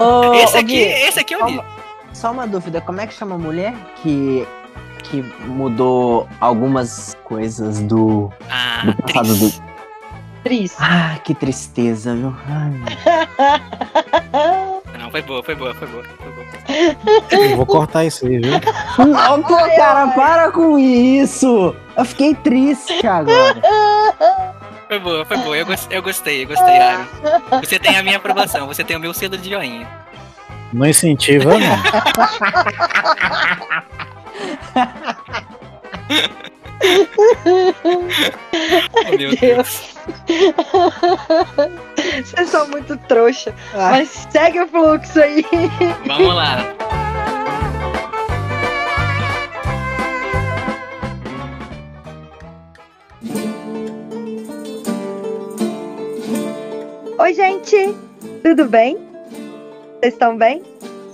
[0.00, 1.60] Ô, esse aqui, Gui, esse aqui é o Gui.
[2.12, 4.46] Só uma dúvida, como é que chama a mulher que,
[5.04, 9.58] que mudou algumas coisas do, Ah, do passado atriz.
[9.58, 9.68] do.
[10.44, 10.76] Tris.
[10.80, 12.34] Ah, que tristeza, viu?
[12.48, 12.72] Ai,
[14.98, 16.04] Não, foi boa, foi boa, foi boa.
[16.04, 16.48] Foi boa.
[17.50, 18.52] Eu vou cortar isso aí, viu?
[19.06, 21.74] Não, pô, cara, para com isso!
[21.96, 23.60] Eu fiquei triste agora.
[24.88, 25.56] Foi boa, foi boa.
[25.56, 27.04] Eu, eu gostei, eu gostei, Aaron.
[27.62, 29.86] Você tem a minha aprovação, você tem o meu selo de joinha.
[30.72, 31.78] Não incentiva, não.
[38.94, 39.38] Oh, meu Deus.
[39.40, 39.94] Deus.
[42.24, 43.54] Vocês são muito trouxa.
[43.74, 43.90] Ah.
[43.90, 45.44] Mas segue o fluxo aí.
[46.06, 46.58] Vamos lá.
[57.18, 57.94] Oi, gente.
[58.42, 58.96] Tudo bem?
[60.00, 60.62] Vocês estão bem?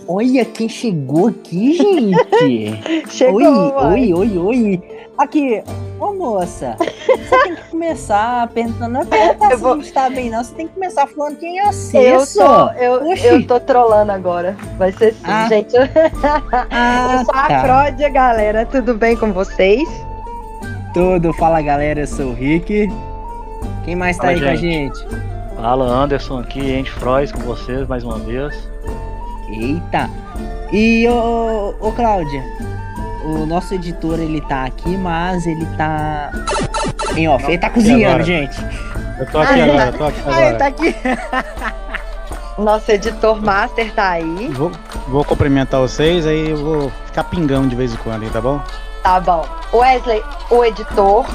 [0.06, 3.08] Olha quem chegou aqui, gente!
[3.10, 3.40] Chegou.
[3.40, 4.82] oi, oi, oi, oi!
[5.16, 5.62] Aqui,
[5.98, 9.92] ô moça, você tem que começar perguntando, não é perguntar Eu se vou- a gente
[9.94, 10.44] tá bem, não.
[10.44, 12.72] Você tem que começar falando quem é você, Eu só.
[12.74, 13.26] eu, Oxi.
[13.26, 14.54] eu tô trolando agora.
[14.76, 15.48] Vai ser assim, Ah.
[15.48, 15.72] gente.
[16.70, 17.62] Ah, eu sou a tá.
[17.62, 18.66] Cródia, galera.
[18.66, 19.88] Tudo bem com vocês?
[20.92, 22.88] Tudo, fala galera, eu sou o Rick.
[23.86, 25.06] Quem mais tá Fala, aí com a gente.
[25.64, 25.70] Gente?
[25.70, 28.54] Fala, Anderson aqui, Andy Frois com vocês mais uma vez.
[29.48, 30.10] Eita!
[30.72, 32.42] E ô, ô Cláudia,
[33.24, 36.30] o nosso editor ele tá aqui, mas ele tá
[37.16, 37.44] em off.
[37.46, 38.24] Ele tá cozinhando, agora?
[38.24, 38.56] gente.
[39.18, 40.58] Eu tô aqui agora, eu tô aqui Ah, ele agora.
[40.58, 40.94] tá aqui.
[42.62, 44.48] Nosso editor master tá aí.
[44.48, 44.70] Vou,
[45.08, 48.60] vou cumprimentar vocês, aí eu vou ficar pingando de vez em quando aí, tá bom?
[49.02, 49.44] Tá bom.
[49.72, 51.26] Wesley, o editor.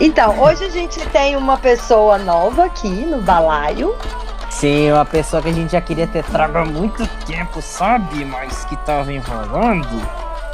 [0.00, 3.96] Então, hoje a gente tem uma pessoa nova aqui no balaio.
[4.48, 8.24] Sim, uma pessoa que a gente já queria ter trago há muito tempo, sabe?
[8.24, 10.00] Mas que tava enrolando.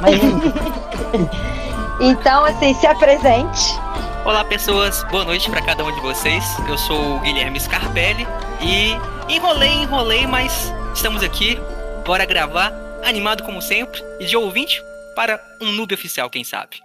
[0.01, 0.19] Mas
[2.01, 3.79] Então, assim, se apresente.
[4.25, 5.03] Olá, pessoas.
[5.11, 6.43] Boa noite pra cada um de vocês.
[6.67, 8.27] Eu sou o Guilherme Scarpelli
[8.59, 8.97] e
[9.31, 11.59] enrolei, enrolei, mas estamos aqui.
[12.03, 14.83] Bora gravar, animado como sempre e de ouvinte
[15.15, 16.83] para um noob oficial, quem sabe.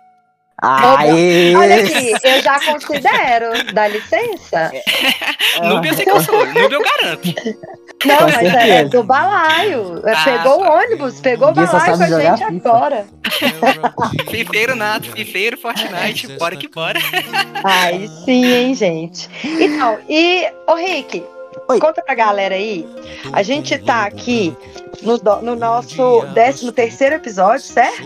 [0.62, 1.54] Aê!
[1.56, 3.72] Olha aqui, eu já considero.
[3.72, 4.70] Dá licença?
[5.62, 7.28] Eu sei que eu sou, noob eu garanto.
[8.04, 10.00] Não, Com mas é do balaio.
[10.06, 10.72] É, Ah, pegou o tá.
[10.74, 12.68] ônibus, pegou o balaio com a gente FIFA.
[12.68, 13.06] agora.
[14.30, 16.98] Fifeiro nada, fifeiro, Fortnite, bora que bora.
[17.64, 19.28] Aí sim, hein, gente.
[19.44, 21.22] Então, e, ô Rick,
[21.70, 21.78] Oi.
[21.80, 22.86] conta pra galera aí.
[23.32, 24.56] A gente tá aqui
[25.02, 28.02] no, do- no nosso 13 terceiro episódio, certo?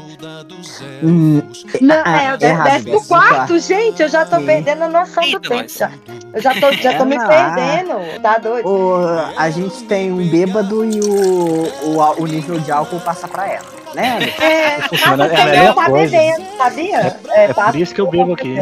[1.03, 1.43] Hum,
[1.81, 4.03] Não, Ah, é o errado, 14 décimo quarto, gente.
[4.03, 4.47] Eu já tô Sim.
[4.47, 5.69] perdendo a noção do tempo.
[5.69, 5.91] Já.
[6.33, 8.21] Eu já tô, já tô me perdendo.
[8.23, 8.69] Tá doido?
[8.69, 8.97] o-
[9.37, 13.67] a gente tem um bêbado e o, o, o nível de álcool passa pra ela,
[13.95, 14.19] né?
[14.41, 16.11] É, Poxa, passa mas é a melhor tá coisa.
[16.11, 17.21] bebendo, sabia?
[17.31, 18.59] É passa por isso que eu bebo aqui.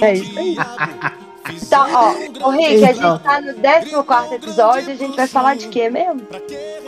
[0.00, 0.56] É isso aí.
[1.52, 3.12] Então, ó, ô Rick, a Então.
[3.16, 6.22] gente tá no 14 episódio, a gente vai falar de quê mesmo?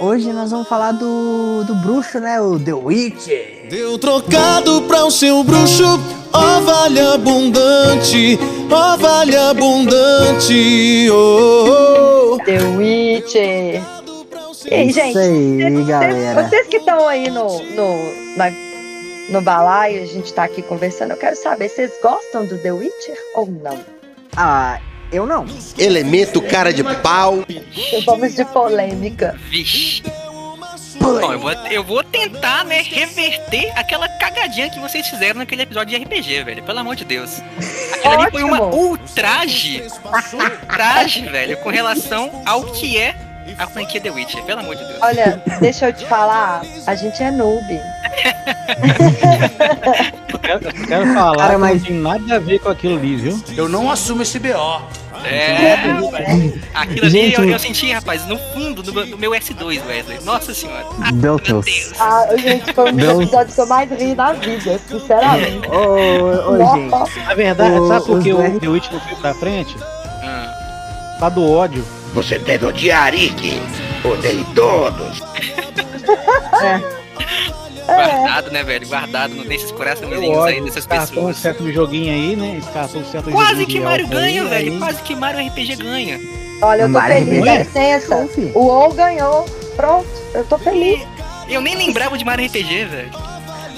[0.00, 2.40] Hoje nós vamos falar do, do bruxo, né?
[2.40, 3.28] O The Witch.
[3.68, 5.84] Deu trocado pra o seu bruxo,
[6.32, 8.38] ó vale abundante,
[8.70, 12.38] ó vale abundante, oh, oh.
[12.44, 13.82] The Witcher.
[14.68, 16.42] E aí, Isso gente, aí, vocês- galera.
[16.48, 18.50] Vocês que estão aí no, no, na-
[19.30, 23.16] no balaio, a gente tá aqui conversando, eu quero saber, vocês gostam do The Witcher
[23.36, 23.95] ou não?
[24.36, 24.78] Ah,
[25.12, 25.46] eu não.
[25.78, 27.44] Elemento cara de pau.
[28.04, 29.38] Vamos de polêmica.
[29.48, 30.02] Vixe.
[31.00, 35.96] Bom, eu vou, eu vou tentar, né, reverter aquela cagadinha que vocês fizeram naquele episódio
[35.96, 36.62] de RPG, velho.
[36.62, 37.40] Pelo amor de Deus.
[37.92, 39.82] Aquilo ali foi uma ultraje.
[40.32, 43.14] Ultraje, velho, com relação ao que é
[43.58, 44.42] a franquia The Witcher.
[44.44, 44.98] Pelo amor de Deus.
[45.02, 47.80] Olha, deixa eu te falar, a gente é noob.
[50.28, 53.16] Eu quero, eu quero falar Cara, mas- não tem nada a ver com aquilo ali,
[53.16, 53.40] viu?
[53.56, 54.82] Eu não assumo esse BO.
[55.24, 55.74] É,
[56.74, 59.82] aquilo ali Gente, eu, o- eu senti, rapaz, no fundo do meu, do meu S2,
[59.86, 60.18] Wesley.
[60.24, 60.84] Nossa senhora.
[61.02, 61.64] Ah, Meu meu Deus.
[61.64, 61.92] Deus.
[61.98, 65.68] Ah, gente, foi um dos episódios que eu mais ri na vida, sinceramente.
[65.68, 67.24] Ô, ô, gente.
[67.24, 69.74] Na verdade, O- sabe por que o The Witch não foi pra frente?
[70.22, 71.84] Ah, Tá do ódio.
[72.16, 73.60] Você deve odiar Rick.
[74.02, 75.20] Odeie todos.
[77.86, 78.88] guardado, né, velho?
[78.88, 81.36] Guardado no desses coraçõezinhos aí dessas Descartou um pessoas.
[81.36, 82.58] certo joguinho aí, né?
[82.58, 84.72] Um certo Quase joguinho que Mario álcool aí, ganha, velho.
[84.72, 86.20] aí- Quase que Mario RPG ganha.
[86.62, 88.28] Olha, eu tô Mario feliz, dá licença.
[88.54, 89.44] O OU ganhou.
[89.76, 91.06] Pronto, eu tô feliz.
[91.48, 93.10] Eu nem lembrava de Mario RPG, velho.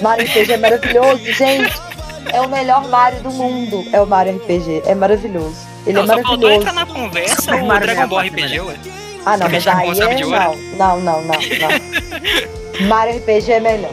[0.00, 1.76] Mario RPG é maravilhoso, gente.
[2.32, 3.84] É o melhor Mario do mundo.
[3.92, 4.82] É o Mario RPG.
[4.86, 5.66] É maravilhoso.
[5.86, 6.54] Ele Não, é só faltou maravilhoso.
[6.60, 8.74] entrar na conversa o Mario Dragon Ball é a RPG, ué.
[9.26, 10.24] Ah, não, mas aí é.
[10.76, 11.22] Não, não, não, não,
[12.80, 12.86] não.
[12.88, 13.90] Mario RPG é melhor.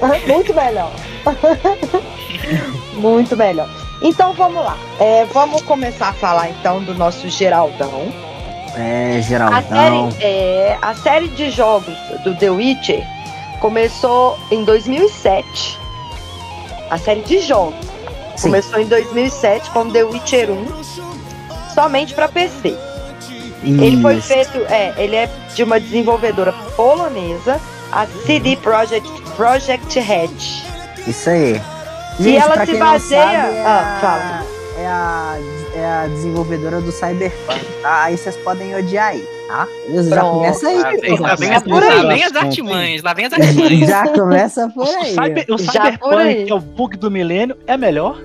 [0.26, 0.92] Muito melhor.
[2.94, 3.68] Muito melhor.
[4.02, 4.76] Então vamos lá.
[5.00, 8.12] É, vamos começar a falar então do nosso Geraldão.
[8.76, 10.10] É, A Geraldão.
[10.10, 11.94] série, é, a série de jogos
[12.24, 13.04] do The Witcher
[13.60, 15.78] começou em 2007.
[16.90, 17.86] A série de jogos
[18.36, 18.48] Sim.
[18.48, 20.66] começou em 2007 com The Witcher 1,
[21.74, 22.76] somente para PC.
[23.62, 24.28] Ele foi Isso.
[24.28, 27.58] feito, é, ele é de uma desenvolvedora polonesa,
[27.90, 30.28] a CD Projekt Project Red.
[31.06, 31.60] Isso aí.
[32.20, 34.46] E ela pra se quem não baseia- sabe, é, Ah, a, fala.
[34.78, 35.36] é, a,
[35.76, 38.02] é a desenvolvedora do Cyberpunk, tá?
[38.04, 39.66] Aí vocês podem odiar aí, tá?
[39.86, 40.10] Beleza?
[40.10, 40.34] Já Pronto.
[40.34, 40.78] começa aí.
[41.18, 41.54] Lá vem, É
[42.26, 43.88] as artimanhas, lá vem as artimanhas.
[43.88, 45.14] Já começa por O, aí.
[45.14, 45.66] cyber, o por aí.
[45.66, 48.18] Cyberpunk, que é o bug do milênio, é melhor.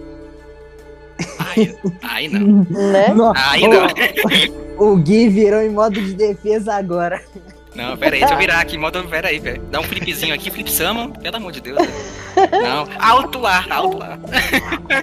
[1.39, 2.65] Aí, aí não.
[2.69, 3.13] Né?
[3.13, 3.87] Não, Aí não.
[4.77, 7.21] o, o Gui virou em modo de defesa agora.
[7.75, 9.59] Não, pera aí, deixa eu virar aqui, modo, pera aí, aí.
[9.71, 11.77] Dá um flipzinho aqui, flip summon, pelo amor de Deus.
[12.51, 14.19] Não, alto lá, alto lá.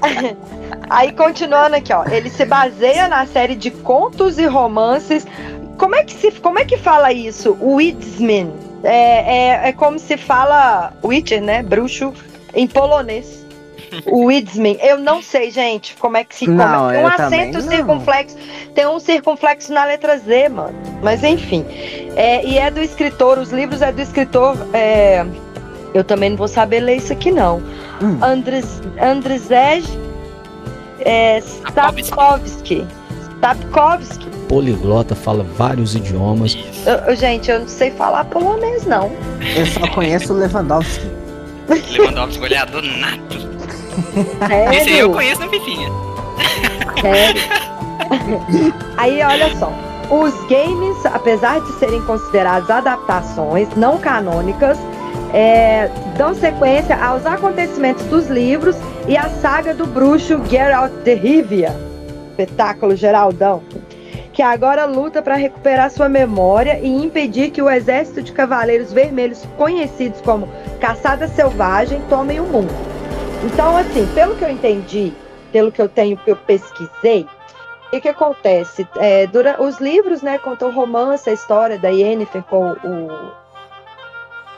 [0.88, 5.26] Aí continuando aqui, ó, ele se baseia na série de contos e romances.
[5.76, 7.56] Como é que se, como é que fala isso?
[7.60, 8.52] Witsman.
[8.84, 11.62] É, é, é como se fala Witcher, né?
[11.62, 12.12] Bruxo
[12.54, 13.45] em polonês.
[14.06, 14.78] Witsman.
[14.82, 16.92] Eu não sei, gente, como é que se Não, come.
[16.94, 17.68] Tem um acento não.
[17.70, 18.36] circunflexo.
[18.74, 20.74] Tem um circunflexo na letra Z, mano.
[21.02, 21.64] Mas enfim.
[22.16, 24.56] É, e é do escritor, os livros é do escritor.
[24.72, 25.24] é,
[25.94, 27.58] eu também não vou saber ler isso aqui, não.
[28.02, 28.18] Hum.
[28.22, 29.84] Andres, Andrzej
[31.00, 32.86] é, Sapkowski.
[33.40, 34.26] Sapkowski.
[34.48, 36.56] Poliglota fala vários idiomas.
[36.86, 39.10] Eu- eu- gente, eu não sei falar polonês, não.
[39.56, 41.06] Eu só conheço o Lewandowski.
[41.92, 43.55] Lewandowski, goleador nato.
[44.46, 44.78] Sério?
[44.78, 45.88] Esse aí eu conheço no Fifinha.
[47.00, 47.43] Sério.
[48.96, 49.72] Aí, olha só.
[50.10, 54.78] Os games, apesar de serem considerados adaptações não canônicas,
[55.34, 58.76] é, dão sequência aos acontecimentos dos livros
[59.08, 61.75] e a saga do bruxo Geralt de Rivia,
[62.31, 63.62] espetáculo Geraldão,
[64.32, 69.42] que agora luta para recuperar sua memória e impedir que o exército de cavaleiros vermelhos,
[69.56, 72.95] conhecidos como Caçada Selvagem, tomem o mundo.
[73.46, 75.12] Então, assim, pelo que eu entendi,
[75.52, 77.28] pelo que eu tenho, que eu pesquisei,
[77.93, 78.87] o que, acontece?
[78.96, 83.32] É, dura, os livros, né, contam o romance, a história da Yennefer com o,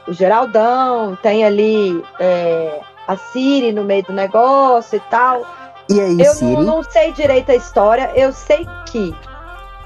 [0.08, 5.46] o Geraldão, tem ali é, a Ciri no meio do negócio e tal.
[5.90, 6.54] E aí, Eu Siri?
[6.54, 9.14] não, não sei direito a história, eu sei que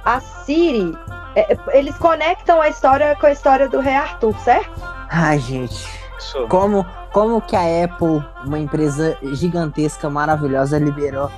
[0.04, 0.96] a Ciri,
[1.34, 4.80] é, eles conectam a história com a história do Rei Arthur, certo?
[5.10, 6.01] Ai, gente.
[6.48, 11.30] Como, como que a Apple, uma empresa gigantesca, maravilhosa, liberou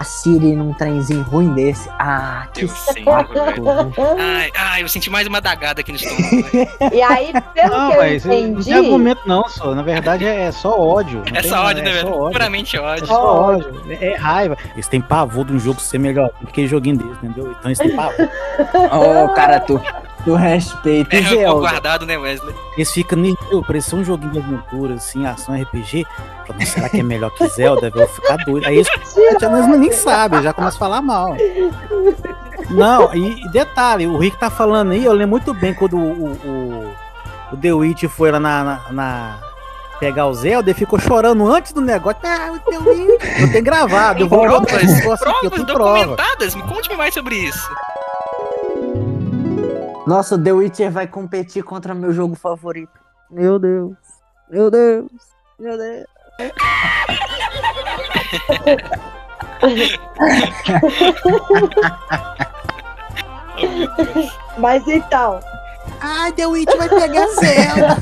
[0.00, 1.86] a Siri num trenzinho ruim desse?
[1.98, 3.00] Ah, que Deus saco.
[4.18, 6.42] Ai, ai, eu senti mais uma dagada aqui no estômago.
[6.50, 6.68] velho.
[6.94, 8.64] E aí, pelo Não, que eu mas não entendi.
[8.64, 9.74] tem argumento não, só.
[9.74, 11.18] Na verdade é só ódio.
[11.30, 12.18] não É tem- só ódio, né, é só velho?
[12.18, 12.32] ódio.
[12.32, 13.06] Puramente É ódio.
[13.06, 13.82] só ódio.
[13.90, 14.56] É, é raiva.
[14.72, 17.50] Eles têm pavor de um jogo ser melhor do que joguinho desse, entendeu?
[17.50, 18.28] Então eles têm pavor.
[19.24, 19.78] Ô, cara, tu,
[20.24, 21.14] tu respeita.
[21.16, 21.60] É Zelda?
[21.60, 22.54] guardado, né, Wesley?
[22.76, 26.06] Eles ficam nível, parecia um joguinho de aventura, assim, ação RPG.
[26.46, 27.88] Falam, "Mas será que é melhor que Zelda?
[27.88, 28.66] Eu vou ficar doido.
[28.66, 31.36] Aí eles já eles nem sabem, já começam a falar mal.
[32.70, 36.32] Não, e, e detalhe, o Rick tá falando aí, eu lembro muito bem quando o,
[36.32, 36.94] o,
[37.52, 39.38] o The Witch foi lá na, na- na-
[39.98, 42.20] pegar o Zelda, ele ficou chorando antes do negócio.
[42.24, 43.40] Ah, o The Witch.
[43.40, 45.98] Eu tenho gravado, eu vou Provas, negócio aqui, eu provas tenho prova.
[45.98, 46.54] documentadas?
[46.54, 47.68] Me conte mais sobre isso.
[50.06, 52.98] Nossa, o The Witcher vai competir contra meu jogo favorito.
[53.30, 53.92] Meu Deus.
[54.50, 55.06] Meu Deus.
[55.58, 56.06] Meu Deus.
[64.58, 65.40] Mas então,
[66.00, 67.96] Ai, The Witch vai pegar Zelda.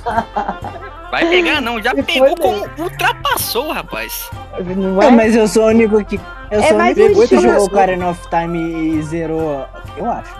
[1.10, 4.30] Vai pegar, não, já pegou como ultrapassou, rapaz.
[4.76, 5.10] não É, é?
[5.10, 6.20] mas eu sou o único que.
[6.50, 9.66] Eu É sou o mais único um que jogou Ocarina of Time e zerou.
[9.96, 10.36] Eu acho.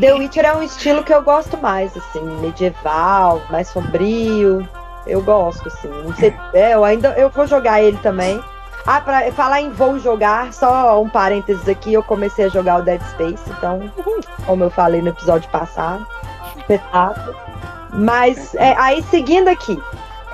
[0.00, 4.66] The Witcher é um estilo que eu gosto mais, assim, medieval, mais sombrio.
[5.06, 5.88] Eu gosto, assim.
[5.88, 8.40] Não sei, é, eu ainda eu vou jogar ele também.
[8.86, 12.82] Ah, pra falar em vou jogar, só um parênteses aqui, eu comecei a jogar o
[12.82, 13.80] Dead Space, então,
[14.44, 16.04] como eu falei no episódio passado,
[16.58, 17.36] espetáculo.
[17.94, 19.78] Mas é, aí seguindo aqui.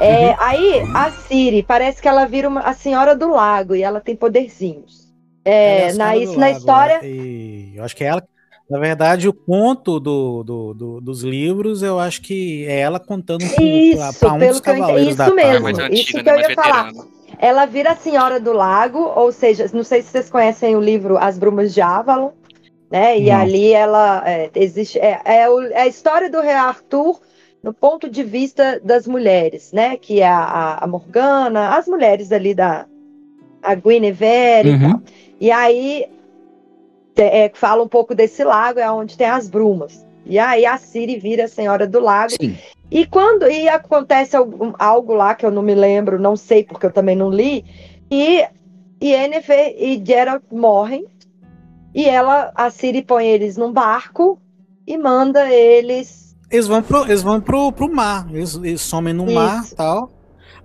[0.00, 4.00] é, Aí a Siri parece que ela vira uma, a senhora do lago e ela
[4.00, 5.08] tem poderzinhos.
[5.44, 7.00] É, a na, isso na lago, história.
[7.02, 8.22] é, eu acho que é ela.
[8.70, 13.40] Na verdade, o conto do, do- do- dos livros, eu acho que é ela contando
[13.40, 15.10] pra- Isso, um pelo que eu entendi.
[15.10, 15.72] Isso mesmo.
[15.74, 16.00] Tarde.
[16.00, 16.92] isso que eu né, ia falar.
[17.38, 21.16] Ela vira a Senhora do Lago, ou seja, não sei se vocês conhecem o livro
[21.18, 22.30] As Brumas de Avalon.
[22.90, 23.18] né?
[23.18, 23.36] E Não.
[23.40, 27.20] ali ela é, existe é, é, o- é a história do rei Arthur
[27.62, 29.96] no ponto de vista das mulheres, né?
[29.98, 32.86] Que é a, a- Morgana, as mulheres ali da
[33.62, 34.90] a Guinevere e Uhum.
[34.92, 35.02] tal.
[35.38, 36.06] E aí
[37.14, 40.06] te- é, fala um pouco desse lago, é onde tem as brumas.
[40.24, 42.32] E aí a Ciri vira a senhora do lago.
[42.40, 42.56] Sim.
[42.90, 46.86] E quando e acontece algum- algo lá que eu não me lembro, não sei porque
[46.86, 47.64] eu também não li,
[48.10, 48.44] e
[49.02, 51.04] Yennefer e Geralt morrem.
[51.94, 54.38] E ela, a Ciri põe eles num barco
[54.86, 56.34] e manda eles.
[56.50, 58.26] Eles vão pro, eles vão pro, pro mar.
[58.32, 59.74] Eles, eles somem no mar Isso.
[59.74, 60.10] e tal.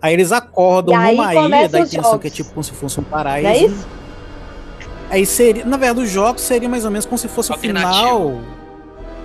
[0.01, 2.21] Aí eles acordam E aí numa ilha da intenção jogos.
[2.21, 3.47] que é tipo como se fosse um paraíso.
[3.47, 3.87] Não é isso?
[5.09, 8.39] Aí seria, na verdade, os jogos seriam mais ou menos como se fosse o final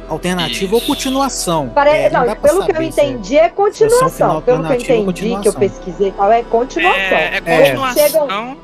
[0.09, 1.69] alternativo ou continuação.
[1.71, 4.09] Pare- É, não, dá pra pelo que eu é- entendi, é continuação.
[4.11, 5.53] final Pelo que eu entendi, que eu continuação.
[5.55, 7.01] pesquisei e tal, é continuação.
[7.01, 7.61] É, é É.
[7.71, 8.57] continuação.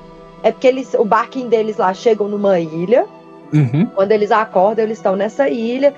[0.43, 3.07] É porque eles, o barquinho deles lá chegam numa ilha.
[3.53, 3.87] Uhum.
[3.95, 5.95] Quando eles acordam, eles estão nessa ilha.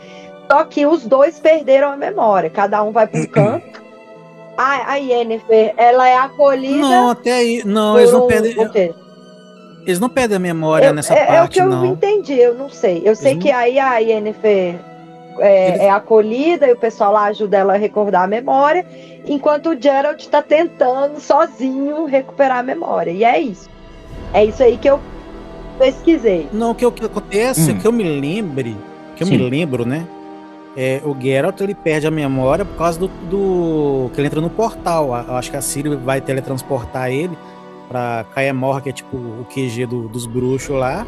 [0.51, 2.49] Só que os dois perderam a memória.
[2.51, 3.87] Cada um vai para um canto.
[4.57, 6.79] A, a Yennefer, ela é acolhida.
[6.87, 7.63] Não, até aí.
[7.65, 8.55] Não, eles não um- perdem.
[8.59, 8.95] o?
[9.87, 11.87] Eles não perdem a memória Eu- nessa é, é o parte, que eu não.
[11.87, 13.03] entendi, eu não sei.
[13.05, 14.77] Eu sei Eles que aí a Yennefer
[15.41, 18.87] é, é acolhida e o pessoal lá ajuda ela a recordar a memória,
[19.27, 23.11] enquanto o Geralt está tentando sozinho recuperar a memória.
[23.11, 23.69] E é isso.
[24.33, 24.99] É isso aí que eu
[25.79, 26.49] pesquisei.
[26.53, 27.79] Não, o que, o que acontece, Hum.
[27.79, 28.77] que eu me lembre,
[29.15, 29.37] que eu Sim.
[29.39, 30.07] me lembro, né?
[30.77, 34.51] É, o Geralt ele perde a memória por causa do, do- que ele entra no
[34.51, 35.15] portal.
[35.15, 37.37] A- Eu acho que a Ciri vai teletransportar ele
[37.89, 41.07] pra Caemorra, que é tipo o QG do- dos bruxos lá,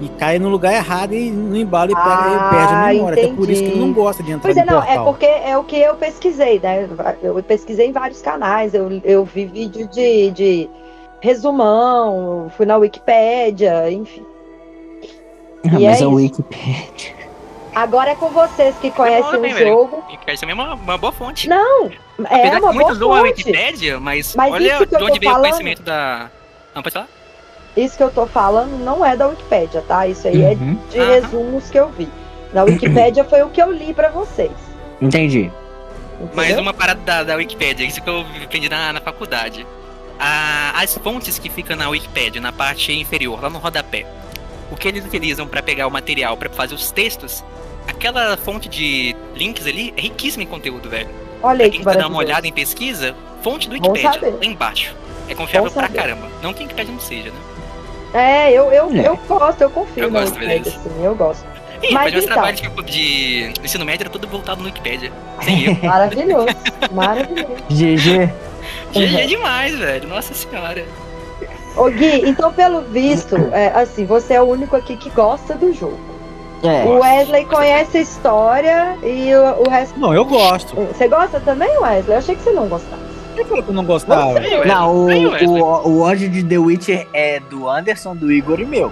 [0.00, 3.24] e cai no lugar errado e no embalo e pega, Ah, perde a memória.
[3.24, 3.78] Até por isso que ele entendi.
[3.86, 5.04] não gosta de entrar Pois é, no não, é portal.
[5.06, 6.88] porque é o que eu pesquisei, né?
[7.22, 10.70] Eu pesquisei em vários canais, eu, eu vi vídeo de, de
[11.20, 14.24] resumão, fui na Wikipédia, enfim.
[15.64, 16.10] Ah, E mas é a isso.
[16.10, 17.18] Wikipedia.
[17.74, 19.68] Agora é com vocês que conhecem também, o velho.
[19.68, 20.04] jogo.
[20.10, 21.48] Wikipedia também é uma, uma boa fonte.
[21.48, 23.22] Não, é Apesar uma boa a fonte.
[23.38, 26.30] Wikipédia, mas, Mas olha de onde veio falando- o conhecimento da.
[26.74, 27.08] Não, pode falar?
[27.80, 30.06] Isso que eu tô falando não é da Wikipédia, tá?
[30.06, 30.78] Isso aí é Uhum.
[30.90, 31.08] de Aham.
[31.12, 32.08] resumos que eu vi.
[32.52, 34.50] Na Wikipédia foi o que eu li pra vocês.
[35.00, 35.50] Entendi.
[36.34, 39.64] Mais uma parada da, da Wikipédia, isso que eu aprendi na, na faculdade.
[40.18, 44.04] A- as fontes que ficam na Wikipédia, na parte inferior, lá no rodapé,
[44.72, 47.44] o que eles utilizam para pegar o material, para fazer os textos,
[47.86, 51.08] aquela fonte de links ali é riquíssima em conteúdo, velho.
[51.40, 54.30] Olha Pra aí quem que quiser dar uma olhada em pesquisa, fonte do saber.
[54.30, 54.96] lá embaixo.
[55.28, 56.26] É confiável pra caramba.
[56.42, 57.36] Não que a Wikipédia não seja, né?
[58.14, 59.06] É, eu, eu, É.
[59.08, 60.80] eu gosto, eu confio Eu gosto, Wikipédia, beleza.
[60.96, 61.44] sim, eu gosto.
[61.82, 62.26] Ih, Mas então.
[62.26, 65.12] trabalhos tipo, de ensino médio era tudo voltado no Wikipédia.
[65.42, 65.78] Sem erro.
[65.86, 66.48] Maravilhoso,
[66.92, 67.54] maravilhoso.
[67.70, 68.32] GG.
[68.92, 70.08] GG demais, velho.
[70.08, 70.84] Nossa senhora.
[71.76, 75.72] Ô Gui, então pelo visto, é, assim, você é o único aqui que gosta do
[75.72, 75.98] jogo.
[76.64, 76.82] É.
[76.84, 79.96] O Wesley conhece a história e o, o resto.
[80.00, 80.74] Não, eu gosto.
[80.74, 82.14] Você gosta também, Wesley?
[82.14, 83.07] Eu achei que você não gostava.
[83.38, 84.34] Quem falou que eu não gostava?
[84.66, 85.08] Não, o,
[85.46, 88.90] o, o ódio de The Witcher é do Anderson, do Igor e meu.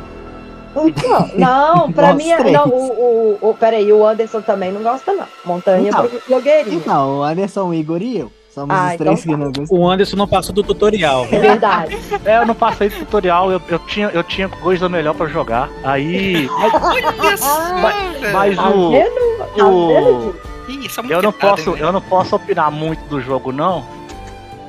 [0.77, 2.31] Então, não, pra Nós mim.
[2.31, 2.51] é-.
[2.53, 5.25] Não, o, o, o, peraí, o Anderson também não gosta, não.
[5.45, 6.07] Montanha Então.
[6.07, 6.77] blo- blogueirinha.
[6.77, 8.33] Então, o Anderson, o Igor e eu.
[8.55, 9.31] Somos Ah, os então três tá.
[9.31, 9.79] que não gostam.
[9.79, 11.27] O Anderson não passou do tutorial.
[11.31, 11.99] É verdade.
[12.25, 15.69] É, eu não passei do tutorial, eu, eu tinha, eu tinha coisa melhor pra jogar.
[15.85, 16.49] Aí.
[16.49, 18.33] Velho.
[18.33, 18.91] Mas Tá o.
[18.91, 19.47] vendo?
[19.57, 20.47] Tá o- muito
[21.11, 23.85] Eu não posso, eu não posso opinar muito do jogo, não.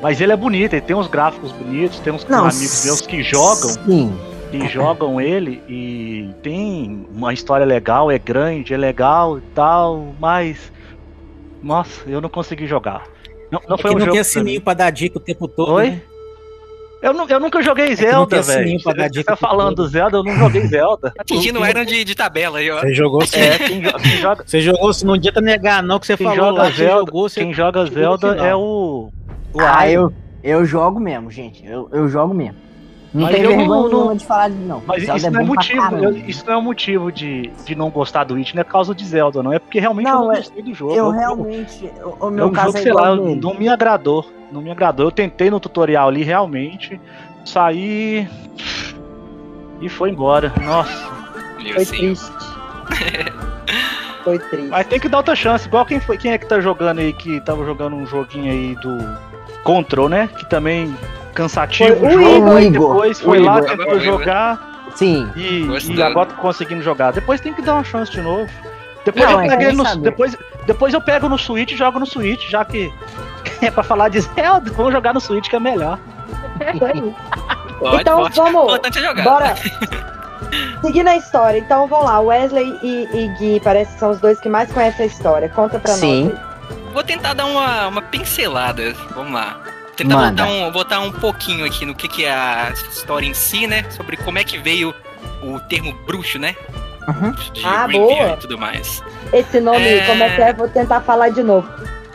[0.01, 3.23] Mas ele é bonito, ele tem uns gráficos bonitos, tem uns Não, amigos meus que
[3.23, 4.13] jogam, Sim.
[4.51, 10.71] que jogam ele e tem uma história legal, é grande, é legal e tal, mas.
[11.63, 13.03] Nossa, eu não consegui jogar.
[13.51, 14.11] Não, não É foi que um não jogo.
[14.11, 15.73] tem pra sininho pra dar dica o tempo todo.
[15.73, 15.89] Oi?
[15.91, 16.01] né?
[17.01, 18.79] Eu, nu- eu nunca joguei não Zelda, tem velho.
[18.81, 21.13] Você dica tá falando do Zelda, eu não joguei Zelda.
[21.17, 22.79] Atingindo o Iron de, de tabela aí, ó.
[22.81, 23.39] Você jogou sim.
[23.39, 26.45] É, quem, quem joga, Você jogou, se não adianta negar, não, que você quem falou
[26.45, 29.09] joga lá Zelda, jogou, você quem joga Zelda é o.
[29.57, 30.11] O Ah, Iron.
[30.43, 31.65] eu, eu jogo mesmo, gente.
[31.65, 32.55] Eu, eu jogo mesmo.
[33.13, 34.83] Não Mas tem eu não- vergonha não- de falar de não.
[34.85, 37.89] Mas Zelda isso é não é motivo, eu- isso não é motivo de, de não
[37.89, 39.53] gostar do It, não é causa de Zelda, não.
[39.53, 40.91] É porque realmente eu Não, não é- gostei do jogo.
[40.93, 41.89] Eu Eu- realmente.
[42.19, 43.39] O, é meu um caso jogo, é sei igual lá, dele.
[43.41, 44.25] não me agradou.
[44.51, 45.07] Não me agradou.
[45.07, 46.99] Eu tentei no tutorial ali, realmente.
[47.45, 48.27] Saí.
[49.81, 50.51] E foi embora.
[50.63, 51.09] Nossa.
[51.63, 52.15] Meu Foi senhor.
[52.15, 52.31] triste.
[54.23, 54.67] Foi triste.
[54.69, 55.67] Mas tem que dar outra chance.
[55.67, 58.75] Igual quem foi, quem é que tá jogando aí que tava jogando um joguinho aí
[58.75, 58.97] do
[59.67, 60.29] Control, né?
[60.37, 60.95] Que também
[61.33, 62.49] cansativo Foi o jogo.
[62.49, 62.87] O Igor.
[62.93, 63.69] depois O foi lá, Igor.
[63.69, 65.29] tentou jogar Sim.
[65.35, 67.11] e, e agora conseguindo jogar.
[67.11, 68.49] Depois tem que dar uma chance de novo.
[69.03, 72.05] Depois Não, eu é pego no, depois, depois eu pego no Switch e jogo no
[72.05, 72.91] Switch, já que
[73.61, 75.99] é pra falar de Zelda, vamos jogar no Switch que é melhor.
[77.79, 78.35] Pode, então pode.
[78.35, 78.63] Vamos.
[78.63, 79.23] importante é jogar.
[79.23, 79.55] Bora.
[80.81, 82.19] Seguindo a história, então vamos lá.
[82.21, 85.49] Wesley e, e Gui parece que são os dois que mais conhecem a história.
[85.49, 86.29] Conta pra Sim.
[86.29, 86.39] nós.
[86.39, 86.46] aí.
[86.97, 88.91] Vou tentar dar uma, uma pincelada.
[89.13, 89.61] Vamos lá.
[89.95, 93.67] Tentar botar um, botar um pouquinho aqui no que, que é a história em si,
[93.67, 93.85] né?
[93.91, 94.95] Sobre como é que veio
[95.43, 96.55] o termo bruxo, né?
[97.07, 97.31] Uhum.
[97.53, 98.29] De Ah, boa.
[98.33, 99.03] e tudo mais.
[99.31, 100.07] Esse nome, É.
[100.07, 100.53] como é que é?
[100.53, 101.69] Vou tentar falar de novo.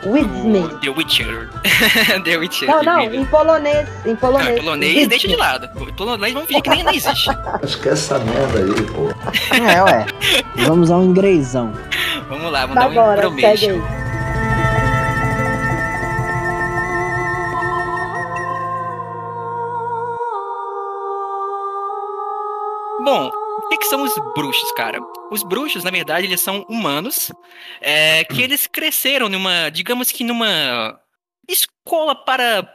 [0.05, 0.59] With me.
[0.59, 1.49] O The Witcher.
[2.25, 2.67] The Witcher.
[2.67, 3.87] Não, não, em polonês.
[4.05, 4.49] Em Não, polonês.
[4.49, 5.69] em polonês, deixa de lado.
[5.81, 7.29] O polonês vamos fingir que nem não existe.
[7.63, 9.09] Esquece essa merda aí, pô.
[9.55, 10.05] É, ué.
[10.67, 11.71] Vamos ao inglêsão.
[12.27, 13.21] Vamos lá, vamos Tá dar um agora,
[23.03, 24.99] Bom, o que, que são os bruxos, cara?
[25.31, 27.31] Os bruxos, na verdade, eles são humanos
[27.81, 30.99] é, que eles cresceram numa, digamos que numa
[31.47, 32.67] escola para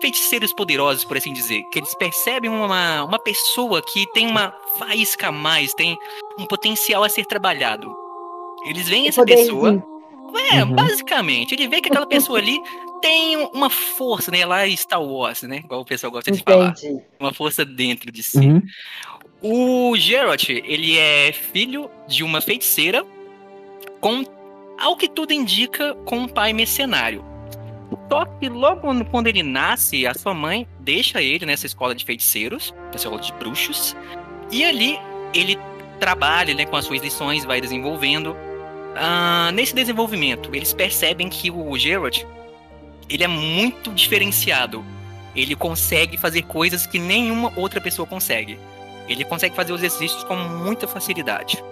[0.00, 1.62] feiticeiros poderosos, por assim dizer.
[1.72, 5.96] Que eles percebem uma, uma pessoa que tem uma faísca a mais, tem
[6.38, 7.94] um potencial a ser trabalhado.
[8.64, 9.82] Eles veem essa pessoa.
[10.52, 10.74] É, Uhum.
[10.74, 11.54] basicamente.
[11.54, 12.60] Ele vê que aquela pessoa ali
[13.00, 14.44] tem uma força, né?
[14.44, 15.58] Lá em Star Wars, né?
[15.64, 16.70] Igual o pessoal gosta de falar.
[16.70, 17.02] Entendi.
[17.18, 18.38] Uma força dentro de si.
[18.38, 18.62] Uhum.
[19.40, 23.04] O Geralt, ele é filho de uma feiticeira
[24.00, 24.24] com,
[24.78, 27.24] ao que tudo indica, com um pai mercenário.
[28.10, 32.74] Só que logo quando ele nasce, a sua mãe deixa ele nessa escola de feiticeiros,
[32.86, 33.96] nessa escola de bruxos,
[34.50, 34.98] e ali
[35.32, 35.58] ele
[36.00, 38.36] trabalha né, com as suas lições, vai desenvolvendo.
[38.96, 42.24] Ah, nesse desenvolvimento, eles percebem que o Geralt,
[43.08, 44.84] ele é muito diferenciado.
[45.36, 48.58] Ele consegue fazer coisas que nenhuma outra pessoa consegue.
[49.08, 51.62] Ele consegue fazer os exercícios com muita facilidade.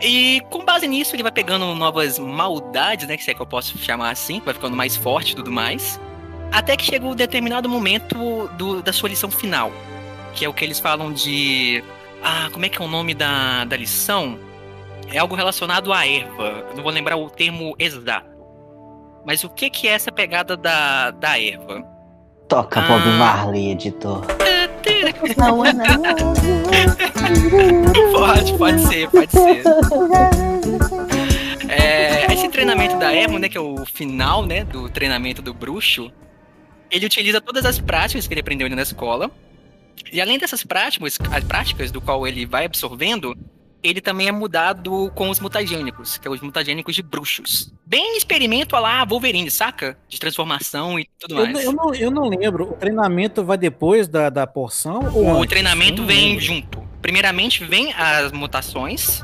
[0.00, 3.16] E com base nisso, ele vai pegando novas maldades, né?
[3.16, 5.98] Se é que eu posso chamar assim, vai ficando mais forte e tudo mais.
[6.52, 9.72] Até que chega um determinado momento do- da sua lição final.
[10.34, 11.82] Que é o que eles falam de.
[12.22, 14.38] Ah, como é que é o nome da, da lição?
[15.10, 16.64] É algo relacionado à erva.
[16.70, 18.28] Eu não vou lembrar o termo exato.
[19.24, 21.82] Mas o que, que é essa pegada da, da erva?
[22.48, 22.82] Toca Ah.
[22.88, 24.22] Bob Marley, editor.
[28.12, 29.62] Pode, pode ser, pode ser.
[31.68, 36.12] É, esse treinamento da Ermo, né, que é o final, né, do treinamento do bruxo,
[36.90, 39.30] ele utiliza todas as práticas que ele aprendeu ali na escola.
[40.12, 43.36] E além dessas práticas, as práticas do qual ele vai absorvendo,
[43.84, 47.72] ele também é mudado com os mutagênicos, que é os mutagênicos de bruxos.
[47.84, 49.96] Bem experimento a lá Wolverine, saca?
[50.08, 51.64] De transformação e tudo Eu, mais.
[51.64, 52.64] eu não, eu não lembro.
[52.70, 55.00] O treinamento vai depois da, da porção?
[55.14, 55.48] Ou O antes?
[55.50, 56.40] treinamento Eu não vem lembro.
[56.44, 56.82] junto.
[57.02, 59.22] Primeiramente vem as mutações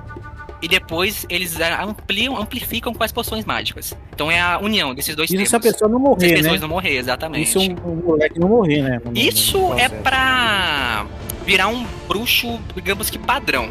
[0.60, 3.96] e depois eles ampliam, amplificam com as poções mágicas.
[4.12, 5.48] Então é a união desses dois Isso termos.
[5.48, 6.58] se a pessoa não Se as morrer, pessoas né?
[6.60, 7.48] não morrer, exatamente.
[7.48, 9.00] Isso um, um moleque não morrer, né?
[9.02, 11.06] No- Isso no é pra
[11.46, 13.70] virar um bruxo, digamos que padrão.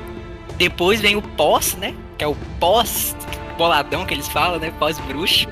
[0.60, 1.96] Depois vem o pós, né?
[2.18, 3.16] Que é o pós
[3.58, 4.72] boladão que eles falam, né?
[4.78, 5.48] Pós-bruxo.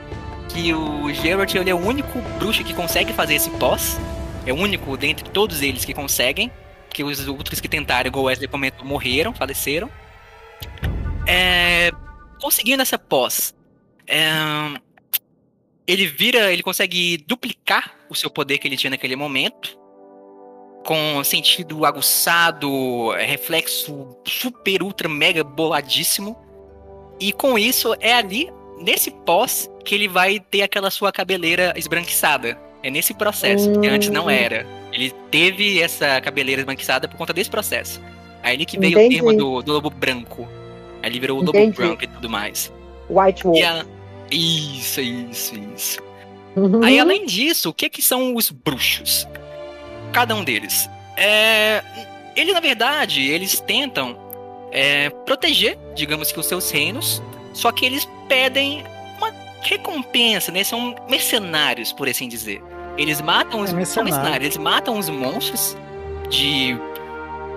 [0.50, 3.98] Que o Geralt ele é o único bruxo que consegue fazer esse pós.
[4.46, 6.52] É o único dentre todos eles que conseguem.
[6.90, 9.90] Que os outros que tentaram, igual Wesley comentou, morreram, faleceram.
[11.26, 11.90] É,
[12.42, 13.56] conseguindo essa pós,
[14.06, 14.30] é,
[15.88, 19.78] ele vira, ele consegue duplicar o seu poder que ele tinha naquele momento
[20.88, 26.38] com sentido aguçado, reflexo super, ultra, mega boladíssimo.
[27.20, 32.58] E com isso, é ali, nesse pós, que ele vai ter aquela sua cabeleira esbranquiçada.
[32.82, 34.30] É nesse processo, que antes não Hum.
[34.30, 34.66] era.
[34.94, 38.00] Ele teve essa cabeleira esbranquiçada por conta desse processo.
[38.42, 39.16] Aí ele que veio Entendi.
[39.16, 40.48] o termo do, do lobo branco.
[41.04, 42.72] Aí ele virou o lobo branco e tudo mais.
[43.10, 43.62] White Wolf.
[43.62, 43.86] A-
[44.32, 46.00] Isso, isso, isso.
[46.56, 46.82] Uhum.
[46.84, 49.28] Aí, além disso, o que, que são os bruxos?
[50.12, 50.90] Cada um deles.
[51.16, 51.82] É,
[52.36, 54.18] ele, na verdade, eles tentam
[54.72, 57.22] é, proteger, digamos que, os seus reinos,
[57.54, 58.84] só que eles pedem
[59.18, 60.64] uma recompensa, né?
[60.64, 62.62] São mercenários, por assim dizer.
[62.98, 64.14] Eles matam os É, mercenário.
[64.14, 65.78] mercenários, eles matam os monstros
[66.30, 66.76] de,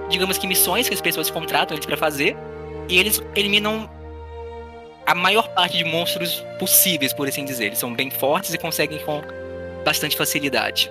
[0.09, 2.37] digamos que, missões que as pessoas contratam eles pra fazer,
[2.89, 3.89] e eles eliminam
[5.07, 7.67] a maior parte de monstros possíveis, por assim dizer.
[7.67, 9.23] Eles são bem fortes e conseguem com
[9.85, 10.91] bastante facilidade.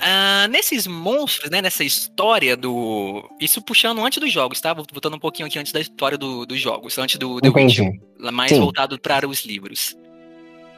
[0.00, 3.28] Ah, nesses monstros, né, nessa história do.
[3.40, 4.72] Isso puxando antes dos jogos, tá?
[4.72, 7.80] Voltando um pouquinho aqui antes da história do- dos jogos, antes do The Entendi.
[7.82, 8.60] Witcher, lá mais Sim.
[8.60, 9.96] voltado para os livros.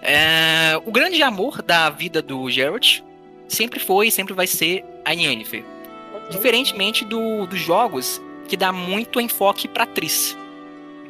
[0.02, 3.00] É, o grande amor da vida do Geralt
[3.46, 5.64] sempre foi e sempre vai ser a Yennefer.
[6.30, 10.36] Diferentemente do, dos jogos, que dá muito enfoque pra atriz.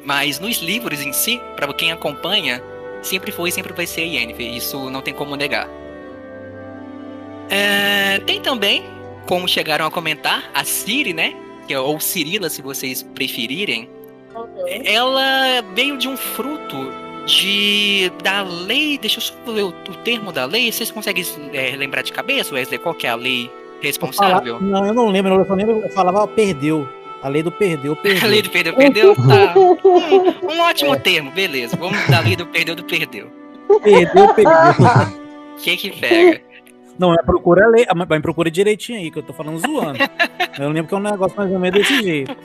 [0.03, 2.61] Mas nos livros em si, pra quem acompanha,
[3.01, 4.53] sempre foi e sempre vai ser a Yennefer.
[4.55, 5.69] Isso não tem como negar.
[7.51, 8.83] É, tem também,
[9.27, 11.35] como chegaram a comentar, a Ciri, né?
[11.67, 13.87] que é- ou Cirila, se vocês preferirem,
[14.83, 16.91] ela veio de um fruto
[17.25, 18.97] de da lei.
[18.97, 20.71] Deixa eu só ver o, o termo da lei.
[20.71, 22.79] Vocês conseguem é, lembrar de cabeça, Wesley?
[22.79, 23.49] Qual que é a lei
[23.81, 24.57] responsável?
[24.59, 26.87] Falava- não, eu não lembro, eu só lembro, eu falava, ó, perdeu.
[27.21, 28.23] A lei do perdeu, perdeu.
[28.25, 29.15] A lei do perdeu, perdeu?
[29.15, 29.53] Tá.
[29.55, 31.77] Um, um ótimo termo, beleza.
[31.77, 33.29] Vamos da lei do perdeu, do perdeu.
[33.83, 35.21] Perdeu, perdeu.
[35.51, 36.41] O que que pega?
[36.97, 39.99] Não, é procura lei, mas procura direitinho aí, que eu tô falando zoando.
[40.59, 42.35] eu lembro que é um negócio mais ou menos desse jeito.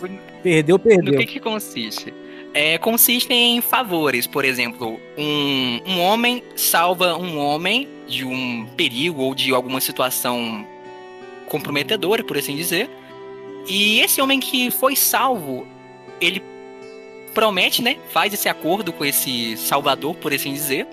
[0.42, 1.18] Perdeu, No perdeu.
[1.18, 2.14] que que consiste?
[2.54, 9.20] É, consiste em favores, por exemplo, um, um homem salva um homem de um perigo
[9.22, 10.66] ou de alguma situação
[11.48, 12.88] comprometedora, por assim dizer.
[13.68, 15.66] E esse homem que foi salvo,
[16.20, 16.42] ele
[17.34, 17.98] promete, né?
[18.10, 20.86] Faz esse acordo com esse salvador, por assim dizer.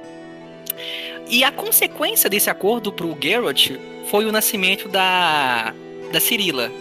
[1.30, 3.72] E a consequência desse acordo pro Geralt
[4.10, 5.74] foi o nascimento da
[6.12, 6.72] da Cirila,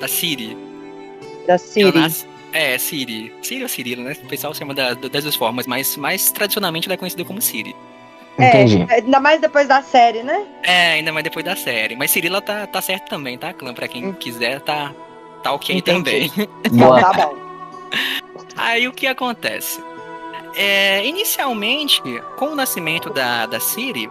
[0.00, 0.56] da Ciri.
[1.46, 1.54] Da
[2.00, 3.32] nasce- É, Siri.
[3.42, 4.16] Siri ou Cirilo, né?
[4.24, 7.40] O pessoal chama da- da- das duas formas, mas mais tradicionalmente ela é conhecida como
[7.40, 7.74] Siri.
[8.38, 8.86] Entendi.
[8.88, 10.46] É, ainda mais depois da série, né?
[10.62, 11.96] É, ainda mais depois da série.
[11.96, 13.74] Mas Cirila tá, tá certo também, tá, clã?
[13.74, 14.94] Pra quem quiser, tá,
[15.42, 16.28] tá ok Entendi.
[16.30, 16.48] também.
[16.64, 17.00] Então Boa.
[17.00, 17.36] tá bom.
[18.56, 19.80] Aí o que acontece?
[20.62, 22.02] É, inicialmente,
[22.36, 24.10] com o nascimento da, da Ciri,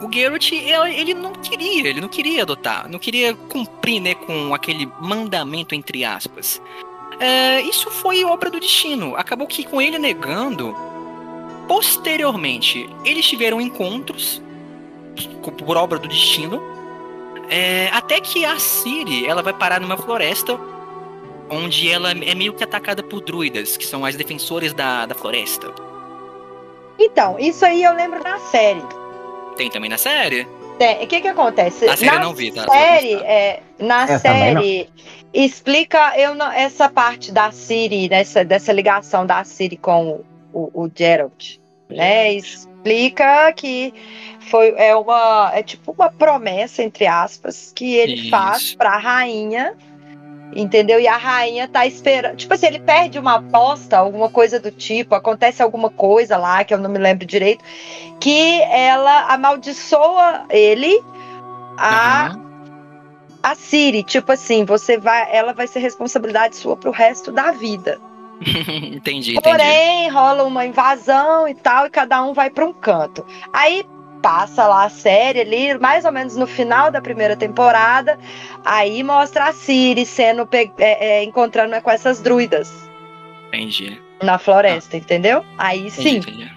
[0.00, 4.90] o Geralt, ele, não queria, ele não queria adotar, não queria cumprir, né, com aquele
[5.00, 6.60] mandamento, entre aspas.
[7.20, 9.14] É, isso foi obra do destino.
[9.16, 10.74] Acabou que com ele negando,
[11.68, 14.42] posteriormente, eles tiveram encontros
[15.42, 16.60] co- por obra do destino,
[17.48, 20.58] é, até que a Ciri, ela vai parar numa floresta
[21.52, 25.68] onde ela é meio que atacada por druidas, que são as defensores da, da floresta.
[26.98, 28.82] Então, isso aí eu lembro na série.
[29.56, 30.46] Tem também na série?
[30.78, 31.88] Tem- O que que acontece?
[31.88, 32.66] A série na eu não vi, tá?
[32.68, 34.18] série, é, na Eu não.
[34.18, 34.88] série
[35.34, 40.20] explica eu não- essa parte da Siri, dessa, dessa ligação da Siri com
[40.52, 41.56] o, o Geralt,
[41.90, 42.32] né?
[42.32, 43.92] Explica que
[44.50, 48.30] foi é uma é tipo uma promessa entre aspas que ele Isso.
[48.30, 49.74] faz para a rainha.
[50.54, 51.00] Entendeu?
[51.00, 52.36] E a rainha tá esperando.
[52.36, 56.74] Tipo assim, ele perde uma aposta, alguma coisa do tipo, acontece alguma coisa lá que
[56.74, 57.64] eu não me lembro direito,
[58.20, 61.02] que ela amaldiçoa ele
[61.78, 62.42] a Aham.
[63.42, 67.98] a Siri, tipo assim, você vai, ela vai ser responsabilidade sua pro resto da vida.
[68.42, 69.40] entendi, entendi.
[69.40, 73.24] Porém, rola uma invasão e tal, e cada um vai para um canto.
[73.52, 73.84] Aí
[74.22, 78.18] passa lá a série ali, mais ou menos no final da primeira temporada,
[78.64, 82.72] aí mostra a Siri sendo é, é, encontrando com essas druidas
[83.48, 84.00] Entendi.
[84.22, 85.44] na floresta, entendeu?
[85.58, 86.16] Aí entendi, sim.
[86.16, 86.52] entendi.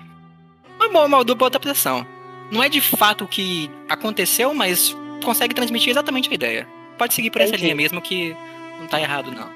[0.78, 2.06] Mas bom, uma dupla adaptação.
[2.52, 6.68] Não é de fato o que aconteceu, mas consegue transmitir exatamente a ideia.
[6.98, 7.64] Pode seguir por essa Entendi.
[7.64, 8.36] linha mesmo que
[8.80, 9.50] não tá errado, não.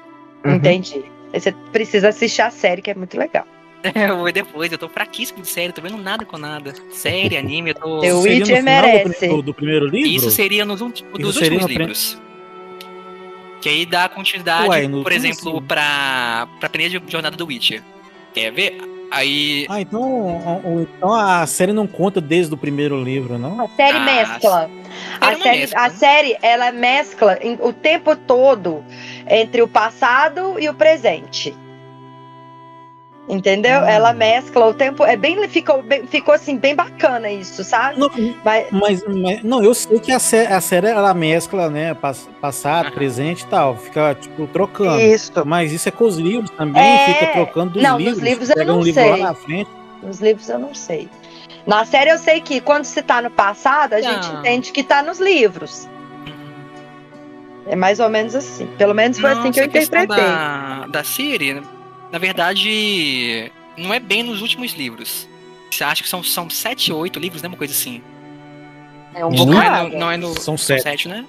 [0.44, 0.56] Uhum.
[0.56, 1.04] Entendi.
[1.32, 3.46] Aí Você precisa assistir a série, que é muito legal.
[3.94, 6.74] Eu vou ver depois, eu tô fraquíssimo de série, tô vendo nada com nada.
[6.90, 8.04] Série, anime, eu tô.
[8.04, 9.28] Eu- Isso seria merece.
[9.28, 10.08] Do, do primeiro livro?
[10.10, 12.20] Isso seria nos últimos, dos seria últimos no pre- livros.
[13.62, 15.62] Que aí dá continuidade, Ué, por exemplo, sim.
[15.66, 17.82] pra, pra primeira jornada do Witcher.
[18.34, 18.78] Quer ver?
[19.10, 19.66] Aí.
[19.68, 23.60] Ah, então, o- o- então a série não conta desde o primeiro livro, não?
[23.64, 24.70] A série Ah, mescla.
[25.20, 28.84] A série, mescla, a série, ela mescla o tempo todo
[29.28, 31.54] entre o passado e o presente.
[33.30, 33.80] Entendeu?
[33.80, 33.90] Ah.
[33.90, 35.04] Ela mescla o tempo.
[35.04, 37.98] É bem, ficou, bem- ficou assim, bem bacana isso, sabe?
[38.00, 38.10] Não,
[38.44, 41.94] Mas, mas, mas- não, eu sei que a, sé a série ela mescla, né?
[41.94, 43.76] pass- Passado, presente e tal.
[43.76, 45.00] Fica, tipo, trocando.
[45.00, 45.30] isso.
[45.46, 47.14] Mas isso é com os livros também, É.
[47.14, 48.22] fica trocando dos Não, nos livros.
[48.22, 49.10] livros eu Pega não um livro sei.
[49.10, 49.70] lá na frente.
[50.02, 51.08] Nos livros eu não sei.
[51.66, 54.40] Na série eu sei que quando se tá no passado, a gente Não.
[54.40, 55.86] entende que tá nos livros.
[57.66, 58.66] É mais ou menos assim.
[58.78, 60.06] Pelo menos foi Não, assim que eu interpretei.
[60.24, 61.62] Da, da Siri,
[62.12, 65.28] na verdade, não é bem nos últimos livros.
[65.70, 67.48] Você acha que são, são sete, oito livros, né?
[67.48, 68.02] Uma coisa assim.
[69.14, 70.82] É um Não Não é no, não é no- São são sete.
[70.82, 71.24] sete, né?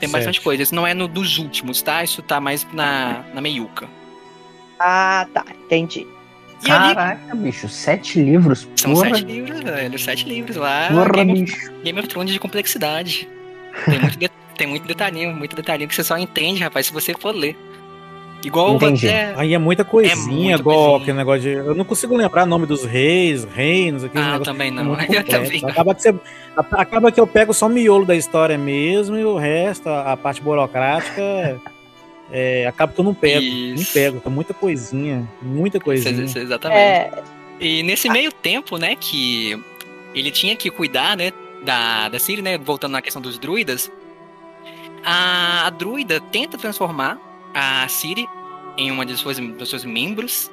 [0.00, 0.12] Tem Sete.
[0.12, 0.62] bastante coisa.
[0.62, 2.02] Isso não é no dos últimos, tá?
[2.02, 3.88] Isso tá mais na, na meiuca.
[4.78, 5.44] Ah, tá.
[5.64, 6.06] Entendi.
[6.66, 8.66] E ali Caraca, bicho, sete livros.
[8.76, 9.98] são porra, sete livros, velho.
[9.98, 10.88] Sete livros lá.
[10.88, 11.72] porra, Game, of, bicho.
[11.84, 13.28] Game of Thrones de complexidade.
[13.84, 17.14] Tem muito, de- tem muito detalhinho, muito detalhinho que você só entende, rapaz, se você
[17.14, 17.56] for ler.
[18.44, 19.08] Igual Entendi.
[19.08, 19.34] até.
[19.36, 20.96] Aí é muita coisinha, muita igual coisinha.
[21.02, 21.48] aquele negócio de.
[21.50, 24.52] Eu não consigo lembrar o nome dos reis, reinos, aquele Ah, eu negócio.
[24.52, 24.84] também é não.
[24.84, 25.68] muito Eu também não.
[25.70, 26.14] Acaba que, você,
[26.72, 30.16] acaba que eu pego só o miolo da história mesmo e o resto, a, a
[30.16, 31.60] parte burocrática,
[32.30, 33.40] é, acaba que eu não pego.
[33.44, 33.92] Não Isso.
[33.92, 36.20] pego, é muita coisinha, muita coisinha.
[36.22, 36.78] Ex- Exatamente.
[36.78, 37.10] É,
[37.58, 39.60] E nesse meio tempo, né, que
[40.14, 41.32] ele tinha que cuidar, né,
[41.64, 43.90] da, da Ciri, né, voltando na questão dos druidas,
[45.04, 47.18] a, a druida tenta transformar
[47.56, 48.28] a Ciri
[48.76, 50.50] em uma de suas, dos seus membros.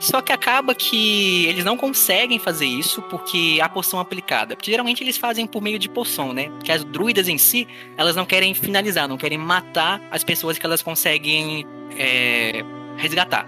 [0.00, 4.56] Só que acaba que eles não conseguem fazer isso porque a poção aplicada.
[4.56, 6.48] Porque geralmente eles fazem por meio de poção, né?
[6.48, 10.66] Porque as druidas em si, elas não querem finalizar, não querem matar as pessoas que
[10.66, 12.64] elas conseguem é,
[12.96, 13.46] resgatar.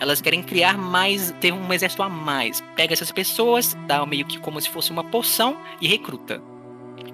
[0.00, 2.60] Elas querem criar mais, ter um exército a mais.
[2.74, 6.42] Pega essas pessoas, dá meio que como se fosse uma poção e recruta.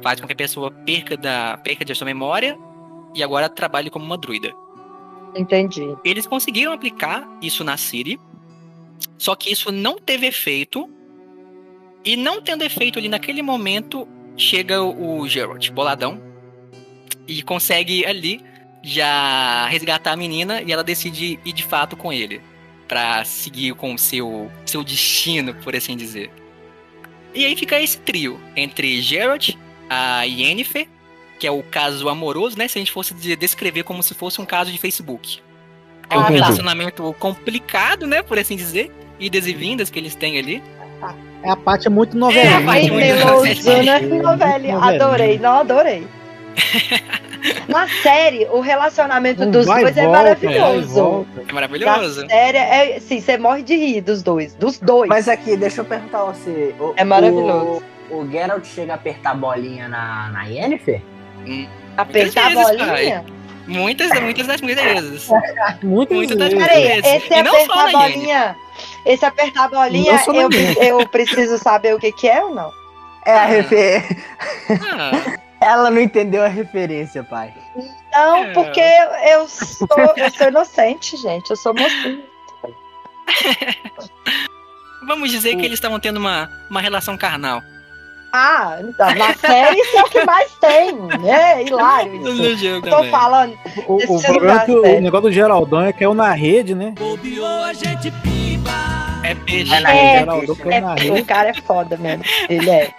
[0.03, 2.59] Faz com que a pessoa perca, da, perca de sua memória
[3.15, 4.55] e agora trabalhe como uma druida.
[5.35, 5.97] Entendi.
[6.05, 8.19] Eles conseguiram aplicar isso na Siri,
[9.19, 10.89] só que isso não teve efeito.
[12.03, 16.19] E não tendo efeito ali naquele momento, chega o Geralt, boladão,
[17.29, 18.41] e consegue ali
[18.83, 22.41] já resgatar a menina e ela decide ir de fato com ele
[22.89, 26.31] para seguir com seu seu destino, por assim dizer.
[27.35, 29.51] E aí fica esse trio entre Geralt,
[29.89, 30.89] a Yennefer,
[31.41, 32.69] que é o caso amoroso, né?
[32.69, 35.41] Se a gente fosse descrever como se fosse um caso de Facebook.
[36.11, 36.29] É um Ah, tá.
[36.31, 38.23] relacionamento complicado, né?
[38.23, 38.93] Por assim dizer.
[39.19, 40.63] Idas e vindas que eles têm ali.
[41.43, 42.63] É a parte muito É, a novela.
[42.67, 43.25] parte muito né?
[43.25, 44.23] Novelinha.
[44.23, 44.79] Novelinha.
[44.79, 46.07] Adorei, não adorei.
[47.69, 51.27] Na série, o relacionamento Um dos vai dois é volta, e maravilhoso.
[51.39, 52.27] É Na maravilhoso.
[52.29, 54.55] série, é, sim, você morre de rir dos dois.
[54.55, 55.09] Dos dois.
[55.09, 56.75] Mas aqui, deixa eu perguntar a você.
[56.79, 57.83] O, É maravilhoso.
[58.11, 61.01] O, o Geralt chega a apertar a bolinha na, na Yennefer?
[61.97, 63.25] Apertar a Muitas vezes, bolinha?
[63.67, 65.29] Muitas, muitas das muitas vezes.
[65.83, 66.67] Muito Muitas das vezes.
[66.67, 67.05] Peraí, vezes.
[67.05, 68.57] esse E não só apertar a bolinha.
[69.07, 70.51] Esse apertar a bolinha, eu,
[71.01, 72.71] eu preciso saber o que, que é ou não?
[73.27, 74.05] É a refer...
[74.83, 77.53] Ah, Ela não entendeu a referência, pai.
[78.13, 78.53] Não, É.
[78.55, 81.51] porque eu sou, eu sou inocente, gente.
[81.51, 82.25] Eu sou mocinha.
[85.07, 87.61] vamos dizer que eles estavam tendo uma, uma relação carnal.
[88.33, 90.97] Ah, então, na série isso é o que mais tem.
[91.29, 92.81] É hilário isso.
[92.83, 93.57] Tô falando.
[93.89, 96.75] O, o problema é que o, o negócio do Geraldão é que caiu na rede,
[96.75, 96.95] né?
[99.25, 99.75] É peixe.
[99.75, 100.19] É na É, o rede.
[100.21, 101.23] Geraldão caiu É, na o rede.
[101.25, 102.25] cara é foda mesmo.
[102.49, 102.91] Ele é.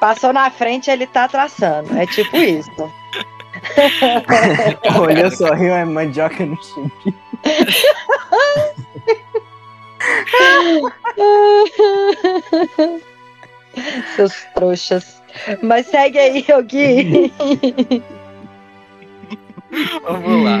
[0.00, 1.96] Passou na frente, ele tá traçando.
[1.96, 2.70] É tipo isso.
[5.00, 7.14] Olhou, sorriu, é mandioca no chique.
[14.16, 15.22] Seus trouxas.
[15.62, 17.32] Mas segue aí, Gui.
[20.02, 20.60] Vamos lá.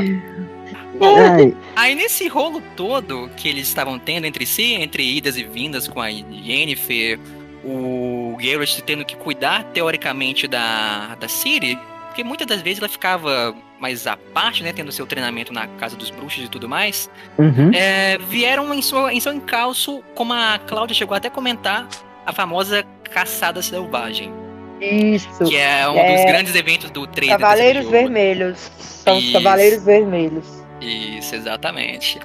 [1.00, 5.86] Ai, Aí nesse rolo todo que eles estavam tendo entre si, entre idas e vindas
[5.86, 7.18] com a Yennefer,
[7.64, 13.54] o Geralt tendo que cuidar teoricamente da, da Ciri, porque muitas das vezes ela ficava
[13.78, 17.70] mais à parte, né, tendo seu treinamento na casa dos bruxos e tudo mais, Uhum.
[17.72, 21.86] é, vieram em, sua, em seu encalço, como a Cláudia chegou até a comentar,
[22.26, 24.32] a famosa caçada selvagem,
[24.80, 25.44] Isso.
[25.44, 26.16] que é um É.
[26.16, 27.36] dos grandes eventos do trailer.
[27.36, 27.96] desse Cavaleiros jogo.
[27.96, 28.72] Vermelhos.
[28.78, 29.32] São os.
[29.32, 30.46] Cavaleiros Vermelhos.
[30.80, 32.20] Isso, exatamente.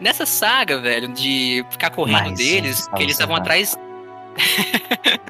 [0.00, 3.76] Nessa saga, velho, de ficar correndo Mas, deles, que eles estavam atrás.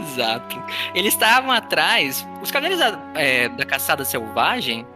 [0.00, 0.62] Exato.
[0.94, 2.26] Eles estavam atrás.
[2.42, 4.86] Os cavaleiros da, é, da caçada selvagem,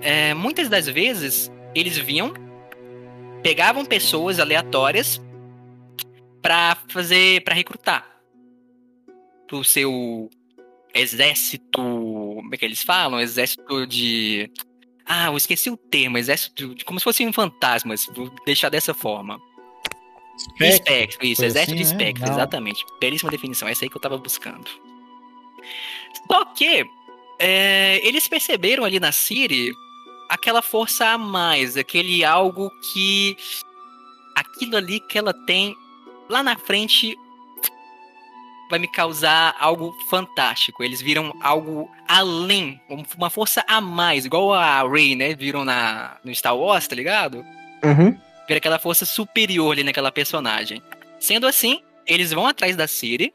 [0.00, 2.32] é, muitas das vezes, eles vinham,
[3.42, 5.20] pegavam pessoas aleatórias
[6.40, 7.42] pra fazer.
[7.44, 8.06] para recrutar
[9.52, 10.30] pro seu
[10.94, 11.76] exército.
[11.76, 13.20] Como é que eles falam?
[13.20, 14.50] Exército de.
[15.04, 19.38] Ah, eu esqueci o termo, exército de, como se fossem fantasmas, vou deixar dessa forma.
[20.58, 22.04] Espectro, isso, coisa exército de assim, né?
[22.04, 22.84] espectro, exatamente.
[22.98, 24.70] Belíssima definição, essa aí que eu tava buscando.
[26.30, 26.86] Só que
[27.38, 29.72] é, eles perceberam ali na Siri
[30.30, 33.36] aquela força a mais, aquele algo que.
[34.34, 35.76] Aquilo ali que ela tem
[36.30, 37.14] lá na frente
[38.72, 40.82] vai me causar algo fantástico.
[40.82, 42.80] Eles viram algo além,
[43.18, 45.34] uma força a mais, igual a Rey, né?
[45.34, 47.44] Viram na, no Star Wars, tá ligado?
[47.84, 48.18] Uhum.
[48.48, 50.82] Ver aquela força superior ali naquela personagem.
[51.20, 53.30] Sendo assim, eles vão atrás da Siri,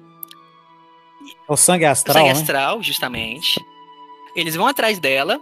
[1.47, 2.39] o sangue o astral, sangue né?
[2.39, 3.60] astral, justamente.
[4.36, 5.39] Eles vão atrás dela.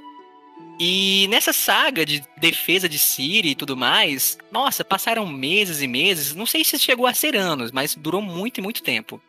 [0.78, 6.36] E nessa saga de defesa de Siri e tudo mais, nossa, passaram meses e meses.
[6.36, 9.22] Não sei se chegou a ser anos, mas durou muito e muito tempo.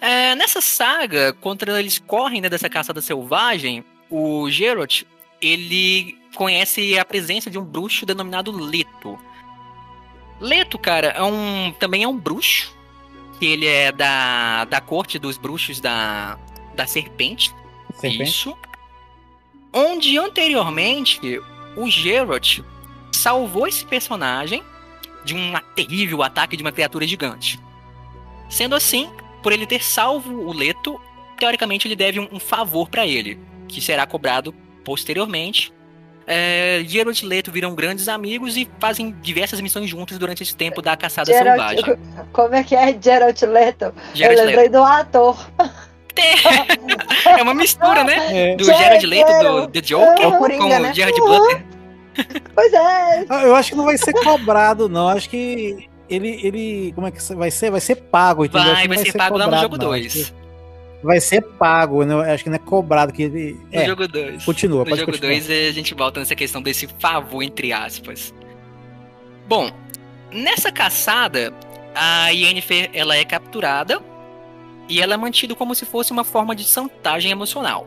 [0.00, 5.02] É, nessa saga, quando eles correm né, dessa caçada selvagem, o Geralt
[5.40, 9.18] ele conhece a presença de um bruxo denominado Leto.
[10.40, 12.78] Leto, cara, é um, também é um bruxo.
[13.38, 16.38] Que ele é da, da corte dos bruxos da,
[16.74, 17.54] da serpente.
[17.94, 18.22] Serpente.
[18.22, 18.56] Isso.
[19.72, 21.40] Onde anteriormente
[21.76, 22.60] o Geralt
[23.12, 24.62] salvou esse personagem
[25.24, 27.58] de um terrível ataque de uma criatura gigante.
[28.48, 29.10] Sendo assim,
[29.42, 31.00] por ele ter salvo o Leto,
[31.38, 33.38] teoricamente ele deve um, um favor pra ele.
[33.68, 34.52] que será cobrado
[34.84, 35.72] posteriormente.
[36.26, 40.80] É, Geralt e Leto viram grandes amigos e fazem diversas missões juntos durante esse tempo
[40.80, 41.98] da caçada Geralt, selvagem.
[42.32, 43.92] como é que é Geralt Leto?
[44.14, 45.36] Geralt Eu lembrei do ator.
[47.24, 48.50] É uma mistura, né?
[48.52, 48.56] É.
[48.56, 50.90] Do Gerard Leto, do The Joker, É Coringa, com né?
[50.90, 51.64] o Gerard Butler.
[52.54, 53.24] Pois é.
[53.44, 55.08] Eu acho que não vai ser cobrado, não.
[55.08, 56.92] Acho que ele, ele.
[56.94, 57.70] Como é que vai ser?
[57.70, 58.72] Vai ser pago, entendeu?
[58.72, 59.86] Vai, que vai não ser pago lá no cobrado, jogo não.
[59.86, 60.06] 2.
[60.06, 60.40] Acho que
[61.02, 62.14] Vai ser pago, né?
[62.32, 63.12] Acho que não é cobrado.
[63.12, 63.52] Que ele...
[63.72, 64.44] No é, jogo 2.
[64.44, 65.32] continua, No jogo continuar.
[65.32, 68.34] 2 a gente volta nessa questão desse favor, entre aspas.
[69.48, 69.70] Bom,
[70.30, 71.54] nessa caçada,
[71.94, 74.02] a Yennefer ela é capturada
[74.88, 77.86] e ela é mantida como se fosse uma forma de chantagem emocional.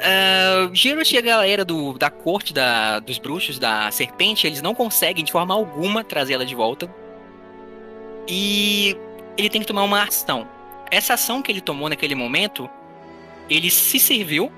[0.00, 4.74] Uh, Geralt e a galera do, da corte da, dos bruxos, da serpente, eles não
[4.74, 6.88] conseguem de forma alguma trazer ela de volta.
[8.26, 8.96] E
[9.36, 10.48] ele tem que tomar uma ação.
[10.90, 12.68] Essa ação que ele tomou naquele momento,
[13.48, 14.50] ele se serviu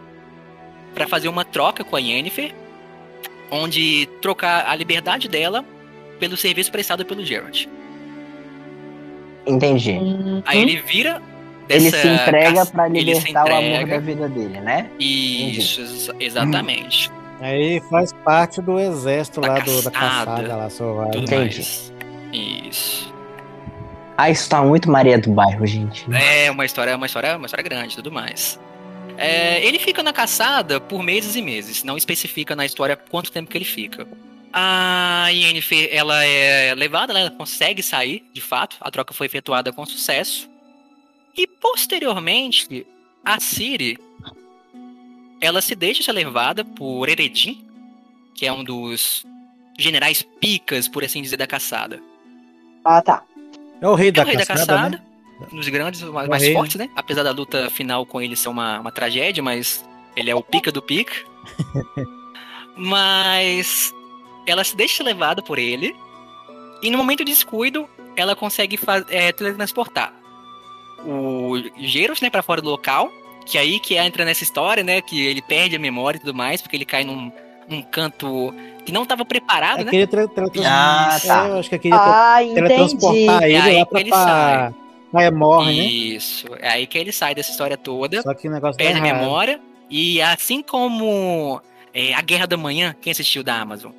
[0.95, 2.55] para fazer uma troca com a Yennefer,
[3.51, 5.65] onde trocar a liberdade dela
[6.21, 7.67] pelo serviço prestado pelo Geralt.
[9.45, 9.99] Entendi.
[10.45, 11.21] Aí ele vira
[11.75, 13.95] Ele se entrega se libertar o amor entrega.
[13.95, 14.91] da vida dele, né?
[14.99, 17.11] Isso, ex- exatamente.
[17.41, 21.13] Aí faz parte do exército Da lá do, da caçada, caçada lá, selvagem.
[21.13, 21.57] Tudo Entendi.
[21.59, 21.93] mais.
[22.33, 23.13] Isso.
[24.17, 26.07] Ah, isso tá muito Maria do Bairro, gente.
[26.15, 28.61] É uma história, uma história, uma história grande, e tudo mais.
[29.19, 31.83] É, ele fica na caçada por meses e meses.
[31.83, 34.07] Não especifica na história quanto tempo que ele fica.
[34.53, 38.77] A Yennefer, ela é levada, ela consegue sair, de fato.
[38.81, 40.49] A troca foi efetuada com sucesso.
[41.37, 42.87] E posteriormente,
[43.25, 43.99] a Ciri,
[45.40, 47.64] ela se deixa ser levada por Eredin,
[48.35, 49.25] que é um dos
[49.79, 52.01] generais picas, por assim dizer, da caçada.
[52.85, 53.25] Ah, tá.
[53.81, 55.03] É o rei É da o rei da caçada, caçada, né?
[55.53, 56.90] um dos grandes, mais, É o mais rei, fortes, né?
[56.95, 60.71] Apesar da luta final com ele ser uma, uma tragédia, mas ele é o pica
[60.71, 61.14] do pica.
[62.77, 63.92] mas
[64.47, 65.97] ela se deixa ser levada por ele.
[66.83, 70.22] E no momento de descuido, ela consegue é, teletransportar
[71.07, 73.11] o Geros, né, pra fora do local.
[73.45, 75.01] Que aí que entra nessa história, né?
[75.01, 77.33] Que ele perde a memória e tudo mais, porque ele cai num,
[77.69, 79.91] num canto que não estava preparado, É né?
[79.91, 81.47] queria tra tra Ah, tá.
[81.47, 84.25] É, eu acho que queria tra Ah, teletransportar É ele aí lá pra, ele pra...
[84.25, 84.75] sai.
[85.15, 85.85] Aí morre, né?
[85.85, 86.47] Isso.
[86.61, 88.23] É aí que ele sai dessa história toda.
[88.23, 89.61] Só que o negócio perde a memória.
[89.91, 91.61] E assim como
[91.93, 93.93] é, a Guerra da Manhã, quem assistiu da Amazon?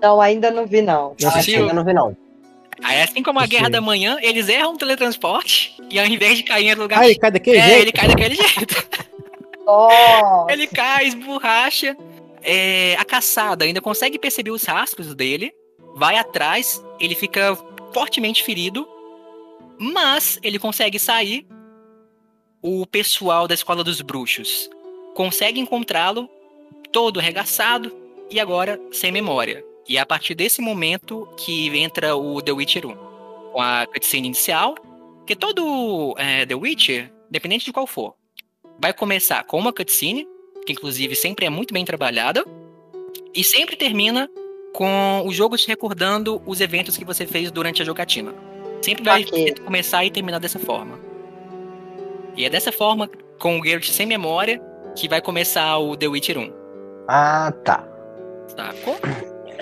[0.00, 1.14] Não, ainda não vi, não.
[1.20, 2.16] Eu assisti- ainda não vi, não.
[2.82, 3.46] Aí, assim como a.
[3.46, 7.00] Guerra da Manhã, eles erram o teletransporte e ao invés de cair em lugar.
[7.00, 7.82] Ah, ele cai daquele é, jeito?
[7.82, 8.88] ele cai daquele jeito.
[9.64, 10.46] Nossa.
[10.52, 11.96] ele cai, esborracha.
[12.42, 15.52] É, a caçada ainda consegue perceber os rastros dele,
[15.94, 17.56] vai atrás, ele fica
[17.92, 18.88] fortemente ferido,
[19.78, 21.46] mas ele consegue sair.
[22.60, 24.68] O pessoal da escola dos bruxos
[25.14, 26.28] consegue encontrá-lo
[26.92, 27.94] todo arregaçado
[28.30, 29.64] e agora sem memória.
[29.88, 32.94] E é a partir desse momento que entra o The Witcher 1,
[33.52, 34.74] com a cutscene inicial,
[35.26, 38.14] que todo é, The Witcher, independente de qual for,
[38.80, 40.26] vai começar com uma cutscene,
[40.64, 42.44] que inclusive sempre é muito bem trabalhada,
[43.34, 44.30] e sempre termina
[44.72, 48.32] com o jogo te recordando os eventos que você fez durante a jogatina.
[48.80, 49.54] Sempre vai Ok.
[49.64, 50.98] começar e terminar dessa forma.
[52.36, 54.60] E é dessa forma, com o Geralt sem memória,
[54.96, 56.52] que vai começar o The Witcher 1.
[57.08, 57.86] Ah, tá.
[58.48, 58.96] Sacou?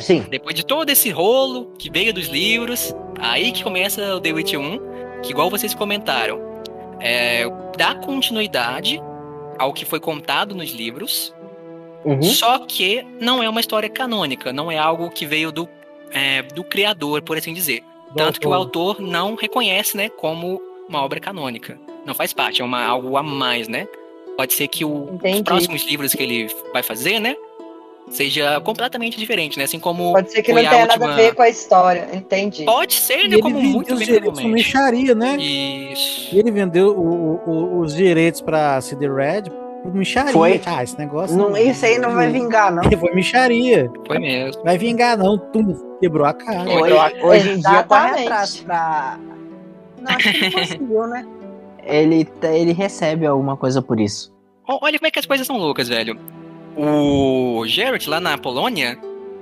[0.00, 0.24] Sim.
[0.28, 4.58] Depois de todo esse rolo que veio dos livros, aí que começa o The Witcher
[4.60, 6.40] 1, que igual vocês comentaram,
[7.00, 7.44] é,
[7.76, 9.00] dá continuidade
[9.58, 11.34] ao que foi contado nos livros,
[12.04, 12.22] Uhum.
[12.22, 15.68] só que não é uma história canônica, não é algo que veio do,
[16.12, 17.82] é, do criador, por assim dizer.
[18.10, 18.96] Do Tanto que o autor.
[18.96, 21.78] autor não reconhece, né, como uma obra canônica.
[22.06, 23.86] Não faz parte, é uma, algo a mais, né?
[24.36, 27.36] Pode ser que o- os próximos livros que ele vai fazer, né,
[28.10, 29.64] seja completamente diferente, né?
[29.64, 32.08] Assim como Pode ser que não tenha última- nada a ver com a história.
[32.12, 32.64] Entendi.
[32.64, 33.22] Pode ser, né?
[33.24, 35.36] ele Como muito os bem direitos micharia, né?
[35.36, 36.34] Isso.
[36.34, 39.44] E ele vendeu o- o- os direitos pra CD Red
[39.82, 40.32] por micharia.
[40.32, 40.60] Foi.
[40.66, 41.36] Ah, esse negócio.
[41.36, 42.82] Não, isso aí não vai vingar, não.
[43.00, 43.90] Foi micharia.
[44.06, 44.62] Foi mesmo.
[44.62, 45.38] Vai vingar, não.
[45.38, 46.64] Tum, quebrou a cara.
[46.70, 46.92] Foi.
[46.92, 48.22] Hoje, hoje em dia corre Exatamente.
[48.24, 49.18] atrás pra.
[50.00, 51.26] Não, acho que não conseguiu, né?
[51.82, 54.32] Ele, ele recebe alguma coisa por isso.
[54.68, 56.18] Olha como é que as coisas são loucas, velho.
[56.76, 58.98] O Geralt lá na Polônia,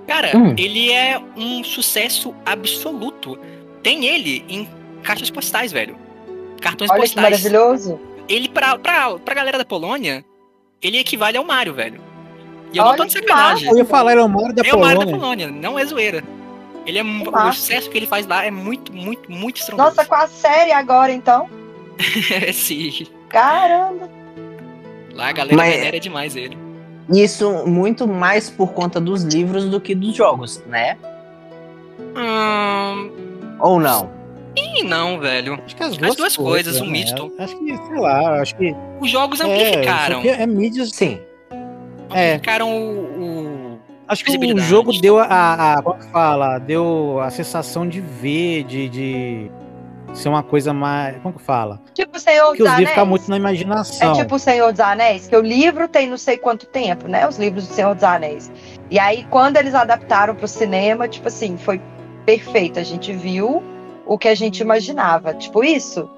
[0.06, 0.54] cara, Hum.
[0.58, 3.38] ele é um sucesso absoluto.
[3.82, 4.68] Tem ele em
[5.02, 5.96] caixas postais, velho.
[6.60, 7.22] Cartões Olha que postais.
[7.42, 8.00] maravilhoso.
[8.28, 10.24] Ele, pra, pra, pra galera da Polônia,
[10.82, 12.00] ele equivale ao Mario, velho.
[12.72, 13.68] E eu não tô Olha de que sacanagem.
[13.70, 15.46] Eu ia falar, ele é o Mario da É o Mario da Polônia.
[15.46, 16.22] Polônia, não é zoeira.
[16.84, 17.52] Ele é o massa.
[17.60, 19.88] sucesso que ele faz lá é muito, muito, muito estrondoso.
[19.96, 21.48] Nossa, com a série agora, então.
[22.52, 23.06] Sim.
[23.28, 24.10] Caramba.
[25.14, 26.56] Lá a galera Mas- venera demais ele.
[27.10, 30.96] Isso muito mais por conta dos livros do que dos jogos, né?
[32.16, 33.10] Hum,
[33.60, 34.10] Ou não?
[34.56, 35.58] sim, não, velho.
[35.64, 36.90] Acho que as As duas, duas coisas, um né?
[36.92, 37.32] misto.
[37.38, 38.74] Acho que, sei lá, acho que.
[39.00, 40.18] Os jogos É, amplificaram.
[40.18, 40.90] aqui é mídias.
[40.90, 41.18] Sim.
[42.12, 42.32] É.
[42.34, 43.22] Amplificaram o,
[43.74, 43.78] o-
[44.08, 45.82] Acho que o jogo deu a, a.
[45.82, 46.58] Como que fala?
[46.58, 49.50] Deu a sensação de ver, de, de
[50.14, 51.16] ser uma coisa mais.
[51.22, 51.80] Como que fala?
[51.94, 53.08] Tipo o Senhor Que dos os livros ficam Anéis.
[53.08, 54.12] muito na imaginação.
[54.12, 57.26] É tipo o Senhor dos Anéis, que o livro tem não sei quanto tempo, né?
[57.28, 58.50] Os livros do Senhor dos Anéis.
[58.90, 61.80] E aí, quando eles adaptaram pro cinema, tipo assim, foi
[62.24, 62.78] perfeito.
[62.78, 63.62] A gente viu
[64.06, 65.34] o que a gente imaginava.
[65.34, 66.08] Tipo isso?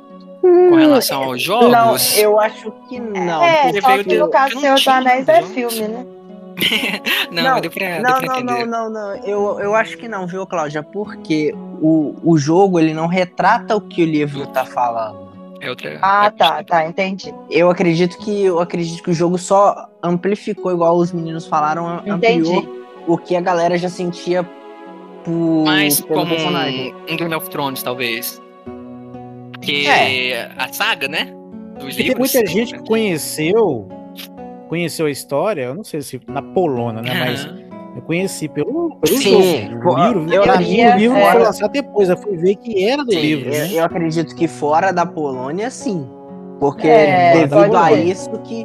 [0.40, 1.70] com relação aos jogos.
[1.70, 3.42] Não, eu acho que não.
[3.42, 6.06] é, só que no caso do Senhor dos Anéis é filme, né?
[7.32, 9.14] não, não, deu pra, deu Não, pra não, não, não, não.
[9.24, 10.82] Eu, eu acho que não, viu, Cláudia?
[10.82, 15.30] Porque o, o jogo ele não retrata o que o livro tá falando.
[15.60, 15.98] É outra.
[16.00, 17.34] Ah, é tá, tá, entendi.
[17.50, 22.48] Eu acredito que eu acredito que o jogo só amplificou, igual os meninos falaram, Entendi.
[22.50, 24.42] ampliou o que a galera já sentia
[25.22, 26.94] por, Mais pelo como personagem.
[27.10, 28.40] um, Game of Thrones, talvez.
[29.52, 30.50] Porque É.
[30.56, 31.30] a saga, né?
[31.78, 32.32] Dos tem livros.
[32.32, 33.86] muita gente que conheceu.
[34.70, 37.12] Conheceu a história, eu não sei se na Polônia, né?
[37.12, 37.44] Mas
[37.96, 39.90] eu conheci pelo, pelo Sim, jogo.
[39.90, 41.32] O livro, eu pra mim, o livro é.
[41.32, 42.08] foi lançado depois.
[42.08, 43.52] Eu fui ver que era do Sim, livro.
[43.52, 43.68] eu, né?
[43.72, 46.08] eu acredito que fora da Polônia, sim.
[46.60, 48.64] Porque É, devido a isso que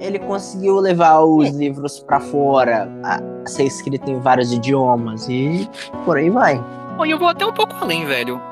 [0.00, 5.70] ele conseguiu levar os livros pra fora, a ser escrito em vários idiomas e
[6.04, 6.60] por aí vai.
[6.96, 8.42] Bom, e eu vou até um pouco além, velho.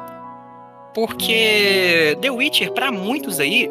[0.95, 3.69] Porque The Witcher, pra muitos aí,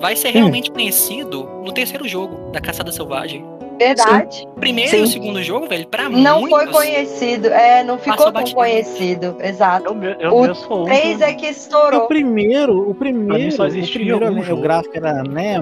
[0.00, 3.44] vai ser realmente conhecido no terceiro jogo da Caçada Selvagem.
[3.78, 4.46] Verdade.
[4.58, 4.98] Primeiro Sim.
[4.98, 6.58] e o segundo jogo, velho, pra Não muitos.
[6.58, 7.48] foi conhecido.
[7.48, 8.56] É, não ficou tão batido.
[8.56, 9.36] conhecido.
[9.40, 9.94] Exato.
[10.02, 10.34] Eu, eu
[10.68, 10.84] O.
[10.84, 12.00] Três que- é que O estourou.
[12.06, 14.60] primeiro, o Pra mim primeiro, só o primeiro né, o jogo.
[14.62, 15.60] gráfico era, né?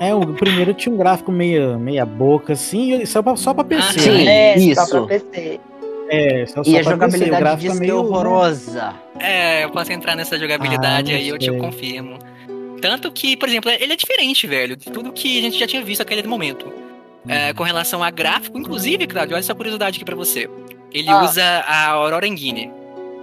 [0.00, 3.62] É, o primeiro tinha um gráfico meio meia boca, assim, e só pra, só pra
[3.62, 4.24] PC, Ah, sim.
[4.24, 4.52] né?
[4.54, 4.86] É, Isso.
[4.86, 5.60] só pra PC.
[6.10, 8.94] É, só, E só a pra PC, o jogabilidade gráfico disso é é meio horrorosa.
[9.20, 12.18] É, eu posso entrar nessa jogabilidade Ah, aí, eu te confirmo.
[12.84, 15.82] Tanto que, por exemplo, ele é diferente, velho, de tudo que a gente já tinha
[15.82, 16.70] visto naquele momento.
[17.26, 17.54] É, Uhum.
[17.54, 20.50] com relação a gráfico, inclusive, Claudio, olha essa curiosidade aqui pra você.
[20.92, 21.22] Ele Ah.
[21.22, 22.70] usa a Aurora Engine,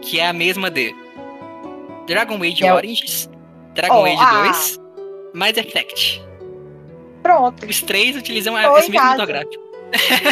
[0.01, 0.95] que é a mesma de
[2.07, 3.29] Dragon Age É Origins,
[3.75, 4.41] Dragon Oh, Age ah.
[4.45, 4.79] 2,
[5.35, 6.23] Mass Effect.
[7.21, 7.63] Pronto.
[7.69, 9.63] Os três utilizam Tô esse mesmo motor gráfico.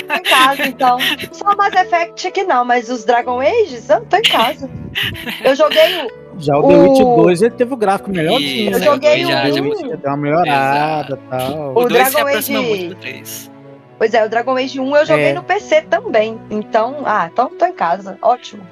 [0.08, 0.98] Tô em casa, então.
[1.32, 4.68] Só Mass Effect que não, mas os Dragon Ages, eu tô em casa.
[5.46, 6.19] Eu joguei o.
[6.40, 8.72] Já o The O- Witch 2 ele teve o gráfico melhorzinho.
[8.72, 11.74] Eu joguei já, o já muito- Deu uma melhorada e tal.
[11.76, 13.52] O O 2 se Dragon aproxima Age- muito do 3.
[13.98, 15.34] Pois é, o Dragon Age 1 eu joguei É.
[15.34, 16.40] no PC também.
[16.50, 18.18] Então, ah, então tô em casa.
[18.22, 18.64] Ótimo.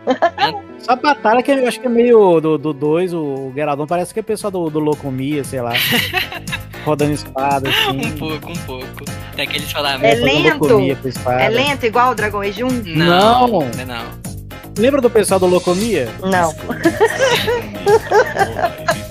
[0.80, 3.86] Só a batalha que eu acho que é meio do 2, do dois, o Geraldão
[3.86, 5.74] parece que é o pessoal do, do Locomia, sei lá.
[6.86, 7.98] rodando espada, assim.
[8.08, 9.04] Um pouco, um pouco.
[9.36, 10.64] Tem aqueles falar É lento.
[10.64, 11.42] Locomia com espada.
[11.42, 12.68] É lento igual o Dragon Age 1?
[12.70, 13.48] Não, Não.
[13.48, 14.37] não, é não.
[14.78, 16.08] Lembra do pessoal do Locomia?
[16.22, 16.54] Não.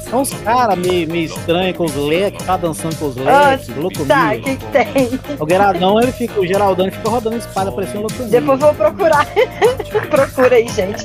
[0.08, 3.68] São uns caras meio, meio estranhos com os leques, tá dançando com os Ah, leques,
[3.76, 4.06] Locomia.
[4.06, 5.20] Tá, o que, que tem?
[5.40, 8.28] O Geraldão, ele fica, o Geraldão ele fica rodando espada parecendo Locomia.
[8.28, 9.26] Depois vou procurar.
[10.08, 11.04] Procura aí, gente.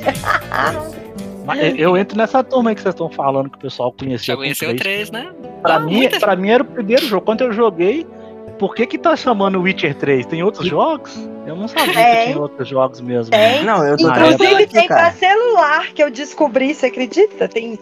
[1.77, 4.33] Eu- entro nessa turma aí que vocês estão falando que o pessoal conhecia.
[4.33, 5.09] Já conheceu o três.
[5.09, 5.31] 3, né?
[5.63, 7.25] Pra, Ah, mim, muita- pra mim era o primeiro jogo.
[7.25, 8.05] Quando eu joguei,
[8.59, 10.27] por que que tá chamando Witcher 3?
[10.27, 11.11] Tem outros jogos?
[11.45, 12.15] Eu não sabia Tem.
[12.17, 13.31] que tinha outros jogos mesmo.
[13.31, 13.63] Tem.
[13.63, 15.11] Não, eu tô Inclusive tem pra cara.
[15.13, 17.47] celular que eu descobri, você acredita?
[17.47, 17.79] Tem.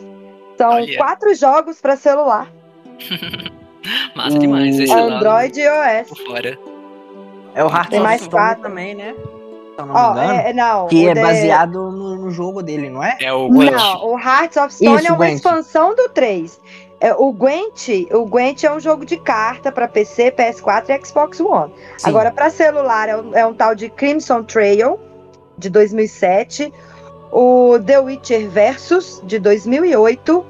[0.58, 0.98] São Olha.
[0.98, 2.48] quatro jogos pra celular.
[4.16, 6.10] Massa demais esse lá Android e iOS.
[6.10, 6.60] por fora.
[7.56, 8.64] É o Heart Tem mais Stone quatro.
[8.64, 9.16] também, né?
[9.78, 10.32] Não me Ó, engano.
[10.34, 10.88] é, não.
[10.88, 13.18] que é de- baseado no, no jogo dele, não é?
[13.22, 13.72] É o Gwent.
[13.72, 15.36] Não, o Hearts of Stone Isso, é uma Gwent.
[15.36, 16.60] expansão do 3.
[17.02, 21.40] É, o Gwent, o Gwent é um jogo de carta pra PC, PS4 e Xbox
[21.40, 21.74] One.
[21.98, 22.10] Sim.
[22.10, 25.00] Agora, pra celular, é um, é um tal de Crimson Trail,
[25.58, 26.74] de 2007.
[27.32, 30.46] O The Witcher Versus, de 2008.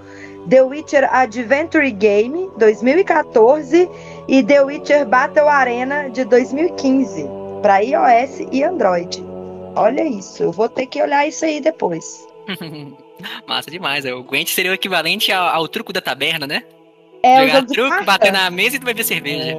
[0.50, 3.90] The Witcher Adventure Game, 2014.
[4.28, 7.30] E The Witcher Battle Arena, de 2015.
[7.62, 9.24] Pra iOS e Android.
[9.76, 12.28] Olha isso, eu vou ter que olhar isso aí depois.
[13.48, 14.06] Massa demais.
[14.06, 14.14] é.
[14.14, 16.64] O Gwent seria o equivalente ao, ao truco da taberna, né?
[17.24, 18.06] É o Jogar jogo de truco, carta.
[18.06, 19.58] bater na mesa e tu beber cerveja.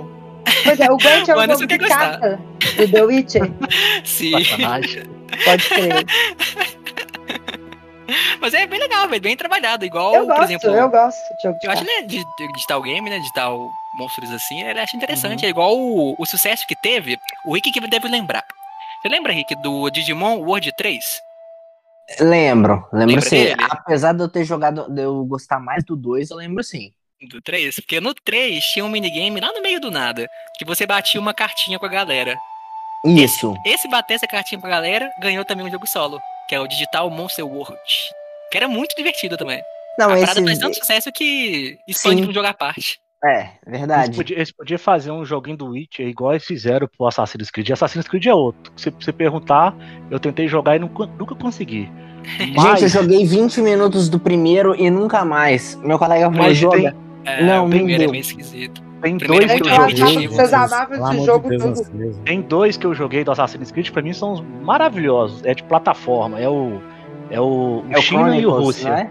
[0.65, 2.41] Pois é, o Gwent é um Mano, jogo de carta
[2.77, 3.51] do The Witcher.
[4.05, 4.43] Sim.
[4.45, 5.03] Sacanagem.
[5.45, 6.05] Pode crer.
[8.41, 9.21] Mas é bem legal, velho.
[9.23, 9.85] Bem trabalhado.
[9.85, 10.71] Igual, Eu por gosto, exemplo.
[10.71, 13.19] eu gosto de jogo de Eu acho né, de, de digital game, né?
[13.19, 14.99] Digital monstros assim, ele acha Uhum.
[15.03, 15.47] interessante.
[15.47, 17.17] É igual o, o sucesso que teve.
[17.45, 18.45] O Rick que deve lembrar.
[19.03, 21.23] Você lembra, Rick, do Digimon World 3?
[22.19, 23.45] Lembro, lembro Lembra sim.
[23.45, 23.57] dele?
[23.71, 26.93] Apesar de eu ter jogado, de eu gostar mais do 2, eu lembro sim.
[27.29, 27.77] Do 3?
[27.77, 30.29] Porque no 3 tinha um minigame lá no meio do nada.
[30.59, 32.37] Que você batia uma cartinha com a galera.
[33.05, 33.55] Isso.
[33.67, 36.19] Esse bater essa cartinha com a galera ganhou também um jogo solo.
[36.49, 37.79] Que é o Digital Monster World.
[38.51, 39.63] Que era muito divertido também.
[39.99, 40.27] Não, a esse.
[40.27, 42.23] parada faz tanto sucesso que expande Sim.
[42.23, 42.99] pra um jogo à parte.
[43.23, 44.16] É, Eles verdade.
[44.16, 47.71] podiam, eles podiam fazer um joguinho do Witcher igual eles fizeram pro Assassin's Creed.
[47.71, 48.73] Assassin's Creed é outro.
[48.77, 49.75] Se você perguntar,
[50.11, 51.89] eu tentei jogar e nunca, nunca consegui.
[52.39, 55.79] Gente, eu joguei 20 minutos do primeiro e nunca mais.
[55.83, 56.77] Meu colega falou, Mas joga.
[56.77, 56.93] tem-
[57.27, 58.83] É, Não, o não primeiro é meio esquisito.
[59.03, 60.29] Tem Primeiro dois é que eu joguei.
[60.29, 62.14] vocês amavam esse jogo tudo.
[62.25, 65.43] Tem dois que eu joguei do Assassin's Creed, pra mim são os maravilhosos.
[65.45, 66.39] É de plataforma.
[66.41, 66.81] É o.
[67.31, 69.11] É o, o É o China e o Rússia.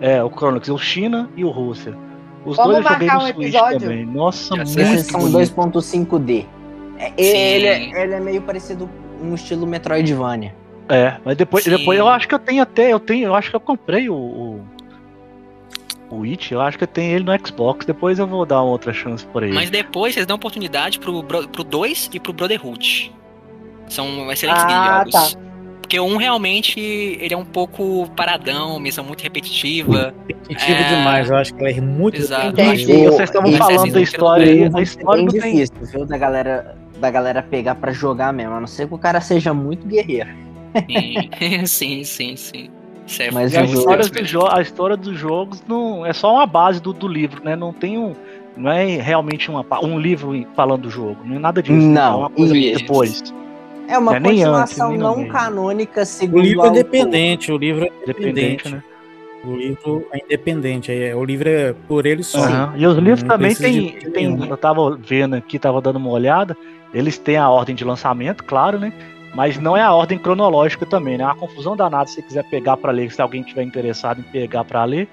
[0.00, 0.16] é?
[0.16, 1.94] É, o Chronicles, o China e o Rússia.
[2.44, 3.80] Os Vamos dois marcar um episódio?
[3.80, 4.04] também.
[4.06, 5.38] Nossa, muito Esses são bonito.
[5.38, 6.46] 2.5D.
[6.98, 7.14] É, Sim.
[7.16, 8.88] Ele, é- ele é meio parecido
[9.22, 10.54] um estilo Metroidvania.
[10.88, 11.70] É, mas depois, Sim.
[11.70, 14.14] depois eu acho que eu tenho até, eu tenho, eu acho que eu comprei o,
[14.14, 14.60] o,
[16.10, 18.70] o Witch, eu acho que eu tenho ele no Xbox, depois eu vou dar uma
[18.72, 19.54] outra chance por ele.
[19.54, 23.12] Mas depois vocês dão oportunidade pro, bro- pro 2 e pro Brotherhood.
[23.88, 25.38] São excelentes Ah, jogos.
[25.92, 30.14] Porque um realmente ele é um pouco paradão, missão muito repetitiva.
[30.26, 30.88] Repetitivo É.
[30.88, 32.56] demais, eu acho que ela é muito Exato.
[32.56, 32.92] repetitiva.
[32.98, 35.52] E vocês estavam falando da história aí, Ele a é história bem não tem.
[35.54, 36.06] difícil, viu?
[36.06, 38.54] Da galera, da galera pegar pra jogar mesmo.
[38.54, 40.30] A não ser que o cara seja muito guerreiro.
[41.66, 42.36] Sim, sim, sim.
[42.36, 42.70] sim.
[43.20, 46.80] É Mas a história, do jo- a história dos jogos não é só uma base
[46.80, 47.54] do, do livro, né?
[47.54, 48.14] Não tem um.
[48.56, 51.76] Não é realmente uma, um livro falando do jogo, não é nada disso.
[51.76, 52.78] Não, é uma coisa isso.
[52.78, 53.34] depois.
[53.88, 56.80] É uma é continuação antes, não canônica, O segundo livro é o autor.
[56.80, 58.68] independente, o livro é Independente, independente.
[58.70, 58.82] né?
[59.44, 62.38] O livro é independente, é- o livro é por ele só.
[62.44, 62.74] Aham.
[62.76, 64.48] E os livros Não também tem, tem.
[64.48, 66.56] Eu tava vendo aqui, tava dando uma olhada.
[66.94, 68.92] Eles têm a ordem de lançamento, claro, né?
[69.34, 71.24] Mas não é a ordem cronológica também, né?
[71.24, 74.24] É uma confusão danada se você quiser pegar pra ler, se alguém tiver interessado em
[74.24, 75.08] pegar pra ler.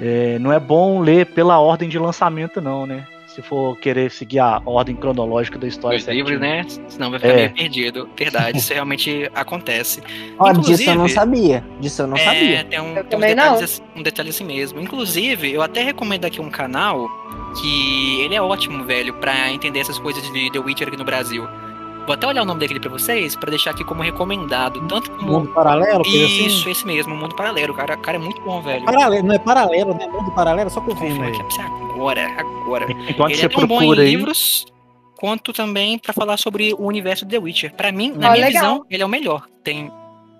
[0.00, 3.06] É, não é bom ler pela ordem de lançamento, não, né?
[3.34, 5.96] Se for querer seguir a ordem cronológica da história.
[5.98, 6.64] Os livros, né?
[6.88, 7.36] Senão vai ficar É.
[7.36, 8.08] meio perdido.
[8.16, 10.02] Verdade, isso realmente acontece.
[10.38, 11.64] Ó, disso eu não sabia.
[11.78, 12.64] Disso eu não é, sabia.
[12.64, 13.64] tem um, Eu tem detalhes, não.
[13.64, 14.80] assim- um detalhe assim mesmo.
[14.80, 17.08] Inclusive, eu até recomendo aqui um canal
[17.60, 21.46] que ele é ótimo, velho, pra entender essas coisas de The Witcher aqui no Brasil.
[22.06, 24.80] Vou até olhar o nome dele pra vocês, pra deixar aqui como recomendado.
[24.88, 25.30] Tanto como.
[25.32, 26.70] Mundo paralelo, coisa Isso, assim.
[26.72, 27.72] esse mesmo, Mundo Paralelo.
[27.72, 28.84] O cara, cara é muito bom, velho.
[28.84, 30.08] Paralelo, não é paralelo, né?
[30.08, 31.32] Mundo paralelo, só confirma aí.
[31.32, 31.60] pra você
[32.00, 32.26] agora,
[32.62, 32.86] agora.
[33.08, 34.10] Enquanto Ele é tão bom em aí.
[34.10, 34.64] livros,
[35.18, 37.74] quanto também pra falar sobre o universo de The Witcher.
[37.74, 38.62] Pra mim, na Ó, minha legal.
[38.62, 39.90] visão, ele é o melhor que tem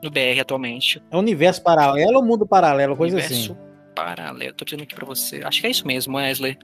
[0.03, 1.03] no BR atualmente.
[1.11, 3.61] É universo paralelo ou mundo paralelo, coisa universo assim.
[3.95, 4.55] paralelo.
[4.55, 5.43] Tô dizendo aqui pra você.
[5.45, 6.57] Acho que é isso mesmo, Wesley.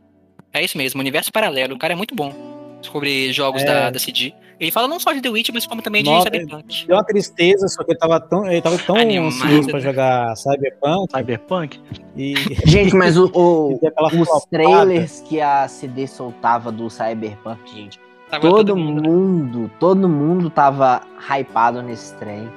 [0.52, 1.74] É isso mesmo, universo paralelo.
[1.74, 3.64] O cara é muito bom sobre jogos É.
[3.64, 4.32] da, da CD.
[4.58, 6.86] Ele fala não só de The Witcher, mas como também de Nossa, Cyberpunk.
[6.86, 9.26] Deu uma tristeza, só que eu tava tão, eu tava tão Animado.
[9.26, 11.80] ansioso pra jogar Cyberpunk Cyberpunk.
[12.16, 12.34] e
[12.66, 13.86] Gente, mas o, o- e
[14.20, 14.46] os flopada.
[14.50, 18.00] trailers que a CD soltava do Cyberpunk, gente,
[18.30, 19.08] Tava todo, mundo, né?
[19.08, 22.48] mundo, todo mundo tava hypado nesse trem.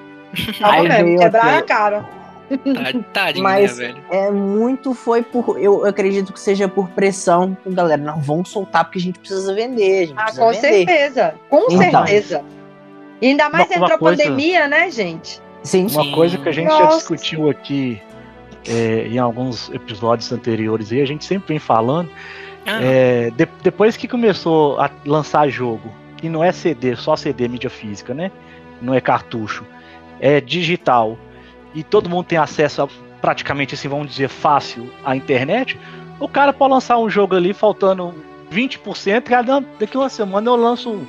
[0.59, 2.05] Tava Aí mesmo, veio quebrar a cara.
[2.49, 4.03] Tá- Tadinho, Mas- né, velho?
[4.09, 5.57] É muito foi por.
[5.59, 7.55] Eu acredito que seja por pressão.
[7.67, 10.03] Galera, não vamos soltar porque a gente precisa vender.
[10.03, 10.67] A gente Ah, precisa com vender.
[10.87, 11.35] certeza.
[11.49, 12.05] Com Então.
[12.07, 12.43] certeza.
[13.21, 15.41] E ainda mais Uma- uma entrou coisa- pandemia, né, gente?
[15.61, 16.11] Sim, Uma Sim.
[16.11, 16.97] coisa que a gente já Nossa.
[16.97, 18.01] discutiu aqui
[18.67, 22.09] é, em alguns episódios anteriores e a gente sempre vem falando.
[22.65, 27.47] Ah, é, de- depois que começou a lançar jogo, que não é CD, só CD
[27.47, 28.31] mídia física, né?
[28.81, 29.65] Não é cartucho,
[30.19, 31.17] é digital
[31.73, 32.87] e todo mundo tem acesso a
[33.21, 35.77] praticamente assim, vamos dizer, fácil à internet,
[36.19, 38.15] o cara pode lançar um jogo ali faltando
[38.51, 41.05] 20%, e ah, daqui uma semana eu lanço um-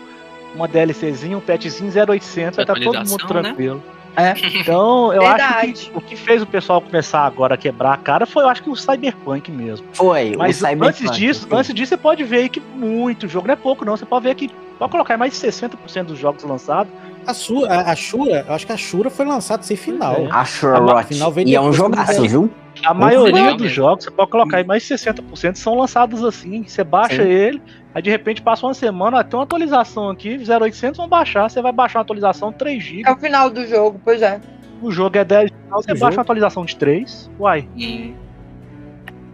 [0.55, 3.43] uma DLCzinha, um patchzinho 0800, vai estar todo mundo né?
[3.43, 3.83] tranquilo.
[4.17, 4.35] É.
[4.61, 8.27] Então, eu acho que o que fez o pessoal começar agora a quebrar a cara
[8.27, 9.87] foi, eu acho que o Cyberpunk mesmo.
[9.93, 10.35] foi.
[10.37, 11.55] Mas o Cyberpunk, antes disso, sim.
[11.57, 14.25] antes disso, você pode ver aí que muito jogo, não é pouco não, você pode
[14.25, 16.93] ver que pode colocar mais de 60% dos jogos lançados.
[17.31, 20.15] A, Su, a, a Shura, eu acho que a Shura foi lançada sem final.
[20.15, 20.29] É.
[20.31, 21.01] A Sherlock.
[21.01, 22.51] Afinal, veio E é um jogaço, viu?
[22.85, 26.83] A maioria dos jogos, você pode colocar aí mais de 60% são lançados assim, você
[26.85, 27.29] baixa Sim.
[27.29, 27.63] ele,
[27.95, 31.73] aí de repente passa uma semana, tem uma atualização aqui, 0800 vão baixar, você vai
[31.73, 34.41] baixar uma atualização 3 É GB, o final do jogo, pois é.
[34.81, 36.13] o jogo é 10 você O baixa jogo?
[36.15, 37.69] uma atualização de 3, uai.
[37.77, 38.15] e-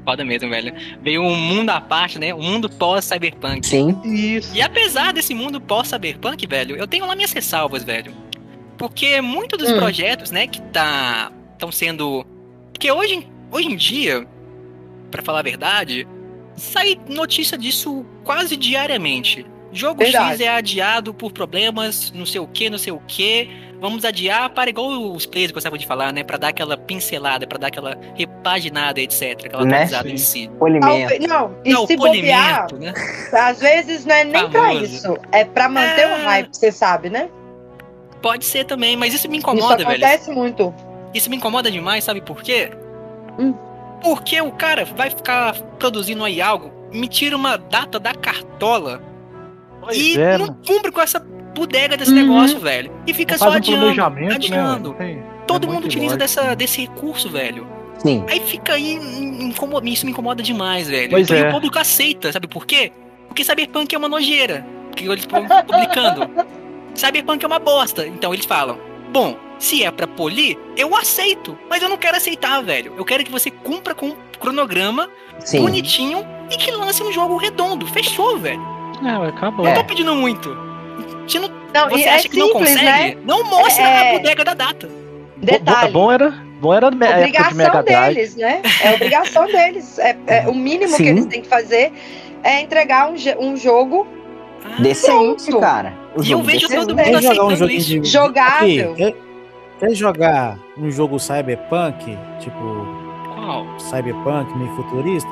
[0.07, 0.73] Foda mesmo, velho.
[1.03, 2.33] Veio um mundo à parte, né?
[2.33, 3.67] Um mundo pós-cyberpunk.
[3.67, 4.01] Sim.
[4.05, 4.55] Isso.
[4.55, 8.13] E apesar desse mundo pós-cyberpunk, velho, eu tenho lá minhas ressalvas, velho.
[8.79, 9.79] Porque muitos dos Hum.
[9.79, 12.25] projetos, né, que tá estão sendo
[12.73, 14.27] porque hoje, hoje em dia,
[15.11, 16.07] pra falar a verdade,
[16.55, 19.45] sai notícia disso quase diariamente.
[19.73, 20.45] Jogo X Verdade.
[20.45, 23.49] é adiado por problemas, não sei o que, não sei o que.
[23.81, 26.23] Vamos adiar para igual os players gostavam de falar, né?
[26.25, 29.47] Pra dar aquela pincelada, pra dar aquela repaginada, etc.
[29.47, 29.75] Aquela Né?
[29.77, 30.51] atualizada em si.
[30.59, 31.15] Polimento.
[31.29, 32.95] Não, e Não, se bobear, polimento, né?
[33.33, 34.85] às vezes não é nem pra Famoso.
[34.85, 35.17] isso.
[35.33, 36.17] É pra manter É.
[36.17, 37.29] o hype, você sabe, né?
[38.23, 39.91] Pode ser também, mas isso me Isso incomoda, velho.
[39.91, 40.75] acontece muito.
[41.15, 42.71] Isso me incomoda demais, sabe por quê?
[43.39, 43.55] Hum.
[44.03, 49.01] Porque o cara vai ficar produzindo aí algo, me tira uma data da cartola
[49.81, 51.25] Pois e é, não cumpre com essa
[51.57, 52.17] bodega desse Uhum.
[52.19, 52.93] negócio, velho.
[53.07, 54.89] E fica Não só um adiando, planejamento, né, adiando.
[54.91, 54.95] mano?
[54.95, 57.67] Tem- Todo é mundo utiliza dessa, desse recurso, velho.
[57.99, 58.25] Sim.
[58.29, 61.11] Aí fica aí, in- incomoda, isso me incomoda demais, velho.
[61.11, 61.49] Pois e é.
[61.49, 62.93] o público aceita, sabe por quê?
[63.29, 64.67] Porque Cyberpunk é uma nojeira.
[64.95, 66.29] Que eles estão publicando.
[66.95, 68.07] Cyberpunk é uma bosta.
[68.07, 68.79] Então eles falam:
[69.13, 71.57] Bom, se é pra polir, eu aceito.
[71.69, 72.93] Mas eu não quero aceitar, velho.
[72.97, 75.09] Eu quero que você cumpra com um cronograma
[75.41, 75.61] Sim.
[75.63, 77.87] bonitinho e que lance um jogo redondo.
[77.87, 78.61] Fechou, velho.
[79.05, 79.65] É, ué, acabou.
[79.65, 79.75] Não É.
[79.75, 80.57] tô pedindo muito.
[81.27, 83.17] Se não, Não, você é acha que não simples, consegue, né?
[83.25, 84.89] não mostra É- a bodega da data.
[85.37, 85.93] Detalhe.
[85.93, 88.15] Bom, bom era, bom era época de obrigação Mega Drive.
[88.15, 88.63] deles, né?
[88.83, 89.99] É obrigação deles.
[89.99, 91.03] É, é o mínimo Sim.
[91.03, 91.93] que eles têm que fazer
[92.43, 94.07] é entregar um, um jogo
[94.65, 95.61] Ah, Decente, Pronto.
[95.61, 95.93] cara.
[96.17, 96.87] O E eu jogo vejo decente.
[96.87, 98.01] todo mundo jogar um isso.
[98.01, 98.05] de.
[98.05, 98.93] Jogável.
[98.93, 99.15] Aqui, quer,
[99.79, 102.87] quer jogar um jogo cyberpunk, tipo
[103.35, 103.67] Qual?
[103.79, 105.29] cyberpunk, meio futurista?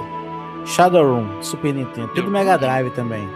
[0.67, 3.27] Shadowrun, Super Nintendo, tudo Mega Drive também.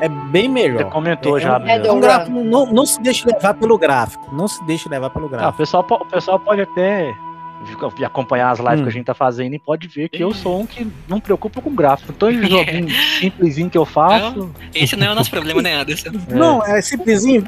[0.00, 0.84] É bem Você melhor.
[0.90, 1.60] comentou É, já.
[1.64, 1.76] é.
[1.78, 4.34] É É um gráfico, não, não se deixe levar pelo gráfico.
[4.34, 5.58] Não se deixe levar pelo Ah, o, gráfico.
[5.58, 7.12] pessoal, po- o pessoal pode até
[8.06, 8.82] acompanhar as lives Hum.
[8.84, 11.20] que a gente tá fazendo e pode ver que eu sou um que não me
[11.22, 12.10] preocupa com gráfico.
[12.16, 12.88] Então, esse joguinho
[13.20, 14.50] simplesinho que eu faço.
[14.74, 16.10] Esse não é o nosso problema, né, Anderson?
[16.30, 17.44] Não, é simplesinho.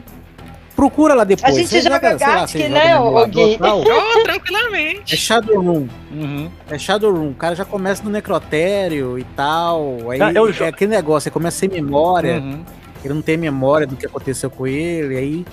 [0.74, 1.54] Procura lá depois.
[1.54, 3.54] A gente Você joga você joga né, no ô, emulador Gui?
[3.54, 3.58] e.
[3.62, 5.16] Oh, É tranquilamente.
[5.16, 5.86] Shadowrun.
[6.10, 6.50] Uhum.
[6.70, 7.30] É Shadowrun.
[7.30, 10.10] O cara já começa no necrotério e tal.
[10.10, 12.38] Aí Ah, eu é jo- aquele negócio, você começa sem memória.
[12.40, 12.64] Uhum.
[13.04, 15.16] Ele não tem memória do que aconteceu com ele.
[15.16, 15.46] Aí.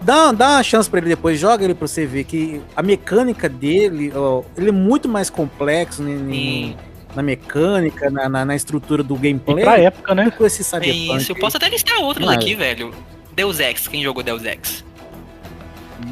[0.00, 3.48] Dá, dá uma chance pra ele depois, joga ele pra você ver que a mecânica
[3.48, 6.74] dele, ó, ele é muito mais complexo né, Sim.
[7.14, 9.62] na mecânica, na, na, na estrutura do E gameplay.
[9.64, 10.32] pra época, né?
[10.36, 11.16] que esse É cyberpunk.
[11.22, 11.30] isso.
[11.32, 12.92] Eu posso até listar outros aqui, velho.
[13.34, 14.84] Deus Ex, quem jogou Deus Ex?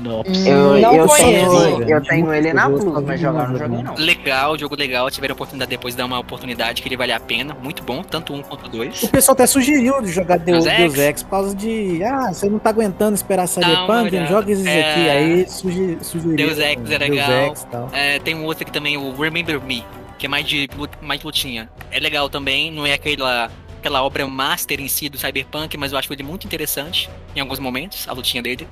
[0.04, 0.22] Não.
[0.46, 1.50] Eu, não eu, conheço.
[1.50, 3.94] tenho, eu tenho ele na Plus, mas jogar não joguei não.
[3.96, 5.10] Legal, jogo legal.
[5.10, 7.56] Tiveram a oportunidade depois de dar uma oportunidade que ele vale a pena.
[7.60, 9.04] Muito bom, tanto um quanto O dois.
[9.08, 11.22] pessoal até sugeriu de jogar Deus, Deus Ex?
[11.24, 12.04] Por causa de.
[12.04, 14.26] Ah, você não tá aguentando esperar Cyberpunk, olhada.
[14.26, 14.80] joga esses É.
[14.92, 15.08] aqui.
[15.10, 16.36] Aí sugi- sugeriu.
[16.36, 17.30] Deus Ex é Deus legal.
[17.48, 17.88] Ex tal.
[17.92, 19.84] É, tem um outro aqui também, o Remember Me,
[20.18, 20.68] que é mais de
[21.02, 21.68] mais lutinha.
[21.90, 23.50] É legal também, não é aquela,
[23.80, 27.58] aquela obra master em si do Cyberpunk, mas eu acho ele muito interessante em alguns
[27.58, 28.68] momentos, a lutinha dele.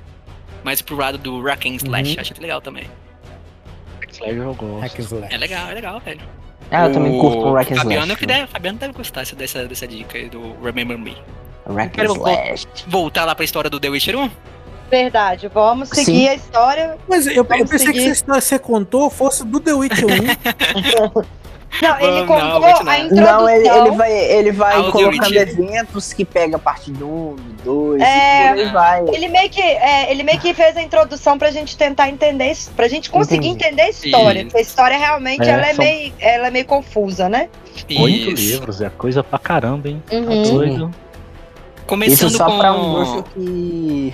[0.63, 2.21] Mas pro lado do Rock and Slash, Uhum.
[2.21, 2.85] acho que legal também.
[4.11, 4.79] Slayer eu gosto.
[4.81, 5.33] Hack Slash.
[5.33, 6.21] É legal, é legal, velho.
[6.71, 8.19] Ah, eu também curto o Rack and Fabiano, Slash.
[8.19, 11.15] que deve, Fabiano deve gostar dessa- dessa, dica aí do Remember Me.
[11.67, 12.67] Rack and Slash.
[12.87, 14.29] Voltar lá pra história do The Witcher 1?
[14.91, 16.27] Verdade, vamos seguir Sim.
[16.27, 16.97] a história.
[17.07, 17.99] Mas eu, eu pensei que seguir.
[17.99, 21.23] essa história que você contou fosse do The Witcher 1.
[21.81, 22.91] Não, ele Betty, não.
[22.91, 23.41] a introdução.
[23.41, 27.53] Não, ele, ele vai, ele vai colocando eventos que pega a parte do 1, do
[27.97, 28.45] 2, É.
[28.45, 29.05] e por aí vai.
[29.15, 32.71] Ele meio que, é, ele meio que fez a introdução pra gente tentar entender isso,
[32.71, 33.65] pra gente conseguir Entendi.
[33.67, 34.39] entender a história.
[34.39, 34.45] Isso.
[34.47, 37.49] Porque a história realmente É, ela é são- meio, ela é meio confusa, né?
[37.99, 38.51] Oito Isso.
[38.51, 40.01] livros, é coisa pra caramba, hein?
[40.09, 40.43] Tá Uhum.
[40.43, 40.85] doido.
[40.89, 42.57] Isso Começando só com...
[42.59, 44.13] pra um bruxo que...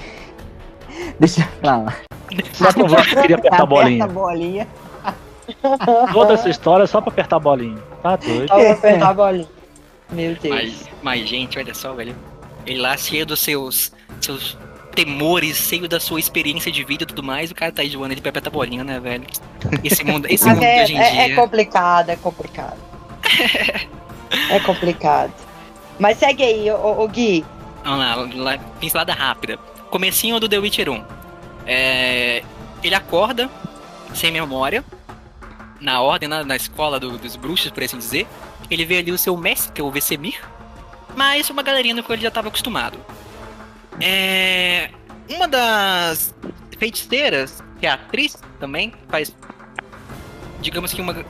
[1.20, 1.98] Deixa eu falar.
[2.54, 4.04] Só pra você que queria apertar a bolinha.
[4.04, 4.68] Aperta a bolinha.
[6.14, 7.78] Toda essa história é só pra apertar a bolinha.
[8.02, 8.48] Tá doido.
[8.48, 9.48] Só pra apertar a bolinha.
[10.12, 10.56] Meu Deus.
[10.56, 12.16] Mas, mas, gente, olha só, velho.
[12.66, 13.92] Ele lá cheio dos seus,
[14.22, 14.58] seus
[14.96, 18.14] temores, cheio da sua experiência de vida e tudo mais, o cara tá aí zoando
[18.14, 19.26] ele pra apertar bolinha, né, velho?
[19.84, 21.36] Esse mundo, esse mundo é, de hoje em é- é dia.
[21.36, 22.78] complicado, é complicado.
[24.50, 25.34] é complicado.
[26.00, 27.46] Mas segue aí, ô, ô, Gui.
[27.84, 28.16] Vamos lá,
[28.54, 29.58] lá, pincelada rápida.
[29.90, 31.04] Comecinho do The Witcher 1.
[31.68, 32.44] É,
[32.84, 33.50] ele acorda,
[34.14, 34.84] sem memória,
[35.86, 38.28] na ordem, na, na escola do- dos bruxos, por assim dizer.
[38.70, 40.42] Ele vê ali o seu mestre, que é o Vesemir,
[41.16, 42.98] mas uma galerinha no qual ele já estava acostumado.
[44.02, 44.90] É,
[45.30, 46.34] uma das
[46.78, 49.34] feiticeiras, que é atriz também, faz,
[50.62, 51.24] digamos que uma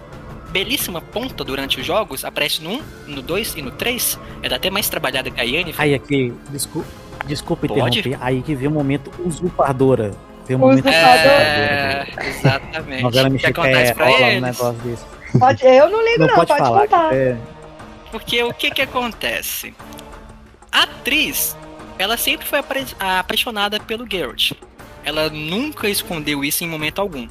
[0.51, 4.17] belíssima ponta durante os jogos, aparece no 1, no 2 e no 3.
[4.41, 5.81] Ela é até mais trabalhada que a Yennefer.
[5.81, 6.87] Aí aqui, desculpa,
[7.27, 8.17] desculpa interromper.
[8.21, 10.15] Aí que vem o momento usurpadora.
[10.47, 11.29] Vem o momento Usurpadora.
[11.31, 13.03] É, exatamente.
[13.03, 14.41] Novela mexicana acontece é, rola um eles?
[14.41, 15.05] negócio desse.
[15.39, 16.81] Pode, eu não ligo, Não, não, pode, pode, falar.
[16.81, 17.13] contar.
[17.13, 17.37] É,
[18.11, 19.73] Porque o que que acontece?
[20.71, 21.57] A atriz,
[21.97, 22.59] ela sempre foi
[22.99, 24.51] apaixonada pelo Geralt.
[25.03, 27.27] Ela nunca escondeu isso em momento algum.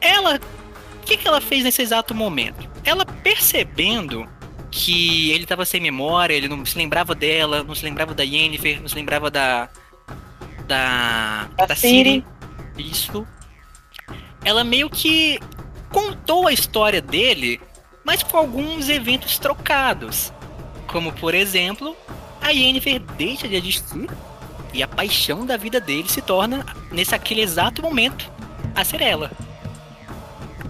[0.00, 2.68] Ela, o que que ela fez nesse exato momento?
[2.84, 4.28] Ela percebendo
[4.70, 8.80] que ele estava sem memória, ele não se lembrava dela, não se lembrava da Yennefer,
[8.80, 9.68] não se lembrava da
[10.66, 12.24] da, Da da Ciri.
[12.76, 12.90] Ciri.
[12.90, 13.26] Isso.
[14.44, 15.38] Ela meio que
[15.90, 17.60] contou a história dele,
[18.04, 20.32] mas com alguns eventos trocados.
[20.86, 21.96] Como, por exemplo,
[22.40, 24.08] a Yennefer deixa de existir
[24.72, 28.30] e a paixão da vida dele se torna, nesse aquele exato momento,
[28.74, 29.30] a ser ela.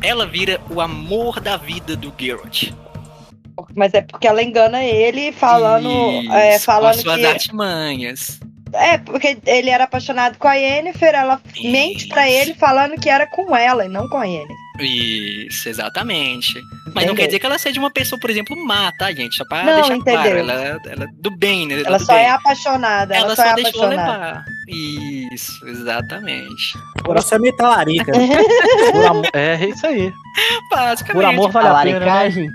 [0.02, 2.70] Ela vira o amor da vida do Geralt.
[3.74, 5.88] Mas é porque ela engana ele falando,
[6.30, 8.40] é, Isso, falando com suas que artimanhas.
[8.74, 12.38] É porque ele era apaixonado com a Yennefer, ela mente pra Isso.
[12.50, 14.56] ele falando que era com ela e não com a Yennefer.
[14.80, 16.52] Isso, exatamente.
[16.86, 17.14] Mas não Entendeu?
[17.14, 19.36] quer dizer que ela seja uma pessoa, por exemplo, má, tá, gente?
[19.36, 20.20] Só pra Não, deixar entendeu.
[20.20, 20.38] claro.
[20.38, 20.52] Ela,
[20.84, 21.82] ela é do bem, né?
[21.86, 22.24] Ela do só bem.
[22.24, 24.26] é apaixonada, ela, Ela só, só é deixou apaixonada.
[24.26, 24.44] levar.
[25.32, 26.76] Isso, exatamente.
[26.98, 28.10] Agora você é meio talarica.
[28.12, 28.28] né?
[28.92, 30.12] Por amor- É isso aí.
[30.70, 31.14] Basicamente.
[31.14, 32.06] Por amor vale a pena, né?
[32.06, 32.50] Talaricagem.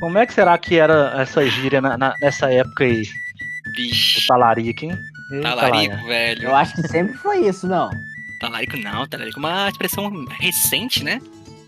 [0.00, 3.02] Como é que será que era essa gíria na- na- nessa época aí?
[3.72, 4.98] Bicho, O talarico, hein?
[5.42, 6.06] Talarico, Laia.
[6.06, 6.42] velho.
[6.44, 7.90] Eu acho que sempre foi isso, não.
[8.38, 11.20] Talarico não, talarico é uma expressão recente, né?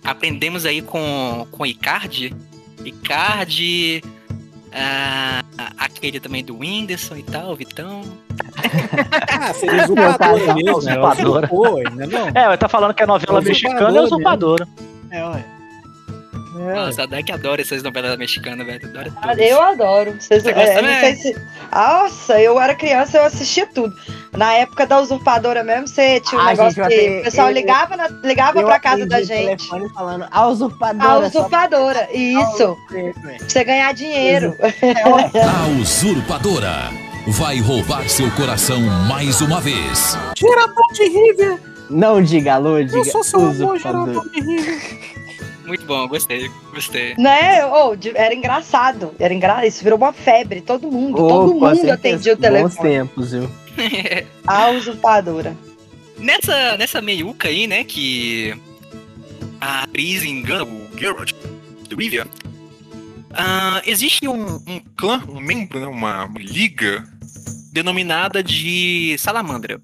[0.05, 2.35] Aprendemos aí com, com Icardi.
[2.85, 4.03] Icardi.
[4.73, 5.43] ah,
[5.79, 8.03] aquele também do Whindersson e tal, Vitão.
[9.29, 10.83] Ah, seria usurpadora mesmo.
[10.83, 10.99] né?
[10.99, 11.91] usurpadora.
[11.91, 12.07] Né?
[12.07, 12.29] Não.
[12.29, 14.69] É, tá falando que é novela mexicana, é usurpadora.
[15.11, 15.45] É, ué.
[16.53, 18.89] Nossa, a Dai adora essas novelas mexicanas, velho.
[18.89, 19.39] Adora Ah, todas.
[19.51, 20.17] Eu adoro.
[20.19, 21.37] Vocês, Você gosta é, não sei se...
[21.73, 23.95] Nossa, eu era criança, eu assistia tudo.
[24.37, 27.55] Na época da usurpadora mesmo, você tinha um Ah, negócio gente, que o pessoal eu-
[27.55, 29.69] ligava, na, ligava pra casa da gente.
[29.69, 31.25] telefone falando, a usurpadora.
[31.25, 32.77] A usurpadora, isso.
[32.89, 34.55] Pra você ganhar dinheiro.
[34.63, 36.91] A usurpadora
[37.29, 40.17] vai roubar seu coração mais uma vez.
[40.37, 41.59] Gerador de River.
[41.91, 43.79] Não diga alô, diga Eu sou seu usurpador.
[44.07, 44.79] gerador de River.
[45.69, 47.15] Muito bom, gostei, gostei.
[47.19, 47.65] Né?
[47.67, 49.15] Oh, era engraçado.
[49.19, 49.67] Era engra...
[49.67, 50.63] Isso virou uma febre.
[50.63, 52.91] Todo mundo, Oh, todo mundo atendia o Bons telefone.
[52.91, 53.51] tempos, viu?
[54.47, 55.55] A usurpadora.
[56.19, 58.57] Nessa, nessa meiuca aí, né, que
[59.61, 61.33] a atriz engana o Geralt
[61.87, 62.27] de Rivia,
[63.33, 67.05] ah, existe um, um clã, um membro, né, uma, uma liga
[67.73, 69.81] denominada de Salamandra.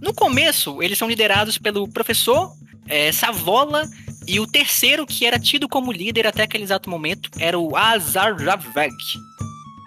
[0.00, 2.54] No começo, eles são liderados pelo professor
[2.88, 3.84] eh, Savola
[4.26, 8.34] e o terceiro que era tido como líder até aquele exato momento era o Azar
[8.36, 8.94] Raveg.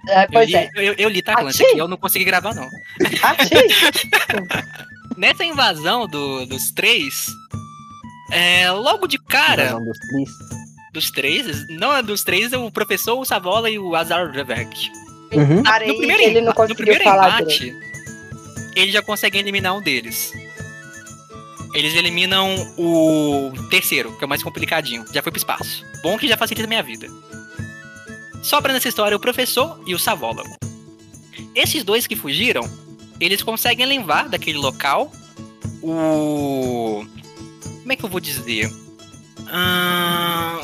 [0.10, 0.70] É, Eu pois li, é.
[0.76, 2.68] eu, eu li, tá, aqui eu não consegui gravar, não.
[5.18, 7.28] Nessa invasão do- dos três,
[8.32, 10.30] é, logo de cara, Invasão dos tris.
[10.94, 14.90] dos três, não é dos três, é o professor, o Savola e o Azar Revek.
[15.34, 15.62] Uhum.
[15.64, 17.74] No primeiro, ele não no conseguiu primeiro falar embate,
[18.76, 20.32] ele já consegue eliminar um deles.
[21.78, 25.06] Eles eliminam o terceiro, que é o mais complicadinho.
[25.14, 25.86] Já foi pro espaço.
[26.02, 27.08] Bom que já facilita a minha vida.
[28.42, 30.42] Sobra nessa história o professor e o Savola.
[31.54, 32.64] Esses dois que fugiram,
[33.20, 35.12] eles conseguem levar daquele local
[35.84, 37.06] o.
[37.62, 38.72] Como é que eu vou dizer?
[39.46, 40.60] Ah,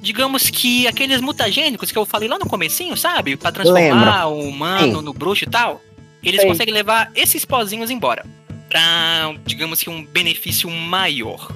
[0.00, 3.36] digamos que aqueles mutagênicos que eu falei lá no comecinho, sabe?
[3.36, 5.04] Pra transformar o humano Sim.
[5.04, 5.82] no bruxo e tal.
[6.22, 6.48] Eles Sei.
[6.48, 8.24] conseguem levar esses pozinhos embora.
[8.68, 11.52] Pra, digamos que, um benefício maior.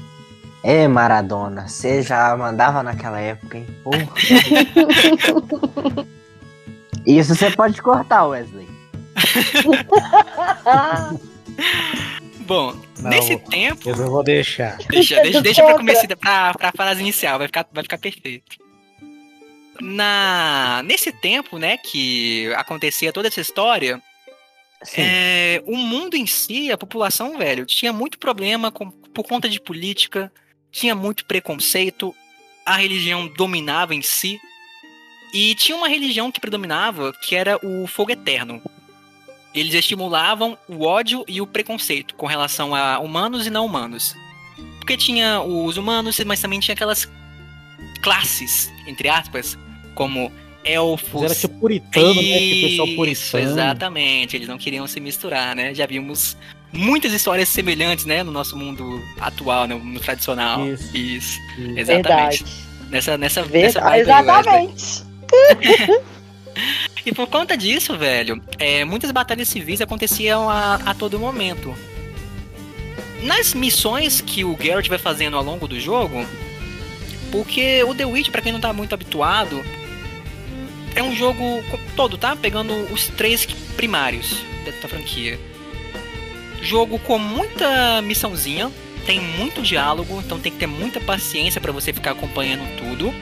[0.63, 3.67] É, Maradona, você já mandava naquela época, hein?
[3.83, 4.07] Porra.
[7.07, 8.69] Isso você pode cortar, Wesley.
[12.41, 13.89] Bom, Não, nesse tempo.
[13.89, 14.77] Eu não vou deixar.
[14.89, 18.57] Deixa, deixa, deixa pra começar, pra, pra frase inicial, vai ficar, vai ficar perfeito.
[19.81, 24.03] Na, nesse tempo, né, que acontecia toda essa história.
[24.97, 29.61] É, o mundo em si, a população, velho, tinha muito problema com- por conta de
[29.61, 30.33] política,
[30.71, 32.15] tinha muito preconceito,
[32.65, 34.41] a religião dominava em si,
[35.33, 38.61] e tinha uma religião que predominava, que era o fogo eterno.
[39.55, 44.15] Eles estimulavam o ódio e o preconceito com relação a humanos e não humanos.
[44.79, 47.09] Porque tinha os humanos, mas também tinha aquelas
[48.03, 49.59] classes, entre aspas,
[49.95, 50.33] como
[50.65, 51.23] elfos.
[51.23, 52.23] Era tipo puritano, né?
[52.23, 53.45] Que pessoal Isso, puritano.
[53.45, 54.37] exatamente.
[54.37, 55.75] Eles não queriam se misturar, né?
[55.75, 56.37] Já vimos
[56.73, 58.23] muitas histórias semelhantes, né?
[58.23, 60.67] No nosso mundo atual, no mundo tradicional.
[60.67, 60.97] Isso.
[60.97, 61.79] Isso, Isso.
[61.79, 62.45] exatamente.
[62.45, 62.45] Verdade.
[62.91, 64.31] Nessa, nessa, nessa Verdade.
[64.31, 64.71] Wesley.
[64.71, 66.11] Exatamente.
[67.07, 71.75] E por conta disso, velho, é, muitas batalhas civis aconteciam a, a todo momento.
[73.23, 76.27] Nas missões que o Geralt vai fazendo ao longo do jogo,
[77.31, 79.65] porque o The Witch, pra quem não tá muito habituado,
[80.95, 81.63] é um jogo
[81.97, 82.37] todo, tá?
[82.37, 83.45] Pegando os três
[83.77, 84.43] primários
[84.83, 85.39] da, franquia.
[86.63, 88.71] Jogo com muita missãozinha,
[89.07, 93.15] tem muito diálogo, então tem que ter muita paciência pra você ficar acompanhando tudo.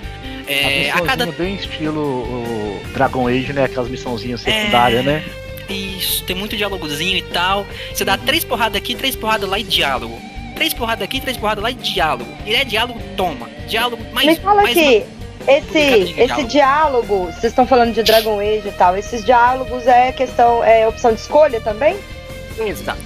[0.47, 3.65] É, a cada bem estilo o Dragon Age, né?
[3.65, 5.25] Aquelas missãozinhas secundárias, né?
[5.69, 7.67] Isso, tem muito diálogozinho e tal.
[7.93, 10.19] Você dá três porradas aqui, três porradas lá e diálogo.
[10.55, 12.31] Três porradas aqui, três porradas lá e diálogo.
[12.47, 13.49] Ele é diálogo, toma.
[13.69, 15.05] Diálogo, mais Me fala mais aqui,
[15.49, 17.27] esse, esse diálogo.
[17.27, 21.21] vocês estão falando de Dragon Age e tal, esses diálogos é questão, é opção de
[21.21, 21.97] escolha também?
[22.59, 23.01] Exato.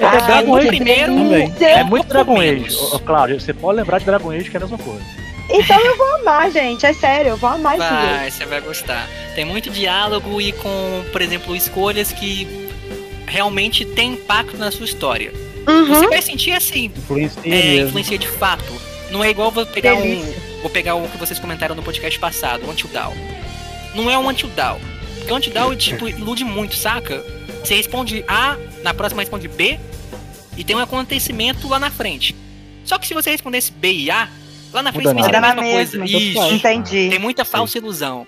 [0.00, 1.52] É, Ah, Dragon Age primeiro- Também.
[1.60, 2.76] é muito Dragon Age.
[2.92, 5.02] ô, Cláudio, você pode lembrar de Dragon Age que é a mesma coisa.
[5.50, 8.00] Então eu vou amar, gente, é sério, eu vou amar esse jogo.
[8.18, 9.08] Vai, você vai gostar.
[9.34, 12.68] Tem muito diálogo e com, por exemplo, escolhas que
[13.26, 15.32] realmente tem impacto na sua história.
[15.66, 15.86] Uhum.
[15.86, 18.72] Você vai sentir assim, Influencia é, influencia de fato.
[19.10, 20.34] Não é igual vou pegar Delícia.
[20.44, 20.47] um.
[20.60, 23.14] Vou pegar o que vocês comentaram no podcast passado, o Until Dawn.
[23.94, 24.78] Não é um Until Dawn.
[25.18, 27.24] Porque o Until Dawn, tipo, ilude muito, saca?
[27.64, 29.78] Você responde A, na próxima responde B,
[30.56, 32.34] e tem um acontecimento lá na frente.
[32.84, 34.28] Só que se você respondesse B e A,
[34.72, 35.98] lá na frente seria a mesma coisa.
[35.98, 36.54] mesma, Isso.
[36.54, 37.08] Entendi.
[37.10, 38.26] Tem muita falsa ilusão.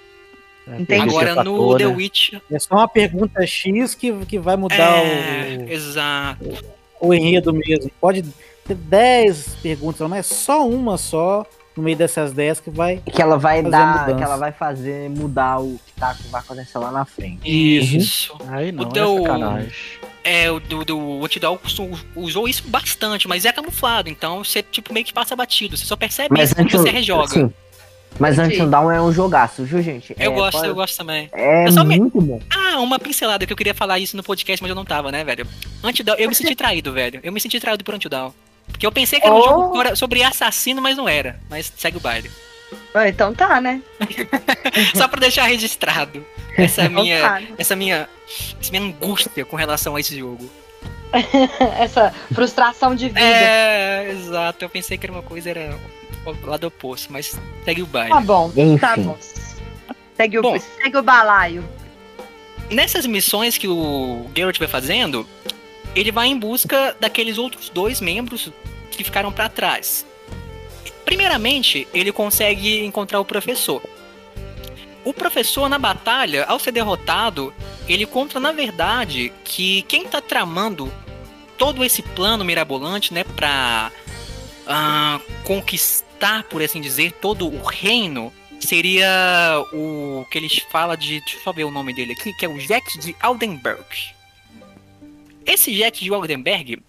[0.68, 1.02] É, Entendi.
[1.08, 1.94] Agora no fator, The né?
[1.96, 2.32] Witch.
[2.50, 6.44] É só uma pergunta X que, que vai mudar É, exato.
[7.00, 7.90] o, o enredo mesmo.
[8.00, 8.22] Pode
[8.66, 11.44] ter 10 perguntas, mas é só uma só
[11.76, 12.98] no meio dessas 10 que vai.
[12.98, 14.14] Que ela vai Fazer dar, mudança.
[14.18, 17.40] que ela vai fazer mudar o que tá, que vai acontecer lá na frente.
[17.44, 18.36] Isso.
[18.48, 19.24] Aí não, O é teu-.
[20.22, 21.58] É, o do, do Antidown
[22.14, 25.76] usou isso bastante, mas é camuflado, então você tipo meio que passa batido.
[25.76, 27.28] Você só percebe Mas isso quando Until, você rejoga.
[27.28, 27.52] sim.
[28.18, 28.38] Mas.
[28.38, 30.14] Until Dawn é um jogaço, viu, gente?
[30.18, 31.30] eu é, gosto, pode- eu gosto também.
[31.32, 32.38] É Eu só me- muito bom.
[32.50, 35.24] Ah, uma pincelada que eu queria falar isso no podcast, mas eu não tava, né,
[35.24, 35.46] velho?
[35.82, 37.20] Antidown, eu me senti traído, velho.
[37.22, 38.34] Eu me senti traído por Antidown.
[38.80, 39.44] Porque eu pensei que era um Oh.
[39.44, 41.38] jogo fora- sobre assassino, mas não era.
[41.50, 42.30] Mas segue o baile.
[42.94, 43.82] Ah, Então tá, né?
[44.96, 46.24] Só pra deixar registrado.
[46.56, 47.48] Essa Então minha, tá, né?
[47.58, 48.08] essa minha,
[48.58, 50.50] essa minha angústia com relação a esse jogo.
[51.78, 53.20] Essa frustração de vida.
[53.20, 54.64] É, exato.
[54.64, 55.76] Eu pensei que era uma coisa, era
[56.24, 58.10] o lado oposto, mas segue o baile.
[58.10, 58.78] Tá bom, Enfim.
[58.78, 59.18] tá bom.
[60.16, 60.58] Segue o, Bom.
[60.58, 61.68] segue o balaio.
[62.70, 65.26] Nessas missões que o Geralt vai fazendo,
[65.96, 68.50] ele vai em busca daqueles outros dois membros
[68.90, 70.06] que ficaram pra trás.
[71.04, 73.82] Primeiramente, ele consegue encontrar o professor.
[75.04, 77.54] O professor na batalha, ao ser derrotado,
[77.88, 80.92] ele conta na verdade que quem tá tramando
[81.56, 83.90] todo esse plano mirabolante, né, pra
[84.66, 91.20] ah, conquistar, por assim dizer, todo o reino, seria o que eles falam de.
[91.20, 93.84] Deixa eu só ver o nome dele aqui, que é o Jack de Aldenberg.
[95.46, 96.82] Esse Jack de Aldenberg,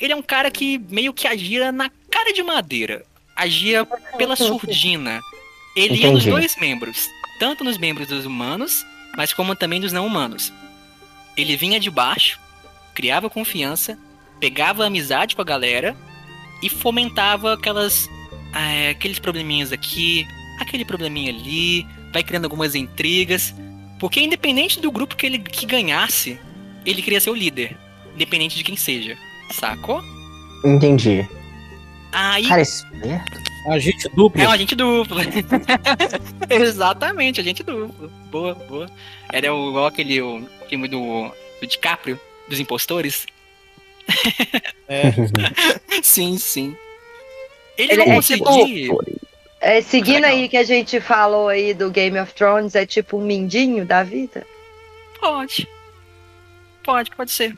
[0.00, 3.04] ele é um cara que meio que agia na cara de madeira.
[3.36, 3.84] Agia
[4.16, 5.20] pela surdina.
[5.74, 6.30] Ele ia nos Entendi.
[6.30, 7.08] dois membros.
[7.38, 8.84] Tanto nos membros dos humanos,
[9.16, 10.52] mas como também dos não humanos.
[11.36, 12.38] Ele vinha de baixo,
[12.94, 13.98] criava confiança,
[14.38, 15.96] pegava amizade com a galera
[16.62, 18.08] e fomentava aquelas.
[18.54, 20.24] eh, aqueles probleminhas aqui,
[20.60, 23.52] aquele probleminha ali, vai criando algumas intrigas.
[23.98, 26.38] Porque independente do grupo que ele que ganhasse,
[26.86, 27.76] ele queria ser o líder.
[28.14, 29.18] Independente de quem seja.
[29.50, 30.02] Sacou?
[30.64, 31.28] Entendi.
[32.12, 33.44] Aí Cara, esperto.
[33.68, 34.40] Agente duplo.
[34.42, 35.18] é um agente duplo.
[36.50, 38.10] Exatamente, agente duplo.
[38.30, 38.90] Boa, boa.
[39.32, 41.30] Era o, igual aquele o filme do,
[41.60, 43.26] do DiCaprio, dos impostores.
[44.86, 45.12] É.
[46.02, 46.76] Sim, sim.
[47.78, 48.92] Ele, Ele não é conseguia.
[49.60, 50.30] É, seguindo Legal.
[50.30, 54.02] aí que a gente falou aí do Game of Thrones, é tipo um mindinho da
[54.02, 54.46] vida?
[55.18, 55.66] Pode.
[56.84, 57.56] Pode, pode ser.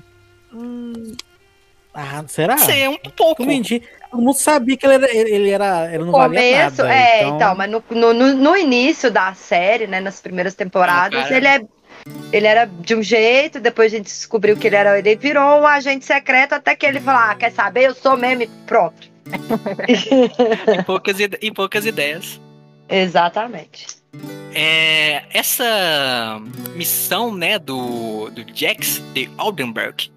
[1.99, 2.59] Ah, será?
[2.59, 3.43] Ser, um pouco.
[3.43, 3.83] Eu menti.
[4.11, 5.15] Todo mundo sabia que ele era.
[5.17, 6.95] Ele, era ele não valia começo, nada.
[6.95, 7.37] é, então...
[7.37, 11.47] então, mas no, no, no- no início da série, né, nas primeiras temporadas, Ah, ele
[11.49, 11.61] é
[12.33, 15.67] ele era de um jeito, depois a gente descobriu que ele era, ele virou um
[15.67, 19.09] agente secreto até que ele falou, ah, quer saber, eu sou mesmo e pronto.
[19.89, 22.41] E poucas, ide- e poucas ideias.
[22.89, 23.87] Exatamente.
[24.55, 26.41] É, essa
[26.75, 30.11] missão, né, do, do Jax de Aldenberg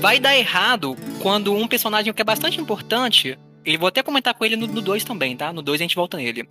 [0.00, 4.44] vai dar errado quando um personagem que é bastante importante, e vou até comentar com
[4.44, 5.52] ele no 2 também, tá?
[5.52, 6.48] No 2 a gente volta nele.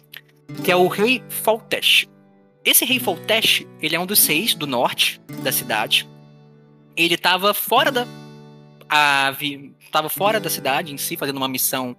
[0.63, 2.07] Que é o Rei Foltesh.
[2.63, 6.07] Esse Rei Foltesh, ele é um dos seis do norte da cidade.
[6.95, 8.07] Ele tava fora da.
[8.89, 9.35] A,
[9.91, 11.95] tava fora da cidade em si, fazendo uma missão,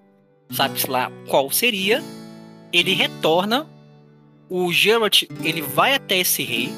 [0.51, 2.03] sabe-se lá qual seria.
[2.73, 3.67] Ele retorna
[4.51, 6.73] o Geralt ele vai até esse rei,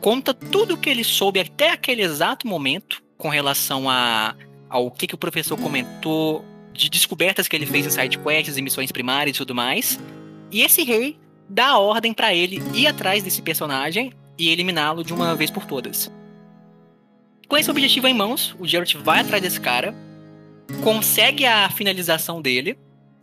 [0.00, 4.34] conta tudo o que ele soube até aquele exato momento com relação a
[4.68, 6.44] ao que, que o professor comentou,
[6.74, 9.98] de descobertas que ele fez em side quests e missões primárias e tudo mais.
[10.52, 11.16] E esse rei
[11.48, 15.64] dá a ordem pra ele ir atrás desse personagem e eliminá-lo de uma vez por
[15.64, 16.12] todas.
[17.48, 19.94] Com esse objetivo em mãos, o Geralt vai atrás desse cara,
[20.82, 22.76] consegue a finalização dele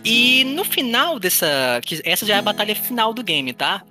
[0.03, 1.79] e no final dessa.
[2.03, 3.83] Essa já é a batalha final do game, tá?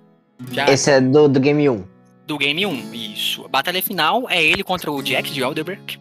[0.51, 2.00] Já Esse é do, do Game 1.
[2.31, 3.45] Do game 1, isso.
[3.45, 5.99] A batalha final é ele contra o Jack de Elderberg.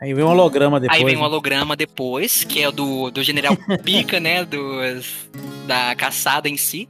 [0.00, 1.00] Aí vem um holograma depois.
[1.00, 1.26] Aí vem um né?
[1.26, 4.44] holograma depois, que é o do, do General Pica, né?
[4.44, 5.28] Dos,
[5.66, 6.88] da caçada em si.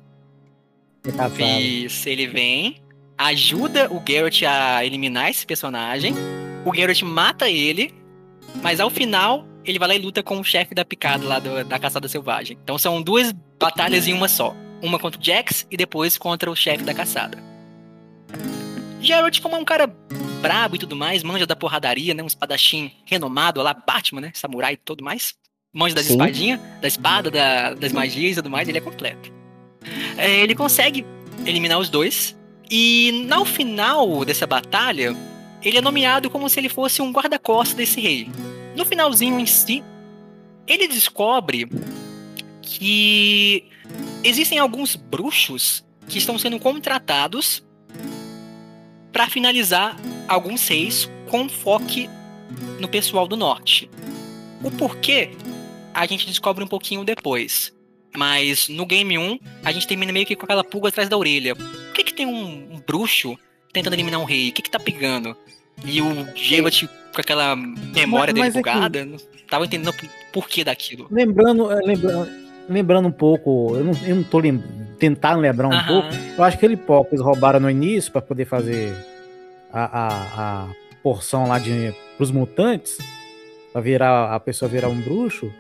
[1.59, 2.76] Isso, ele vem,
[3.16, 6.12] ajuda o Garrett a eliminar esse personagem.
[6.66, 7.95] O Garrett mata ele,
[8.62, 11.64] mas ao final ele vai lá e luta com o chefe da picada lá do-
[11.64, 12.59] da caçada selvagem.
[12.62, 14.55] Então são duas batalhas em uma só.
[14.82, 17.49] Uma contra o Jax e depois contra o chefe da caçada.
[19.01, 19.86] Geralt, como é um cara
[20.40, 22.22] brabo e tudo mais, manja da porradaria, né?
[22.22, 24.30] Um espadachim renomado lá, Batman, né?
[24.34, 25.34] Samurai e tudo mais.
[25.72, 29.32] Manja das espadinhas, da espada, da- das magias e tudo mais, ele é completo.
[30.16, 31.05] É, ele consegue
[31.46, 32.36] eliminar os dois.
[32.70, 35.14] E no final dessa batalha,
[35.62, 38.30] ele é nomeado como se ele fosse um guarda-costas desse rei.
[38.76, 39.82] No finalzinho em si,
[40.66, 41.68] ele descobre
[42.62, 43.64] que
[44.22, 47.64] existem alguns bruxos que estão sendo contratados
[49.12, 49.96] para finalizar
[50.26, 52.09] alguns reis com foco
[52.80, 53.90] no pessoal do norte.
[54.62, 55.30] O porquê
[55.94, 57.72] a gente descobre um pouquinho depois.
[58.16, 61.54] Mas no game 1, a gente termina meio que com aquela pulga atrás da orelha.
[61.54, 63.38] Por que, que tem um, um bruxo
[63.72, 64.48] tentando eliminar um rei?
[64.48, 65.36] O que, que tá pegando?
[65.84, 66.84] E o Geralt
[67.14, 71.06] com aquela memória Mas- dele mas é que- bugada, não tava entendendo o porquê daquilo.
[71.11, 72.28] Lembrando, é, lembra-
[72.68, 74.62] lembrando um pouco, eu não, eu não tô lem-
[74.98, 75.86] tentando lembrar um Aham.
[75.86, 76.08] pouco.
[76.36, 78.92] Eu acho que que eles roubaram no início pra poder fazer
[79.72, 80.08] a, a,
[80.64, 80.68] a
[81.02, 82.98] porção lá de pros mutantes,
[83.72, 85.50] pra virar a pessoa virar um bruxo.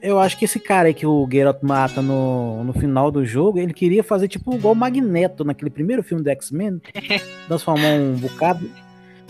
[0.00, 3.58] Eu acho que esse cara aí que o Geralt mata no, no final do jogo,
[3.60, 6.80] ele queria fazer tipo igual o Magneto naquele primeiro filme do X-Men,
[7.46, 8.68] transformar um bocado,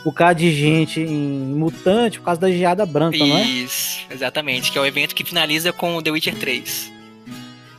[0.02, 3.42] bocado de gente em mutante por causa da geada branca, não é?
[3.42, 4.72] Isso, exatamente.
[4.72, 6.91] Que é o evento que finaliza com o The Witcher 3.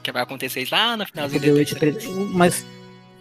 [0.03, 2.05] Que vai acontecer lá no finalzinho do The Witcher 3.
[2.33, 2.65] Mas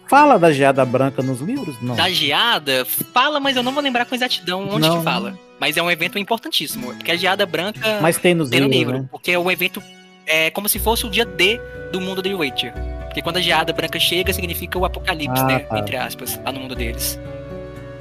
[0.07, 1.75] fala da geada branca nos livros?
[1.81, 1.95] Não.
[1.95, 4.97] Da geada, fala, mas eu não vou lembrar com exatidão onde Não.
[4.97, 5.39] que fala.
[5.59, 6.87] Mas é um evento importantíssimo.
[6.93, 8.99] Porque a geada branca Mas tem nos tem no livro.
[8.99, 9.05] né?
[9.09, 9.81] Porque é um evento
[10.27, 11.59] é como se fosse o dia D
[11.91, 12.73] do mundo do The Witcher.
[13.05, 15.59] Porque quando a geada branca chega, significa o apocalipse, Ah, né?
[15.59, 15.79] tá.
[15.79, 17.17] Entre aspas, lá no mundo deles.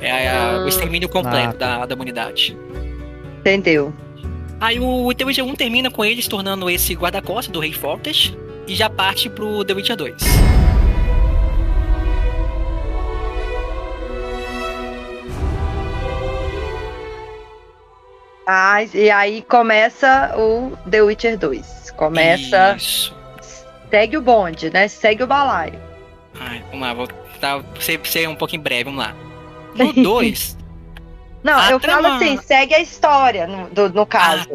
[0.01, 1.78] É a- o extermínio completo Ah, tá.
[1.78, 2.57] da, da humanidade.
[3.41, 3.93] Entendeu?
[4.61, 8.33] Aí o The Witcher 1 termina com ele se tornando esse guarda-costas do Rei Fortes
[8.66, 10.14] e já parte pro The Witcher 2.
[18.46, 21.92] Ah, e aí começa o The Witcher 2.
[21.96, 22.74] Começa.
[22.76, 23.14] Isso.
[23.90, 24.88] Segue o bonde, né?
[24.88, 25.78] Segue o balaio.
[26.40, 27.06] Ai, vamos lá, vou
[27.40, 29.14] tá, ser, ser um pouquinho breve, vamos lá.
[29.76, 30.56] No 2,
[31.44, 34.48] Não, A eu trama- falo assim, segue a história no, do- no caso.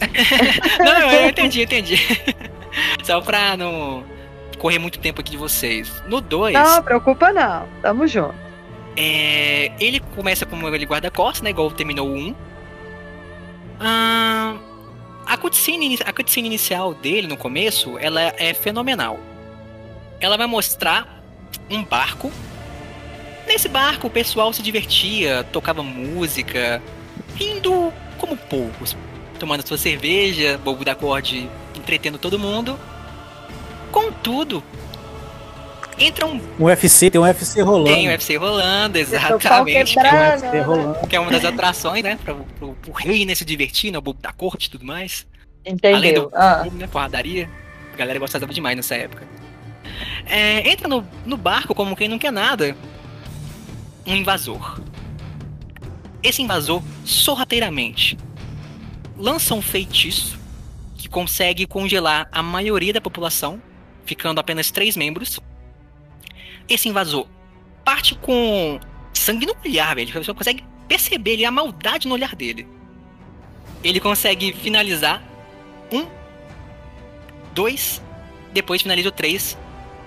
[0.78, 1.96] Não, eu, eu entendi, entendi.
[3.02, 4.04] Só pra não
[4.58, 5.90] correr muito tempo aqui de vocês.
[6.08, 7.66] No 2, Não, preocupa não.
[7.80, 8.34] Tamo junto.
[8.96, 11.50] é, ele começa como ele guarda-costas, né?
[11.50, 12.34] Igual terminou o 1.
[13.80, 14.56] Ah,
[15.26, 19.18] a, cutscene, a cutscene inicial dele, no começo, ela é fenomenal.
[20.20, 21.22] Ela vai mostrar
[21.70, 22.32] um barco.
[23.46, 26.82] Nesse barco, o pessoal se divertia, tocava música,
[27.36, 28.96] rindo como poucos,
[29.38, 31.48] tomando sua cerveja, bobo da corte,
[31.88, 32.78] entretendo todo mundo.
[33.90, 34.62] Contudo,
[35.98, 37.96] entra um Um UFC, tem um UFC rolando.
[37.96, 39.94] tem o UFC rolando, exatamente.
[39.94, 40.42] Que é, quebrando.
[40.42, 40.98] UFC rolando.
[40.98, 42.18] uma, que é uma das atrações, né?
[42.22, 43.98] Pra, pro, pro rei né, se divertir, né?
[43.98, 45.26] O bobo da corte e tudo mais.
[45.66, 46.28] Além Entendeu?
[46.28, 47.48] do Ah, né, porradaria.
[47.94, 49.26] A galera gostava demais nessa época.
[50.26, 52.76] É, entra no, no barco como quem não quer nada.
[54.06, 54.80] Um invasor.
[56.22, 58.18] Esse invasor, sorrateiramente,
[59.16, 60.38] lança um feitiço
[60.98, 63.62] que consegue congelar a maioria da população,
[64.04, 65.38] ficando apenas três membros.
[66.68, 67.26] Esse invasor
[67.84, 68.78] parte com
[69.14, 70.12] sangue no olhar, velho.
[70.12, 72.68] Pessoa consegue perceber ali a maldade no olhar dele.
[73.82, 75.22] Ele consegue finalizar
[75.92, 76.06] um,
[77.54, 78.02] dois,
[78.52, 79.56] depois finaliza o três,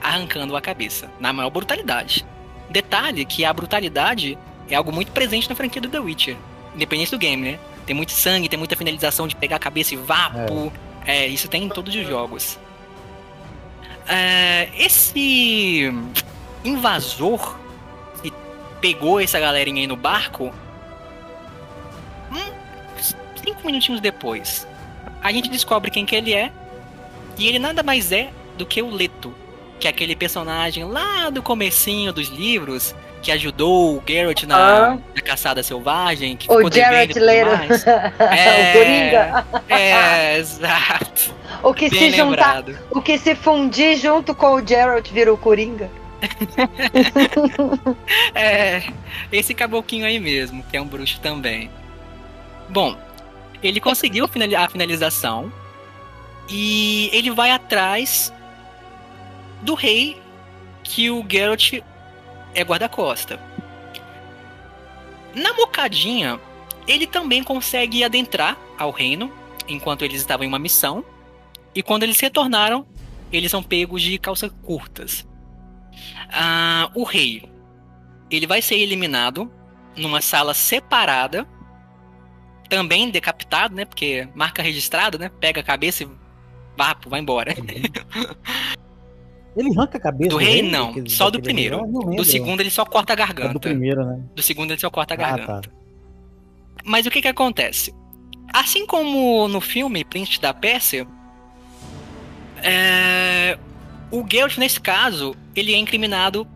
[0.01, 2.25] arrancando a cabeça, na maior brutalidade.
[2.69, 4.37] Detalhe que a brutalidade
[4.69, 6.37] é algo muito presente na franquia do The Witcher,
[6.75, 7.59] independente do game, né?
[7.85, 10.71] Tem muito sangue, tem muita finalização de pegar a cabeça e vapo.
[11.05, 12.59] É, isso tem em todos os jogos.
[14.07, 15.91] É, esse
[16.63, 17.57] invasor
[18.21, 18.31] que
[18.79, 20.53] pegou essa galerinha aí no barco,
[22.31, 22.53] hum,
[23.43, 24.67] cinco minutinhos depois,
[25.21, 26.51] a gente descobre quem que ele é.
[27.37, 29.33] E ele nada mais é do que o Leto,
[29.79, 34.57] que é aquele personagem lá do comecinho dos livros que ajudou o Geralt na,
[34.93, 34.97] Ah.
[35.15, 37.57] na caçada selvagem, que O ficou Jared Leto.
[37.57, 37.83] mais.
[37.83, 39.45] o Coringa.
[39.69, 41.35] É, exato.
[41.63, 45.37] O que Bem se juntar, o que se fundir junto com o Geralt vira o
[45.37, 45.89] Coringa.
[48.33, 48.83] é,
[49.31, 51.69] esse caboclinho aí mesmo, que é um bruxo também.
[52.69, 52.97] Bom,
[53.61, 55.51] ele conseguiu a finalização
[56.49, 58.33] e ele vai atrás
[59.61, 60.19] do rei
[60.83, 61.79] que o Geralt
[62.53, 63.39] é guarda-costa.
[65.33, 66.39] Na mocadinha,
[66.87, 69.31] ele também consegue adentrar ao reino
[69.67, 71.03] enquanto eles estavam em uma missão.
[71.73, 72.85] E quando eles retornaram,
[73.31, 75.25] eles são pegos de calças curtas.
[76.29, 77.49] Ah, o rei,
[78.29, 79.51] ele vai ser eliminado
[79.95, 81.47] numa sala separada,
[82.69, 83.85] também decapitado, né?
[83.85, 85.29] Porque marca registrada, né?
[85.39, 86.09] Pega a cabeça e
[86.77, 87.53] vapo, vai embora.
[89.55, 91.77] Ele arranca a cabeça Do rei, dele, não, daquele- só do primeiro.
[91.77, 92.25] Não Do lembro.
[92.25, 93.53] segundo ele só corta a É garganta.
[93.53, 94.21] do primeiro, né?
[94.35, 95.61] Do segundo ele só corta a Ah, garganta.
[95.61, 95.69] tá.
[96.85, 97.93] Mas o que que acontece?
[98.53, 101.05] Assim como no filme Príncipe da Pérsia,
[102.63, 103.57] é,
[104.11, 106.47] o Geralt, nesse caso, ele é incriminado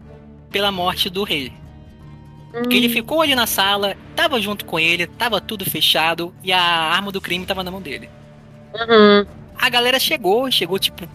[0.52, 1.52] pela morte do rei.
[2.52, 6.62] Porque ele ficou ali na sala, tava junto com ele, tava tudo fechado e a
[6.62, 8.10] arma do crime tava na mão dele.
[8.74, 9.26] Uhum.
[9.58, 11.06] A galera chegou, chegou tipo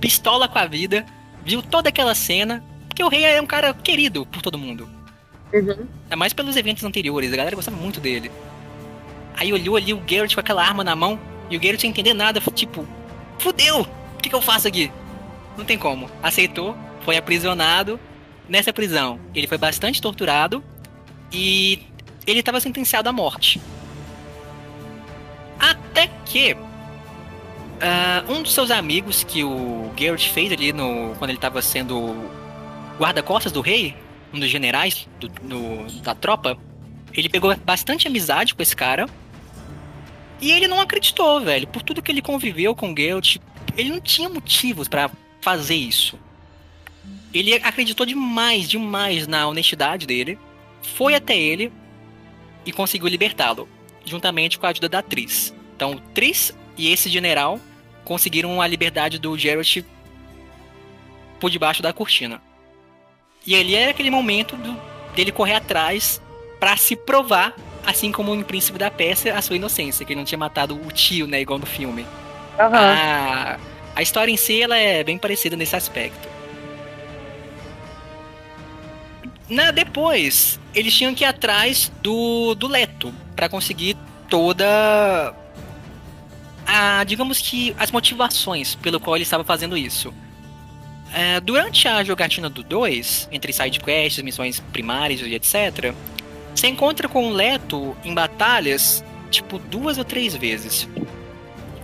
[0.00, 1.04] pistola com a vida,
[1.44, 4.88] viu toda aquela cena, porque o rei é um cara querido por todo mundo.
[5.52, 5.86] Uhum.
[6.04, 8.30] Ainda mais pelos eventos anteriores, a galera gostava muito dele.
[9.36, 11.18] Aí olhou ali o Geralt com aquela arma na mão,
[11.50, 12.86] e o Geralt sem entender nada, tipo,
[13.38, 14.90] fudeu, o que, que eu faço aqui?
[15.56, 16.10] Não tem como.
[16.22, 17.98] Aceitou, foi aprisionado.
[18.48, 20.62] Nessa prisão, ele foi bastante torturado
[21.32, 21.82] e
[22.26, 23.60] ele estava sentenciado à morte.
[25.58, 26.56] Até que
[27.80, 32.14] ah, um dos seus amigos que o Geralt fez ali no quando ele estava sendo
[32.98, 33.94] guarda-costas do rei,
[34.32, 36.56] um dos generais do- da tropa,
[37.12, 39.06] ele pegou bastante amizade com esse cara.
[40.40, 41.66] E ele não acreditou, velho.
[41.66, 43.36] Por tudo que ele conviveu com o Geralt,
[43.76, 45.10] ele não tinha motivos pra
[45.40, 46.18] fazer isso.
[47.32, 50.38] Ele acreditou demais, demais na honestidade dele.
[50.82, 51.72] Foi até ele
[52.64, 53.68] e conseguiu libertá-lo,
[54.04, 55.54] juntamente com a ajuda da Tris.
[55.74, 57.58] Então, Tris e esse general
[58.04, 59.78] conseguiram a liberdade do Geralt
[61.40, 62.40] por debaixo da cortina.
[63.46, 64.76] E ali era aquele momento do-
[65.14, 66.20] dele correr atrás
[66.58, 67.54] pra se provar,
[67.86, 70.90] assim como em Príncipe da Pérsia, a sua inocência, que ele não tinha matado o
[70.92, 72.06] tio, né, igual no filme.
[72.58, 72.70] Aham.
[72.74, 73.58] A,
[73.94, 76.28] a história em si ela é bem parecida nesse aspecto.
[79.48, 83.96] Na, depois, eles tinham que ir atrás do, do Leto pra conseguir
[84.28, 85.32] toda
[86.66, 90.12] a, digamos que as motivações pelo qual ele estava fazendo isso.
[91.14, 95.94] É, durante a jogatina do 2, entre sidequests, missões primárias e etc.,
[96.54, 100.88] você encontra com o Leto em batalhas, tipo, duas ou três vezes.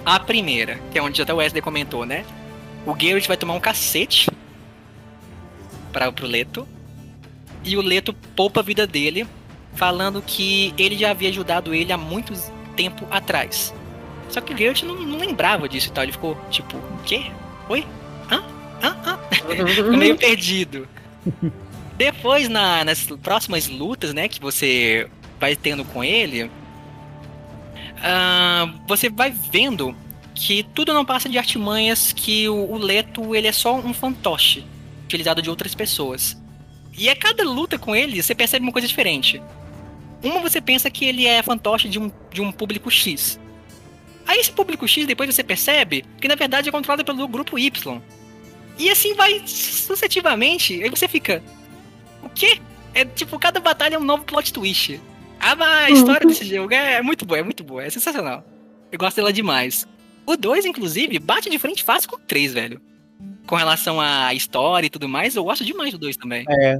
[0.05, 2.24] A primeira, que é onde até o Wesley comentou, né?
[2.85, 4.28] O Geralt vai tomar um cacete
[5.93, 6.66] para pro Leto.
[7.64, 9.26] E o Leto poupa a vida dele,
[9.74, 12.33] falando que ele já havia ajudado ele há muito
[12.74, 13.72] tempo atrás.
[14.33, 16.03] Só que o Geralt não, não lembrava disso e tal.
[16.05, 17.30] Ele ficou tipo, quê?
[17.68, 17.87] Oi?
[18.30, 18.43] Hã?
[18.83, 18.97] Hã?
[19.05, 19.18] Hã?
[19.68, 20.89] Ficou meio perdido.
[21.97, 25.09] Depois, na- nas próximas lutas, né, que você
[25.39, 26.51] vai tendo com ele,
[28.03, 29.95] ah, você vai vendo
[30.35, 34.64] que tudo não passa de artimanhas, que o, o Leto ele é só um fantoche
[35.05, 36.41] utilizado de outras pessoas.
[36.97, 39.41] E a cada luta com ele, você percebe uma coisa diferente.
[40.22, 43.39] Uma você pensa que ele é fantoche de um, de um público X.
[44.27, 48.01] Aí esse público X depois você percebe que na verdade é controlado pelo grupo Y.
[48.78, 50.82] E assim vai sucessivamente.
[50.82, 51.43] Aí você fica.
[52.23, 52.59] O quê?
[52.94, 55.01] É tipo, cada batalha é um novo plot twist.
[55.40, 55.53] A,
[55.85, 58.44] a história desse jogo é, é muito boa, é muito boa, é sensacional.
[58.90, 59.86] Eu gosto dela demais.
[60.24, 62.81] O 2, inclusive, bate de frente fácil com o 3, velho.
[63.47, 66.44] Com relação à história e tudo mais, eu gosto demais do 2 também.
[66.49, 66.78] É.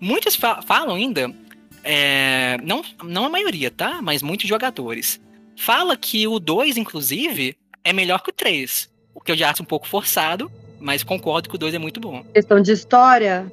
[0.00, 1.34] Muitos fa- falam ainda,
[1.82, 4.00] é, não, não a maioria, tá?
[4.02, 5.20] Mas muitos jogadores.
[5.56, 8.90] Fala que o 2, inclusive, é melhor que o 3.
[9.14, 10.50] O que eu já acho um pouco forçado,
[10.80, 12.24] mas concordo que o 2 é muito bom.
[12.34, 13.52] Questão de história.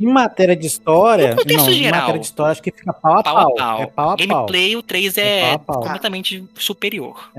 [0.00, 2.00] Em matéria de história, No contexto não, em geral.
[2.02, 3.42] matéria de história acho que fica pau a Pau pau.
[3.52, 3.82] a pau.
[3.82, 4.26] É pau a pau.
[4.26, 5.80] Gameplay, o 3 É é, pau pau.
[5.82, 7.30] completamente superior.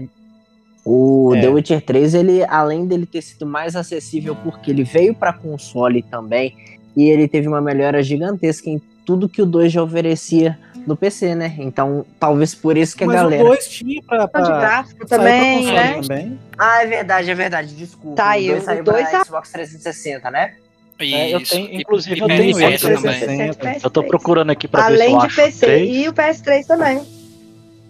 [0.83, 1.41] O É.
[1.41, 6.01] The Witcher 3, ele, além dele ter sido mais acessível porque ele veio para console
[6.01, 6.55] também,
[6.97, 10.59] e ele teve uma melhora gigantesca em tudo que o 2 já oferecia
[10.89, 11.53] no PC, né?
[11.59, 13.43] Então, talvez por isso que a Mas galera.
[13.43, 16.01] o 2 tinha pra, Questão de pra gráfico pra também, console né?
[16.01, 16.39] também.
[16.57, 18.15] Ah, é verdade, é verdade, desculpa.
[18.17, 20.55] Tá aí, o 2 o saiu dois pra a- Xbox 360, né?
[21.01, 21.53] É, eu Isso.
[21.53, 23.49] tenho- inclusive, e eu PS3 tenho esse também.
[23.51, 23.83] PS3.
[23.83, 25.95] Eu tô procurando aqui pra ver se Além eu de acho PC três.
[25.95, 26.97] e o PS3 também.
[26.97, 27.03] Eu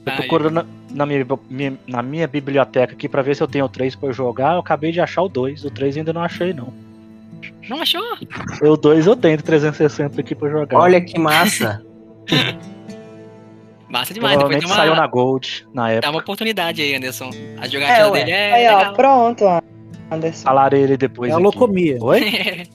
[0.05, 3.69] tô procurando na minha, minha- na minha biblioteca aqui pra ver se eu tenho o
[3.69, 4.53] 3 pra eu jogar.
[4.53, 5.63] Eu acabei de achar o 2.
[5.65, 6.71] O 3 ainda não achei, não.
[7.67, 8.01] Não achou?
[8.61, 10.77] Eu dois eu tenho 360 aqui pra jogar.
[10.77, 11.81] Olha que massa.
[13.89, 14.37] Massa demais.
[14.37, 16.09] Depois Provavelmente tem uma, saiu na Gold na dá época.
[16.11, 17.29] uma oportunidade aí, Anderson.
[17.59, 18.19] A É, jogatina ué.
[18.19, 18.53] dele é.
[18.53, 18.93] Aí, ó, legal.
[18.93, 19.43] pronto,
[20.11, 20.43] Anderson.
[20.43, 21.31] Falarei ele depois.
[21.31, 21.97] É a locomia.
[22.01, 22.67] Oi?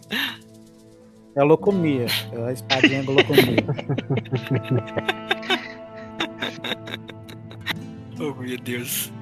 [1.36, 2.06] É a locomia.
[2.32, 3.64] É a espadinha da locomia.
[8.20, 9.12] oh, meu Deus.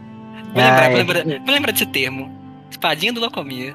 [0.55, 0.89] Vou lembrar, é.
[0.91, 2.31] vou lembrar, vou lembrar desse termo.
[2.71, 3.75] Espadinha do Locomia.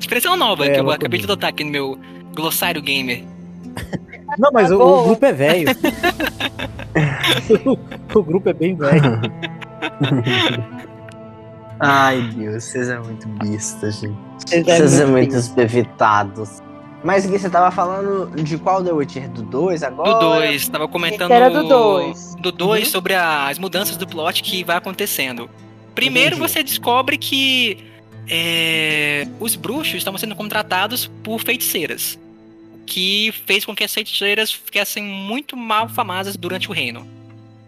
[0.00, 0.96] Expressão nova É, que eu locomia.
[0.96, 1.98] acabei de adotar aqui no meu
[2.34, 3.24] glossário gamer.
[4.38, 5.00] Não, mas o, Boa.
[5.02, 5.68] o grupo é velho.
[8.14, 9.02] o, grupo é bem velho.
[11.78, 14.16] Ai, Deus, vocês é muito besta, gente.
[14.38, 16.62] Vocês é Vocês é muito muito evitados.
[17.04, 19.28] Mas aqui você tava falando de qual The Witcher?
[19.28, 20.14] Do 2 agora?
[20.14, 21.30] Do 2, tava comentando.
[21.30, 22.34] Era do dois.
[22.40, 22.90] Do 2 Uhum.
[22.90, 25.48] sobre as mudanças do plot que vai acontecendo.
[25.94, 26.52] Primeiro Entendi.
[26.52, 27.84] você descobre que
[28.28, 32.18] é, os bruxos estavam sendo contratados por feiticeiras.
[32.86, 37.06] Que fez com que as feiticeiras ficassem muito mal famosas durante o reino.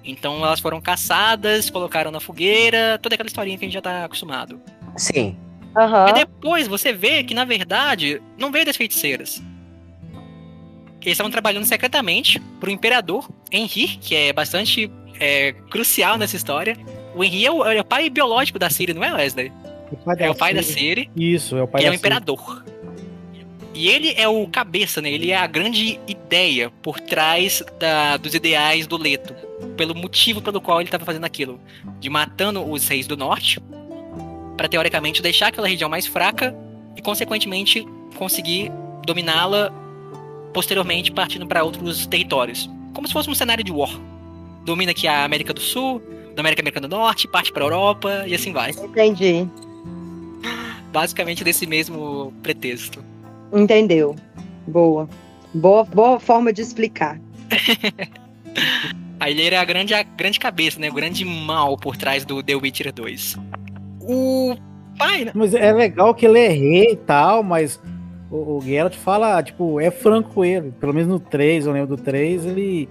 [0.04, 4.04] Então elas foram caçadas, colocaram na fogueira, toda aquela historinha que a gente já tá
[4.04, 4.58] acostumado.
[4.96, 5.36] Sim.
[5.76, 6.08] Aham.
[6.08, 9.42] E depois você vê que, na verdade, não veio das feiticeiras.
[11.00, 14.90] Que eles estavam trabalhando secretamente pro imperador Henry, que é bastante
[15.20, 16.76] é, crucial nessa história.
[17.14, 19.52] O Henry é o, é o pai biológico da Ciri, não é, Wesley?
[20.18, 22.77] É o pai da Ciri, Isso, é o pai que é da o Ciri.
[23.78, 25.08] E ele é o cabeça, né?
[25.08, 29.32] Ele é a grande ideia por trás da- dos ideais do Leto.
[29.76, 31.60] Pelo motivo pelo qual ele estava fazendo aquilo.
[32.00, 33.60] De matando os reis do norte.
[34.56, 36.52] Pra teoricamente deixar aquela região mais fraca.
[36.96, 37.86] E consequentemente
[38.16, 38.72] conseguir
[39.06, 39.72] dominá-la.
[40.52, 42.68] Posteriormente partindo para outros territórios.
[42.92, 43.92] Como se fosse um cenário de war.
[44.64, 46.02] Domina aqui a América do Sul.
[46.34, 47.28] Da América, América do Norte.
[47.28, 48.24] Parte pra Europa.
[48.26, 48.72] E assim vai.
[48.72, 49.46] Entendi.
[50.92, 53.04] Basicamente desse mesmo pretexto.
[53.52, 54.14] Entendeu.
[54.66, 55.08] Boa.
[55.54, 57.18] Boa, boa forma de explicar.
[59.20, 60.88] Aí ele era a grande, a grande cabeça, né?
[60.88, 63.36] O grande mal por trás do The Witcher 2.
[64.00, 64.56] O
[64.96, 65.32] pai, né?
[65.34, 67.80] Mas é legal que ele é rei e tal, mas
[68.30, 70.72] o, o Geralt fala, tipo, é franco ele.
[70.72, 72.88] Pelo menos no 3, eu lembro do 3, ele.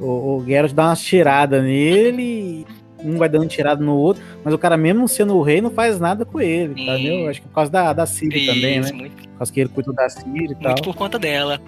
[0.00, 2.66] O, o Geralt dá umas tiradas nele,
[3.04, 5.98] um vai dando tirada no outro, mas o cara, mesmo sendo o rei, não faz
[6.00, 6.82] nada com ele, Sim.
[6.88, 7.28] entendeu?
[7.28, 8.92] Acho que por causa da, da Ciri também, né?
[8.92, 10.62] Muito, Por causa que ele cuidou da Ciri e tal.
[10.72, 11.60] muito por conta dela.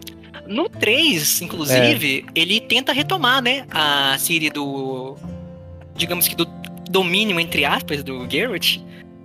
[0.47, 3.65] No 3, inclusive, ele tenta retomar, né?
[3.70, 5.16] A Ciri do.
[5.97, 6.47] Digamos que do
[6.90, 8.78] domínio, entre aspas, do Geralt.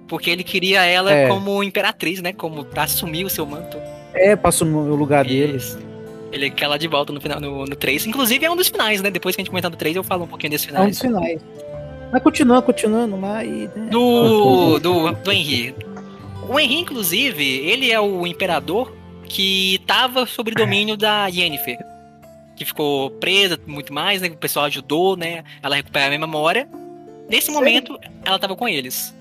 [0.07, 1.27] Porque ele queria ela É.
[1.27, 2.33] como imperatriz, né?
[2.33, 3.77] Como pra assumir o seu manto.
[4.13, 5.77] É, passou no lugar deles.
[6.31, 8.07] Ele quer ela de volta no final no, no 3.
[8.07, 9.11] Inclusive é um dos finais, né?
[9.11, 10.99] Depois que a gente comentar do 3, eu falo um pouquinho desses É um dos
[10.99, 11.41] finais.
[12.11, 13.69] Mas continuando, continuando lá e.
[13.75, 13.89] né?
[13.91, 15.75] do, do, do Henry.
[16.47, 18.91] O Henry, inclusive, ele é o imperador
[19.25, 21.77] que estava sob domínio da Yennefer.
[22.55, 24.27] Que ficou presa muito mais, né?
[24.29, 25.43] O pessoal ajudou, né?
[25.61, 26.67] Ela recuperar a memória.
[27.29, 29.15] Nesse momento, ela estava com eles.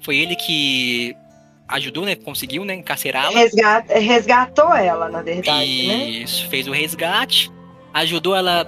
[0.00, 1.14] Foi ele que
[1.68, 2.14] ajudou, né?
[2.16, 2.74] Conseguiu, né?
[2.74, 3.38] Encarcerá-la.
[3.38, 6.04] Resgat- resgatou ela, na verdade, né?
[6.08, 7.52] Isso, fez o resgate,
[7.92, 8.66] ajudou ela.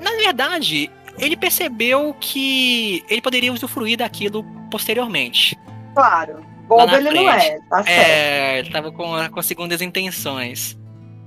[0.00, 5.58] Na verdade, ele percebeu que ele poderia usufruir daquilo posteriormente.
[5.94, 6.44] Claro.
[6.68, 7.62] Bobo ele não é, frente.
[7.68, 7.88] tá certo.
[7.88, 10.78] É, ele tava com, com segundas intenções.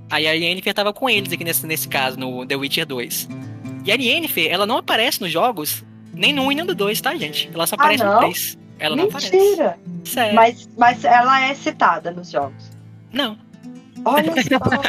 [0.08, 3.28] Aí a Yennefer tava com eles aqui nesse, nesse caso, no The Witcher 2.
[3.84, 7.00] E a Yennefer, ela não aparece nos jogos, nem no 1 e nem no 2,
[7.00, 7.50] tá, gente?
[7.52, 8.18] Ela só Ah, aparece no não?
[8.20, 8.58] 3.
[8.78, 9.36] Ela não aparece.
[9.36, 9.78] Mentira.
[10.34, 12.70] Mas, mas ela é citada nos jogos.
[13.12, 13.36] Não.
[14.04, 14.82] Olha só.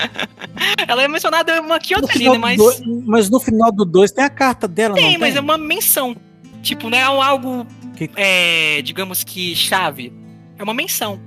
[0.88, 2.34] Ela é mencionada uma aqui No outra ali, né?
[2.34, 2.58] do Mas.
[2.58, 5.38] dois- mas no final do 2 tem a carta dela, Tem, não mas tem?
[5.38, 6.16] é uma menção.
[6.62, 7.66] Tipo, não é algo,
[7.96, 10.14] Que- é, digamos que chave.
[10.58, 11.20] É uma menção.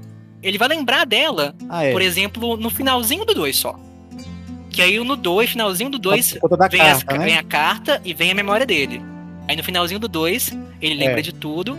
[0.42, 1.92] Ele vai lembrar dela, Ah, é.
[1.92, 3.78] por exemplo, no finalzinho do 2 só.
[4.70, 7.24] Que aí no 2, finalzinho do 2, Por conta da vem, né?
[7.24, 9.00] vem a carta e vem a memória dele.
[9.48, 10.50] Aí no finalzinho do 2,
[10.82, 11.22] ele lembra É.
[11.22, 11.76] de tudo,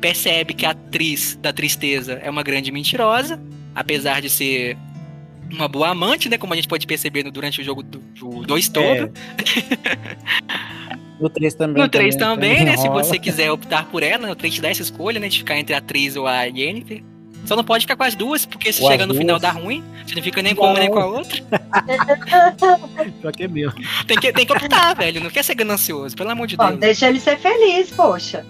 [0.00, 3.40] percebe que a atriz da tristeza é uma grande mentirosa,
[3.74, 4.76] apesar de ser
[5.52, 6.38] uma boa amante, né?
[6.38, 7.98] Como a gente pode perceber no- durante o jogo do
[8.46, 8.86] 2 todo.
[8.86, 9.10] É.
[11.20, 11.82] No 3 também.
[11.82, 12.76] No 3 também, né?
[12.76, 15.28] Se você quiser optar por ela, no 3 te dá essa escolha, né?
[15.28, 17.02] De ficar entre a atriz ou a Yennefer.
[17.44, 19.50] Só não pode ficar com as duas, porque se Ou chega as no final dá
[19.50, 19.82] ruim.
[20.06, 21.42] Você não fica nem com uma nem com a outra.
[23.20, 23.72] Pior que é meu.
[24.06, 25.20] Tem que, tem que optar, velho.
[25.22, 26.78] Não quer ser ganancioso, pelo amor de Ó, Deus.
[26.80, 28.44] deixa ele ser feliz, poxa.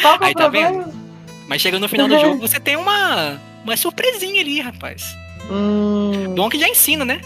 [0.00, 0.92] Qual que é Aí o tá problema?
[1.48, 5.16] Mas chega no final do jogo, você tem uma, uma surpresinha ali, rapaz.
[5.50, 7.20] Hum, Bom que já ensina, né?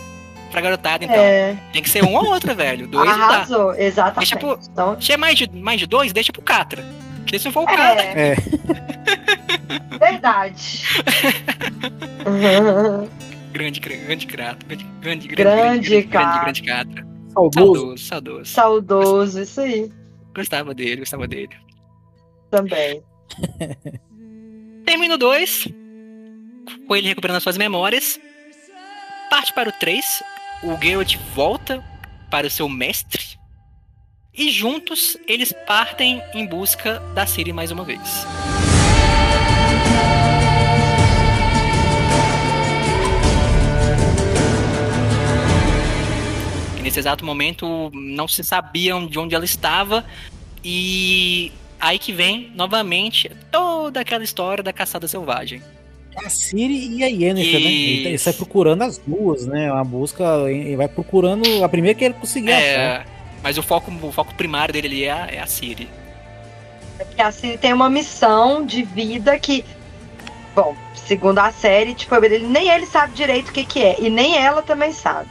[0.50, 1.16] Pra garotada, então.
[1.16, 2.86] é, Tem que ser um ou outro, velho.
[2.88, 3.24] Dois não dá.
[3.24, 4.18] arrasou, exatamente.
[4.30, 6.84] Deixa pro- Então, Se é mais de, mais de dois, deixa pro Catra.
[7.18, 8.36] Porque se for o Catra, é, É.
[9.98, 10.84] Verdade.
[13.52, 14.66] Grande, grande crato.
[14.66, 16.40] Grande, grande, grande, Grande grande, Catra.
[16.42, 17.06] grande, grande Catra.
[17.32, 17.96] Saudoso.
[17.96, 18.44] Saudoso, saudoso.
[18.50, 19.90] Saudoso, isso aí.
[20.34, 21.50] Gostava dele, gostava dele.
[22.50, 23.02] Também.
[24.84, 25.68] Termina o 2.
[26.86, 28.20] Com ele recuperando as suas memórias.
[29.30, 30.22] Parte para o 3.
[30.62, 31.84] O Geralt volta
[32.30, 33.38] para o seu mestre.
[34.34, 38.00] E juntos eles partem em busca da Ciri mais uma vez.
[46.82, 50.04] Nesse exato momento não se sabiam de onde ela estava.
[50.62, 55.62] E aí que vem novamente toda aquela história da caçada selvagem.
[56.24, 57.66] A Siri e a Yennefer, né?
[57.66, 58.24] Ele, ele Isso.
[58.24, 59.70] sai procurando as duas, né?
[59.70, 62.62] Uma busca, ele vai procurando a primeira que ele conseguir achar.
[62.62, 63.04] É,
[63.42, 65.88] mas o foco, o foco primário dele ali é a, é a Ciri.
[66.98, 69.64] É porque a Ciri tem uma missão de vida que,
[70.54, 74.00] bom, segundo a série, tipo, ele, nem ele sabe direito o que, que é.
[74.00, 75.30] E nem ela também sabe.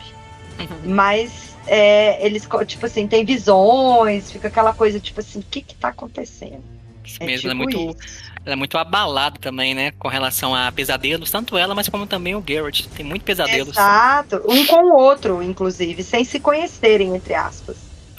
[0.84, 5.76] Mas é, eles, tipo assim, tem visões, fica aquela coisa, tipo assim, o que que
[5.76, 6.75] tá acontecendo?
[7.06, 8.24] Isso É mesmo, tipo ela, é muito, isso.
[8.46, 9.92] ela é muito abalada também, né?
[9.92, 12.88] Com relação a pesadelos, tanto ela, mas como também o Garrett.
[12.90, 13.70] Tem muito pesadelos.
[13.70, 14.42] Exato.
[14.48, 17.78] Um com o outro, inclusive, sem se conhecerem, entre aspas.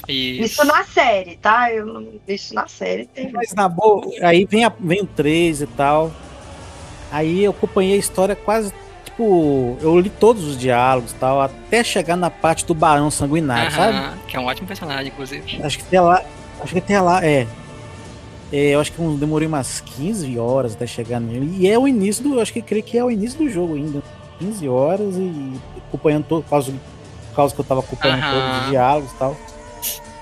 [0.08, 0.42] Isso.
[0.44, 1.72] Isso na série, tá?
[1.72, 3.32] Eu não, isso na série tem.
[3.32, 6.12] Mas na boa, aí vem, a, vem o 3 e tal.
[7.10, 8.72] Aí eu acompanhei a história quase.
[9.04, 13.72] Tipo, eu li todos os diálogos e tal, até chegar na parte do Barão Sanguinário,
[13.72, 13.96] sabe?
[13.96, 15.60] Aham, Que é um ótimo personagem, inclusive.
[15.62, 16.22] Acho que até lá.
[16.60, 17.46] Acho que até lá, é.
[18.52, 21.56] É, eu acho que eu demorei umas 15 horas até chegar nele.
[21.58, 22.34] E é o início do.
[22.34, 24.02] eu Acho que creio que é o início do jogo ainda.
[24.38, 25.52] 15 horas e
[25.88, 26.42] acompanhando todo.
[26.44, 29.36] Por causa, por causa que eu tava acompanhando todos os diálogos e tal.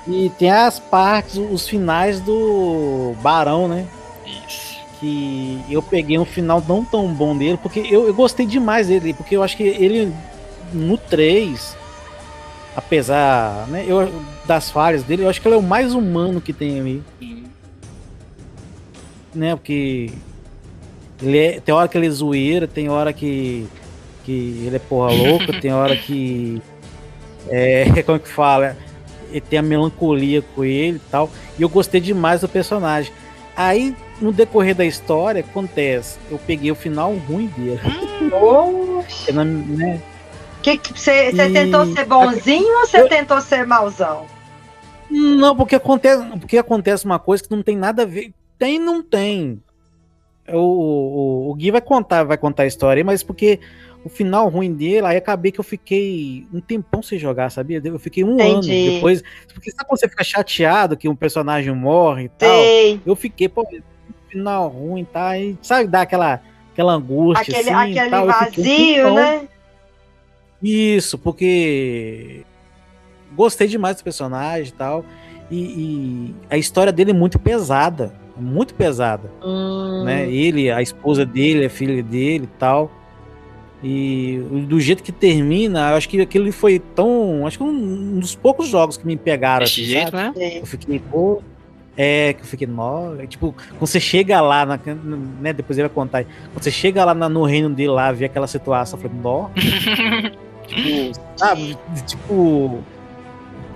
[0.07, 3.87] E tem as partes, os finais do Barão, né?
[4.27, 4.77] Isso.
[5.01, 9.15] Que eu peguei um final não tão bom dele, porque eu, eu gostei demais dele,
[9.15, 10.13] porque eu acho que ele
[10.73, 11.77] no 3,
[12.77, 14.11] apesar né, eu,
[14.45, 17.03] das falhas dele, eu acho que ele é o mais humano que tem ali.
[19.35, 19.55] Né?
[19.57, 20.11] Porque
[21.23, 23.67] ele é, tem hora que ele é zoeira, tem hora que,
[24.25, 26.61] que ele é porra louca, tem hora que
[27.49, 28.77] é, como é que fala?
[29.31, 31.31] Ele tem a melancolia com ele e tal.
[31.59, 33.13] E eu gostei demais do personagem.
[33.57, 37.81] Aí, no decorrer da história, acontece, eu peguei o final ruim dele.
[39.29, 40.01] É na- né?
[40.63, 44.25] Que que você você E- tentou ser bonzinho ou você Eu- tentou ser mauzão?
[45.11, 48.33] Não, porque acontece, porque acontece uma coisa que não tem nada a ver.
[48.59, 49.61] Tem, não tem.
[50.49, 53.61] O, o, o Gui vai contar, vai contar a história aí, mas porque
[54.05, 57.81] o final ruim dele, aí acabei que eu fiquei um tempão sem jogar, sabia?
[57.83, 58.91] Eu fiquei um ano Entendi.
[58.91, 59.23] depois.
[59.53, 62.49] Porque sabe quando você fica chateado que um personagem morre e tal?
[62.61, 63.01] Sei.
[63.07, 63.67] Eu fiquei, pô,
[64.29, 65.39] final ruim, tá?
[65.39, 68.25] E sabe, dá aquela, aquela angústia, Aquele, assim, aquele tal.
[68.25, 69.49] Um vazio, tempão- né?
[70.63, 72.43] isso, porque
[73.35, 75.05] gostei demais do personagem e tal.
[75.51, 78.15] E, e a história dele é muito pesada.
[78.37, 79.31] Muito pesada.
[79.45, 80.29] Hum, Né?
[80.31, 82.91] Ele, a esposa dele, a filha dele e tal.
[83.83, 87.47] E do jeito que termina, eu acho que aquilo foi tão.
[87.47, 89.65] Acho que um dos poucos jogos que me pegaram.
[89.65, 90.39] Desse assim, jeito, sabe?
[90.39, 90.59] né?
[90.61, 91.43] Eu fiquei, pô.
[91.97, 93.15] É, que eu fiquei, nó.
[93.21, 94.81] é, Tipo, quando você chega lá, na,
[95.41, 95.53] né?
[95.53, 96.19] Depois ele vai contar.
[96.19, 99.17] aí, Quando você chega lá na- no reino dele lá, vê aquela situação, eu falei,
[99.23, 99.49] nó.
[100.67, 101.77] tipo, sabe?
[102.07, 102.79] Tipo.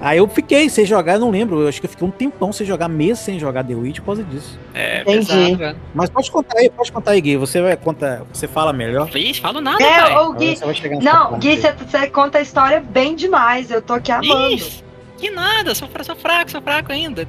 [0.01, 1.61] Aí eu fiquei sem jogar, eu não lembro.
[1.62, 4.07] Eu acho que eu fiquei um tempão sem jogar, meses sem jogar The Witch por
[4.07, 4.57] causa disso.
[4.73, 5.27] É, Entendi.
[5.27, 5.77] pesado, velho.
[5.93, 7.37] Mas pode contar aí, pode contar aí, Gui.
[7.37, 9.11] Você vai contar, você fala melhor.
[9.11, 10.16] Vixe, falo nada, É, pai.
[10.19, 10.57] ô Gui.
[11.03, 13.70] Não, Gui, você- você conta a história bem demais.
[13.73, 14.55] Eu tô aqui amando.
[14.55, 14.85] Ixi,
[15.16, 17.27] que nada, sou, sou fraco, sou fraco ainda.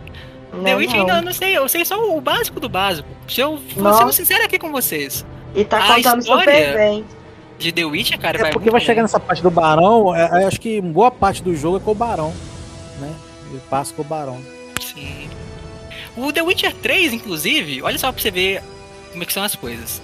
[0.54, 1.00] Não, The Witch não.
[1.02, 3.08] ainda eu não sei, eu sei só o básico do básico.
[3.28, 5.26] Se eu for sendo sincero aqui com vocês,
[5.56, 7.06] E tá A contando história- super bem.
[7.58, 9.02] de The Witch, cara, É vai porque muito vai chegar bem.
[9.04, 11.96] nessa parte do Barão, é, é, acho que boa parte do jogo é com o
[11.96, 12.36] Barão, né?
[13.50, 14.42] Ele passa com o Barão.
[14.82, 15.30] Sim.
[16.16, 18.62] O The Witcher 3, inclusive, olha só pra você ver
[19.12, 20.02] como é que são as coisas.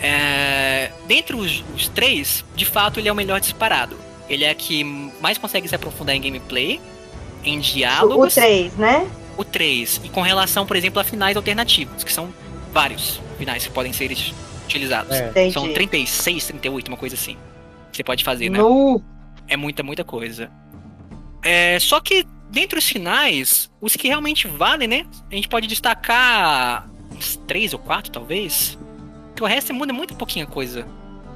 [0.00, 3.96] É, dentre os, os três, de fato, ele é o melhor disparado.
[4.28, 4.84] Ele é que
[5.20, 6.80] mais consegue se aprofundar em gameplay,
[7.44, 8.34] em O diálogos.
[8.34, 9.08] 3, né?
[9.36, 10.00] o 3.
[10.04, 12.32] E com relação, por exemplo, a finais alternativos, que são
[12.72, 14.10] vários finais que podem ser
[14.64, 15.14] utilizados.
[15.14, 15.28] É.
[15.28, 15.52] Entendi.
[15.52, 17.36] São 36, 38, uma coisa assim.
[17.90, 18.58] Que você pode fazer, né?
[18.58, 19.02] No.
[19.48, 20.50] É muita, muita coisa.
[21.44, 25.06] É, só que, dentre os finais, os que realmente valem, né?
[25.30, 28.78] A gente pode destacar uns três ou quatro, talvez.
[29.34, 30.86] Que o resto muda muito pouquinha coisa.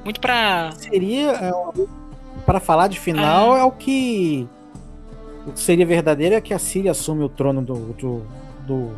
[0.04, 0.72] Muito pra.
[0.72, 1.52] Seria, é,
[2.46, 4.48] para falar de final, é o que
[5.46, 8.26] o que seria verdadeiro é que a Síria assume o trono do, do,
[8.66, 8.92] do,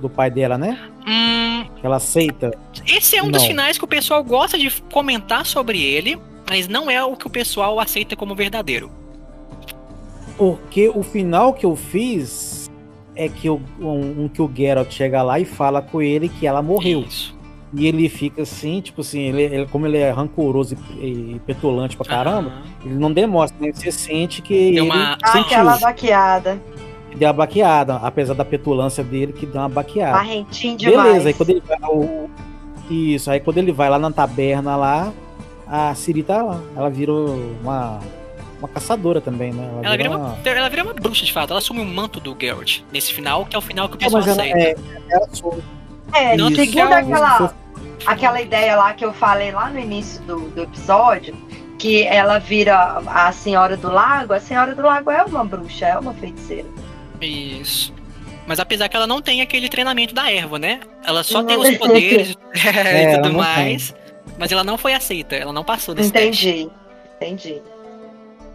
[0.00, 0.78] do pai dela, né?
[1.06, 2.52] Hum, ela aceita.
[2.86, 3.48] esse é um dos Não.
[3.48, 6.18] finais que o pessoal gosta de comentar sobre ele,
[6.48, 8.90] mas não é o que o pessoal aceita como verdadeiro.
[10.36, 12.70] Porque o final que eu fiz
[13.14, 16.46] é que o, um, um que o Geralt chega lá e fala com ele que
[16.46, 17.00] ela morreu.
[17.00, 17.36] Isso.
[17.74, 21.96] E ele fica assim, tipo assim, ele, ele- como ele é rancoroso e, e petulante
[21.96, 22.62] pra caramba, Aham.
[22.84, 23.72] ele não demonstra, né?
[23.72, 26.60] Você sente que Deu ele uma- Ah, sentiu, aquela baqueada.
[27.16, 30.12] deu uma baqueada, apesar da petulância dele que deu uma baqueada.
[30.18, 31.02] Barrentinho demais.
[31.08, 32.28] Beleza, aí quando ele vai ao-
[32.90, 35.10] Isso, aí quando ele vai lá na taberna lá,
[35.66, 36.60] a Siri tá lá.
[36.76, 38.00] Ela vira uma,
[38.62, 39.68] uma caçadora também, né?
[39.82, 42.80] Ela vira, uma, ela vira uma bruxa de fato, ela assume o manto do Geralt
[42.92, 44.80] nesse final, que é o final que o Não, pessoal mas ela, aceita.
[44.80, 45.62] é, ela sou-
[46.14, 47.54] É, Não, tem segundo é aquela,
[48.06, 51.34] aquela ideia lá que eu falei lá no início do, do episódio,
[51.78, 55.98] que ela vira a Senhora do Lago, a Senhora do Lago é uma bruxa, é
[55.98, 56.68] uma feiticeira.
[57.20, 57.92] Isso.
[58.46, 60.80] Mas apesar que ela não tem aquele treinamento da erva, né?
[61.04, 61.46] Ela só Não.
[61.46, 63.94] tem os poderes É, e ela tudo não mais.
[64.38, 66.48] Mas ela não foi aceita, ela não passou desse teste.
[66.48, 66.70] Entendi,
[67.20, 67.62] entendi.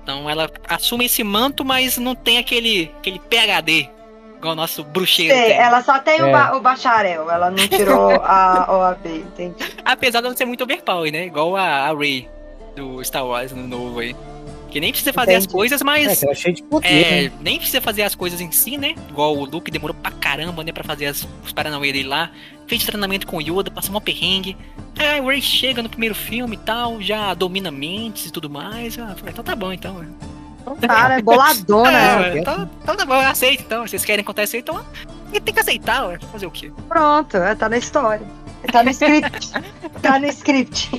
[0.07, 3.89] Então ela assume esse manto, mas não tem aquele, aquele PHD,
[4.38, 5.57] igual o nosso bruxeiro Sei, tem.
[5.57, 6.31] ela só tem o, É.
[6.31, 9.55] ba- o bacharel, ela não tirou a OAB, entendi.
[9.84, 11.25] Apesar de não ser muito overpower, né?
[11.25, 12.25] Igual a, a Rey
[12.73, 14.15] do Star Wars no novo aí.
[14.69, 15.53] Que nem precisa fazer as Entendi.
[15.53, 16.19] coisas, é, mas.
[16.19, 17.31] que ela é cheia de poder, É, né?
[17.41, 18.95] nem precisa fazer as coisas em si, né?
[19.10, 20.72] Igual o Luke demorou pra caramba, né?
[20.72, 22.30] Pra fazer as, os paranauê dele lá.
[22.68, 24.57] Fez treinamento com o Yoda, passou uma perrengue.
[24.99, 28.98] Aí a Rey chega no primeiro filme e tal, já domina mentes e tudo mais.
[28.99, 30.06] Ah, falei, então tá bom, então.
[30.85, 33.88] Cara, é boladona É, ué, então, então tá bom, eu aceito então.
[33.88, 34.84] Vocês querem contar isso aí, então.
[35.31, 36.19] E tem que aceitar, ué.
[36.31, 36.72] Fazer o quê?
[36.89, 38.26] Pronto, é, tá na história.
[38.72, 39.52] Tá no script.
[40.02, 40.89] tá no script.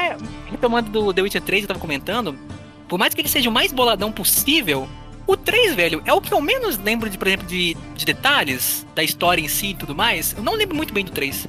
[0.00, 0.16] É,
[0.60, 2.38] retomando do The Witcher 3, eu tava comentando,
[2.86, 4.86] por mais que ele seja o mais boladão possível,
[5.26, 8.86] o 3, velho, é o que eu menos lembro, de, por exemplo, de, de detalhes
[8.94, 10.34] da história em si e tudo mais.
[10.36, 11.46] Eu não lembro muito bem do 3.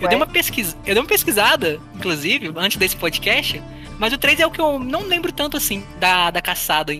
[0.00, 0.08] Eu Ué?
[0.08, 3.62] dei, uma pesquisa, eu dei uma pesquisada, inclusive, antes desse podcast,
[3.98, 6.92] mas o 3 é o que eu não lembro tanto assim da, da caçada.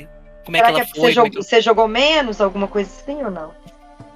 [0.45, 1.09] Como é Será que que, ela é porque foi.
[1.09, 3.53] você, é jogou, você jogou menos, alguma coisa assim ou não?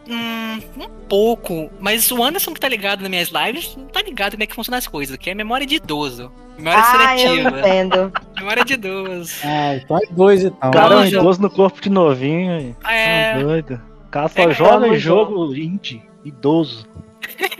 [0.09, 1.71] Hum, um pouco.
[1.81, 4.55] Mas o Anderson que tá ligado nas minhas lives não tá ligado como é que
[4.55, 6.31] funciona as coisas, que é memória de idoso.
[6.59, 7.59] Memória ah, eu seletiva.
[7.59, 8.13] entendo.
[8.37, 9.35] Memória de idoso.
[9.45, 10.71] Ah, então é dois então.
[10.71, 12.77] Cara, é um Não, idoso no corpo de novinho.
[12.89, 13.33] É.
[13.35, 13.83] Tá doido.
[14.07, 16.87] O cara só É, joga vamos jogo indie, idoso.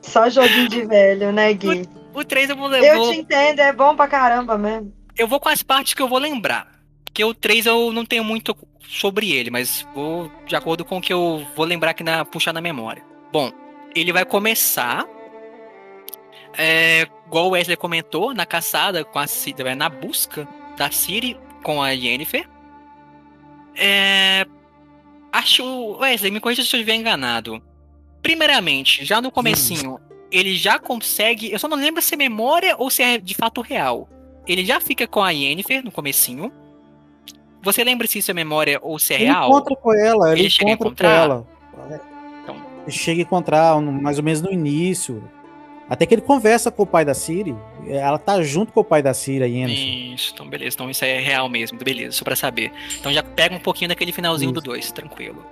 [0.00, 1.86] Só joguinho de velho, né, Gui?
[2.14, 4.92] O 3 eu vou Eu vou- te entendo, é bom pra caramba mesmo.
[5.16, 6.66] eu vou com as partes que eu vou lembrar.
[7.04, 8.56] Porque o 3 eu não tenho muito
[8.88, 12.52] sobre ele, mas vou de acordo com o que eu vou lembrar aqui na puxar
[12.52, 13.04] na memória.
[13.32, 13.52] Bom,
[13.94, 15.06] ele vai começar
[16.56, 21.82] é, igual o Wesley comentou, na caçada com a Ciri, na busca da Ciri com
[21.82, 22.48] a Yennefer.
[23.76, 24.46] É,
[25.32, 25.64] acho,
[25.98, 27.62] Wesley, me corrija se eu estiver enganado.
[28.22, 29.98] Primeiramente, já no comecinho,
[30.30, 33.60] ele já consegue, eu só não lembro se é memória ou se é de fato
[33.60, 34.08] real.
[34.46, 36.52] Ele já fica com a Yennefer no comecinho.
[37.62, 39.48] Você lembra se isso é memória ou se é Ele real?
[39.48, 41.24] encontra com ela, ele, Ele chega a encontra com encontrar?
[41.24, 41.46] ela.
[42.42, 42.56] Então.
[42.86, 45.22] Ele chega a encontrar mais ou menos no início.
[45.88, 47.54] Até que ele conversa com o pai da Siri.
[47.88, 50.12] Ela tá junto com o pai da Siri, a Yennefer.
[50.14, 50.76] Isso, então beleza.
[50.76, 52.70] Então isso é real mesmo, beleza, só pra saber.
[52.98, 55.44] Então já pega um pouquinho daquele finalzinho do 2, tranquilo.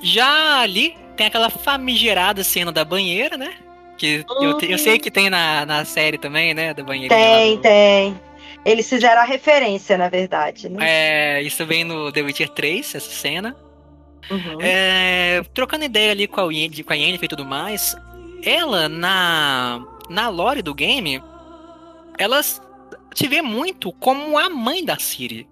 [0.00, 3.54] Já ali tem aquela famigerada cena da banheira, né?
[3.98, 6.72] Que eu, te- eu sei que tem na, na série também, né?
[6.74, 7.14] Da banheira.
[7.14, 8.20] Tem, tem.
[8.64, 10.78] Eles fizeram a referência, na verdade, né?
[10.80, 13.56] É, isso vem no The Witcher 3, essa cena.
[14.30, 14.58] Uhum.
[14.60, 17.96] É, trocando ideia ali com a, Yen, com a Yennefer e tudo mais,
[18.44, 21.22] ela na, na lore do game,
[22.18, 25.48] ela se vê muito como a mãe da Ciri.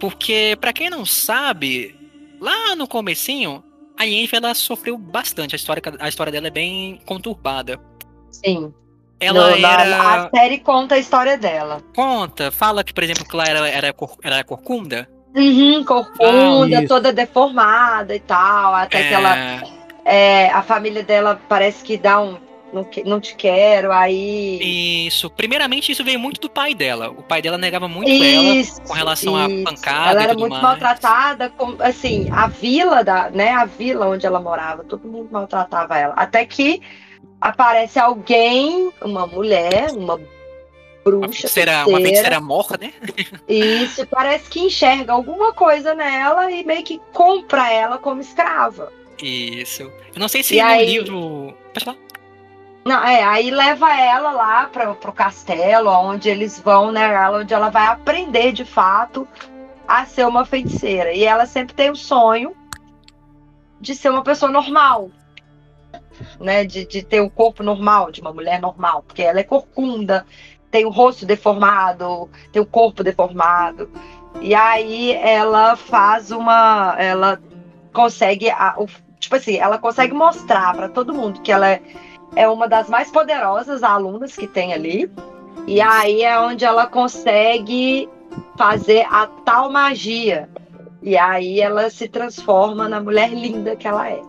[0.00, 1.94] Porque, pra quem não sabe,
[2.40, 3.62] lá no comecinho,
[3.98, 5.54] a Yennefer ela sofreu bastante.
[5.54, 7.78] A história, a história dela é bem conturbada.
[8.30, 8.72] Sim.
[9.20, 10.24] Ela No- era.
[10.26, 11.82] A série conta a história dela.
[11.94, 15.08] Conta, fala que, por exemplo, que lá era, era, cor- era corcunda.
[15.34, 18.74] Uhum, corcunda, Ah, toda deformada e tal.
[18.74, 19.36] Até que ela.
[19.36, 19.62] É,
[20.04, 22.36] é, a família dela parece que dá um.
[22.70, 25.06] Não, não te quero, aí.
[25.06, 25.30] Isso.
[25.30, 27.08] Primeiramente, isso veio muito do pai dela.
[27.08, 29.64] O pai dela negava muito Isso, ela com relação à isso.
[29.64, 30.62] pancada Ela e era tudo muito mais.
[30.62, 35.96] maltratada, com, assim, a vila da, né, a vila onde ela morava, todo mundo maltratava
[35.98, 36.12] ela.
[36.14, 36.82] Até que
[37.40, 40.20] aparece alguém, uma mulher, uma Uma
[41.04, 42.92] bruxa, feiticeira, uma feiticeira, morra, né?
[43.48, 48.92] isso, parece que enxerga alguma coisa nela e meio que compra ela como escrava.
[49.22, 49.82] Isso.
[50.14, 51.54] Eu não sei se E no aí- livro.
[51.72, 51.96] Pode falar?
[52.84, 57.12] Não, é, aí leva ela lá para pro castelo, onde eles vão, né?
[57.12, 59.26] ela- Onde ela vai aprender de fato
[59.86, 61.12] a ser uma feiticeira.
[61.12, 62.54] E ela sempre tem o sonho
[63.80, 65.10] de ser uma pessoa normal.
[66.40, 70.26] Né, de, de ter o corpo normal, de uma mulher normal, porque ela é corcunda,
[70.70, 73.88] tem o rosto deformado, tem o corpo deformado.
[74.40, 76.94] E aí ela faz uma.
[76.98, 77.40] Ela
[77.92, 78.50] consegue.
[78.50, 78.86] A, o,
[79.18, 81.82] tipo assim, ela consegue mostrar para todo mundo que ela é,
[82.36, 85.10] é uma das mais poderosas alunas que tem ali.
[85.66, 88.08] E aí é onde ela consegue
[88.56, 90.48] fazer a tal magia.
[91.02, 94.20] E aí ela se transforma na mulher linda que ela é.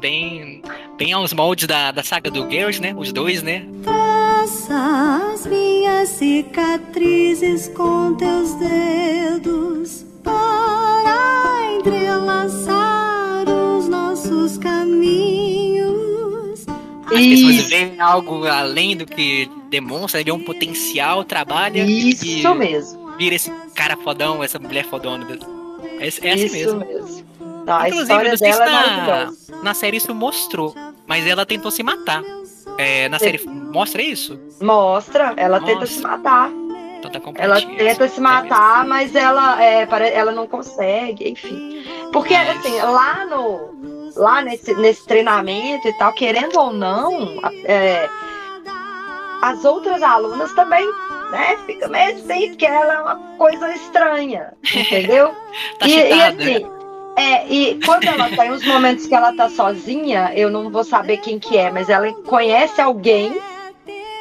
[0.00, 0.62] Bem,
[0.96, 2.94] bem aos moldes da, da saga do Girls, né?
[2.96, 3.64] Os dois, né?
[3.82, 16.66] Traça as minhas cicatrizes com teus dedos para entrelaçar os nossos caminhos.
[17.06, 17.68] As pessoas Isso.
[17.68, 23.12] veem algo além do que demonstra, vê um potencial, trabalha Isso e mesmo.
[23.16, 25.26] vira esse cara fodão, essa mulher fodona.
[26.00, 26.78] É, é assim Isso mesmo.
[26.80, 27.28] mesmo.
[27.68, 30.74] Não, a Inclusive, história não sei se dela é na, na série isso mostrou,
[31.06, 32.22] mas ela tentou se matar.
[32.78, 34.40] É, na série mostra isso?
[34.62, 35.92] Mostra, ela tenta Nossa.
[35.92, 36.50] se matar.
[36.98, 41.84] Então tá Ela tenta se matar, mas ela, é, ela não consegue, enfim.
[42.12, 43.76] Porque, assim, lá no.
[44.16, 48.08] Lá nesse, nesse treinamento e tal, querendo ou não, é,
[49.42, 50.84] as outras alunas também,
[51.30, 51.56] né?
[51.66, 55.32] Fica meio assim, porque ela é uma coisa estranha, entendeu?
[55.78, 56.77] Tá e, e assim,
[57.18, 60.84] é, e quando ela tá em uns momentos que ela tá sozinha, eu não vou
[60.84, 63.32] saber quem que é, mas ela conhece alguém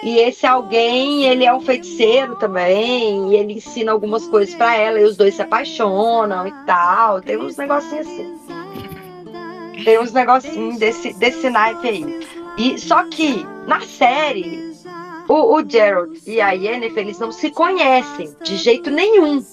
[0.03, 4.99] e esse alguém, ele é um feiticeiro também, e ele ensina algumas coisas pra ela,
[4.99, 7.22] e os dois se apaixonam e tal.
[7.22, 8.40] Tem uns negocinhos assim.
[9.84, 12.28] Tem uns negocinhos desse, desse naipe aí.
[12.57, 14.72] E, só que, na série,
[15.28, 19.44] o, o Gerald e a Yennefer, eles não se conhecem de jeito nenhum.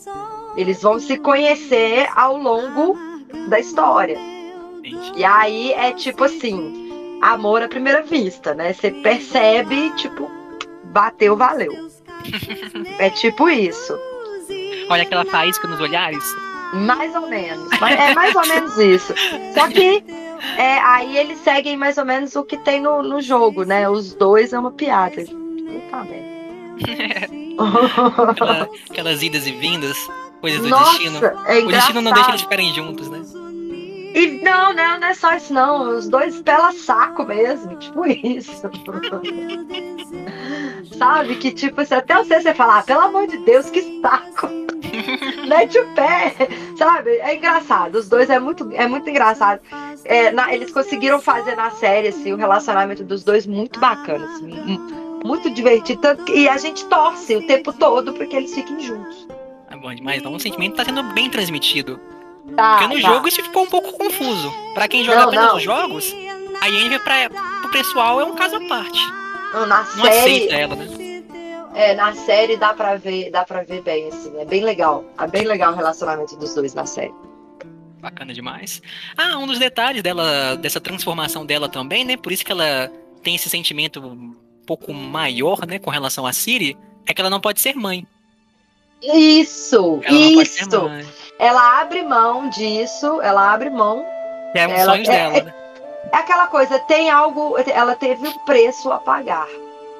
[0.56, 2.96] Eles vão se conhecer ao longo
[3.48, 4.18] da história.
[5.16, 8.72] E aí é tipo assim, amor à primeira vista, né?
[8.72, 10.30] Você percebe, tipo,
[10.84, 11.72] bateu, valeu.
[12.98, 13.98] É tipo isso.
[14.88, 16.24] Olha aquela faísca nos olhares.
[16.74, 17.68] Mais ou menos.
[17.82, 19.14] É mais ou menos isso.
[19.52, 20.02] Só que
[20.58, 23.88] é, aí eles seguem mais ou menos o que tem no, no jogo, né?
[23.88, 25.22] Os dois é uma piada.
[25.24, 26.34] Puta merda.
[28.30, 29.96] Aquela- aquelas idas e vindas,
[30.44, 31.18] coisas do Nossa, destino.
[31.46, 33.20] é o destino não deixa eles ficarem juntos, né?
[34.14, 35.96] E não, não, não é só isso, não.
[35.96, 38.52] Os dois pela saco mesmo, tipo isso.
[40.98, 41.34] Sabe?
[41.36, 44.48] Que tipo, até você, você falar, ah, pelo amor de Deus, que saco.
[45.48, 46.34] Mete o pé,
[46.78, 47.10] sabe?
[47.18, 47.96] É engraçado.
[47.96, 49.60] Os dois é muito, é muito engraçado.
[50.04, 54.46] É, na- eles conseguiram fazer na série assim, o relacionamento dos dois muito bacana, assim,
[54.46, 56.00] mu- muito divertido.
[56.02, 59.26] Tanto e a gente torce o tempo todo para que eles fiquem juntos.
[59.84, 60.18] É bom demais.
[60.18, 62.00] Então o sentimento tá sendo bem transmitido.
[62.56, 63.08] Tá, Porque no tá.
[63.08, 64.50] jogo isso ficou um pouco confuso.
[64.72, 65.56] Pra quem joga Não, apenas não.
[65.56, 66.14] os jogos,
[66.60, 67.30] a Yennefer pra,
[67.60, 68.98] pro pessoal é um caso à parte.
[69.52, 71.22] Não, na Não série, aceita ela, né?
[71.74, 75.04] É, na série dá pra ver, dá para ver bem, assim, é bem legal.
[75.18, 77.12] É bem legal o relacionamento dos dois na série.
[78.00, 78.80] Bacana demais.
[79.16, 82.16] Ah, um dos detalhes dela, dessa transformação dela também, né?
[82.16, 82.90] Por isso que ela
[83.22, 84.34] tem esse sentimento um
[84.66, 88.06] pouco maior, né, com relação a Siri, é que ela não pode ser mãe.
[89.12, 90.90] Isso, Ela isso.
[91.38, 94.04] Ela abre mão disso, ela abre mão.
[94.54, 95.54] É um Ela- sonho é- dela, é- né?
[96.12, 99.48] É aquela coisa, tem algo, ela teve um preço a pagar,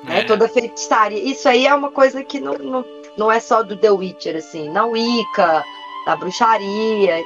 [0.05, 0.21] né?
[0.21, 0.25] É.
[0.25, 1.19] Toda feitiçaria.
[1.19, 2.85] Isso aí é uma coisa que não, não,
[3.17, 5.65] não é só do The Witcher, assim, na Wicca,
[6.07, 7.21] na bruxaria,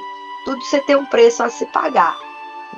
[0.45, 2.17] tudo você tem um preço a se pagar.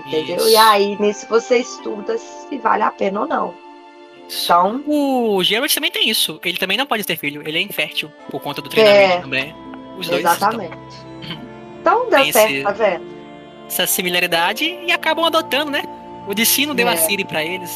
[0.05, 0.37] Entendeu?
[0.37, 0.49] Isso.
[0.49, 3.53] E aí, nisso você estuda se vale a pena ou não.
[4.43, 6.39] Então, O Geralt também tem isso.
[6.43, 7.41] Ele também não pode ter filho.
[7.45, 9.21] Ele é infértil por conta do treinamento É.
[9.21, 9.55] também.
[9.97, 10.77] Os dois exatamente.
[11.81, 13.03] Então deu Tem certo, esse- tá vendo?
[13.03, 13.21] estão
[13.67, 15.83] essa similaridade e acabam adotando, né?
[16.27, 16.93] O destino deu É.
[16.93, 17.71] a Siri pra eles.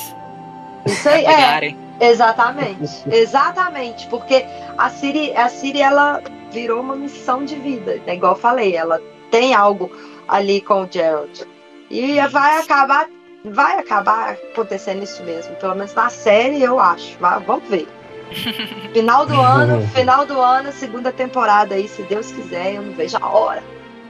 [0.85, 1.75] Isso aí, é.
[1.99, 4.45] Exatamente, exatamente, porque
[4.77, 6.21] a Siri, a Siri ela
[6.51, 8.15] virou uma missão de vida, né?
[8.15, 9.01] igual eu falei, ela
[9.31, 9.89] tem algo
[10.27, 11.45] ali com o Gerald
[11.89, 13.07] e vai acabar,
[13.53, 17.87] vai acabar acontecendo isso mesmo, pelo menos na série eu acho, Vai- vamos ver.
[18.93, 23.17] Final do ano, final do ano, segunda temporada aí, se Deus quiser, eu não vejo
[23.21, 23.63] a hora.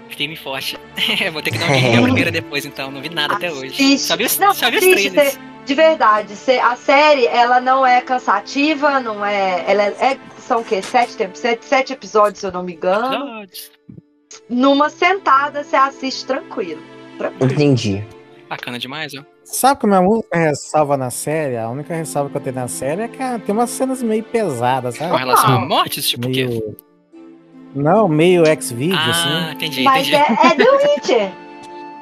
[0.10, 0.78] Firme e forte.
[1.34, 2.90] Vou ter que dar um link a primeira depois, então.
[2.92, 3.74] Não vi nada até hoje.
[3.74, 4.00] Assiste.
[4.08, 5.34] Só vi os, Não, só vi os assiste, trailers.
[5.34, 10.20] cê- de verdade, cê- a série ela não é cansativa, não é, ela é, é-
[10.40, 10.80] são o quê?
[10.82, 13.16] Sete, sete, sete episódios, se eu não me engano.
[13.16, 13.72] Episódios.
[14.50, 16.82] Numa sentada você assiste tranquilo.
[17.18, 17.52] tranquilo.
[17.52, 18.06] Entendi.
[18.50, 19.24] Bacana demais, ó.
[19.44, 22.68] Sabe que a minha única ressalva na série, a única ressalva que eu tenho na
[22.68, 25.12] série é que ah, tem umas cenas meio pesadas, sabe?
[25.12, 25.60] Com relação a Ah.
[25.60, 26.46] mortes, tipo o quê?
[26.46, 26.78] Meio...
[27.74, 29.10] Não, meio X-Video, Ah,
[29.50, 29.56] assim.
[29.56, 30.16] entendi, Mas entendi.
[30.24, 31.32] é, é The Witcher.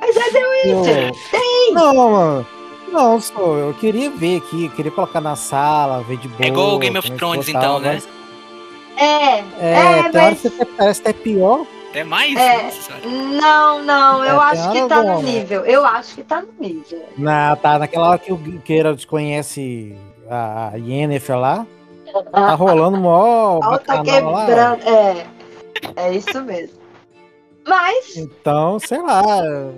[0.01, 1.07] Mas é The Witcher.
[1.07, 1.73] Eu- Tem.
[1.73, 2.47] Não, mano.
[2.91, 3.57] Não, sou.
[3.57, 6.43] Eu queria ver aqui, eu queria colocar na sala, ver de boa.
[6.43, 7.93] É igual o Game of é Thrones, for, tal, então, né?
[7.93, 8.09] mas-
[8.95, 10.67] É, É, é, tem hora mas.
[10.77, 11.65] parece até pior.
[11.93, 12.35] Até mais?
[12.35, 12.71] É.
[13.05, 15.31] Não, não, eu É, acho que tá no né?
[15.31, 15.63] nível.
[15.63, 17.05] Eu acho que tá no nível.
[17.15, 19.95] Na, tá, naquela hora que o Geralt conhece
[20.27, 21.67] a, Yennefer lá,
[22.31, 24.81] tá rolando mó tá quebrando.
[24.87, 25.27] É,
[25.95, 26.81] é isso mesmo.
[27.63, 29.21] Mas, Então, sei lá,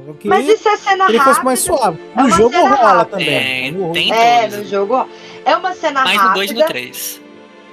[0.07, 1.83] eu queria, mas isso é cena que fosse mais rápida.
[1.83, 1.99] suave.
[2.15, 3.05] É No uma jogo rola rápida.
[3.11, 3.67] também.
[3.67, 5.07] É, No- tem É, no jogo.
[5.43, 6.79] É uma cena Mais no 2 e no rápida.
[6.79, 7.21] 3.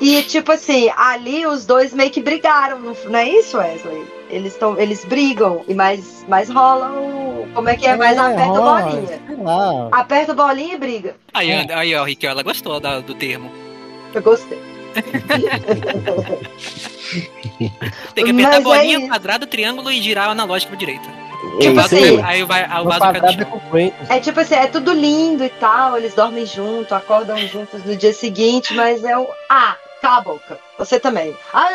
[0.05, 4.05] E, tipo assim, ali os dois meio que brigaram, não, não é isso, Wesley?
[4.29, 7.47] Eles, tão, eles brigam, e mais, mais rola o.
[7.55, 7.95] Como é que é?
[7.97, 9.89] Mais aperta rola, a bolinha.
[9.93, 11.15] Aperta a bolinha e briga.
[11.33, 11.66] Aí, É.
[11.73, 13.49] aí ó, Riquel, ela gostou da- do termo.
[14.12, 14.59] Eu gostei.
[18.15, 21.09] Tem que apertar Mas a bolinha, é quadrado, triângulo e girar o analógico pra direita.
[21.09, 24.11] É Tipo assim, aí vai, aí o No vaso é com Kratos.
[24.11, 28.12] É tipo assim, é tudo lindo e tal, eles dormem junto, acordam juntos no dia
[28.12, 29.27] seguinte, mas é o.
[29.51, 30.59] Ah, cala a boca.
[30.79, 31.35] Você também.
[31.55, 31.69] Ah,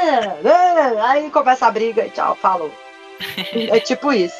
[0.45, 2.71] ah, aí começa a briga e tchau, falou.
[3.71, 4.37] É tipo isso.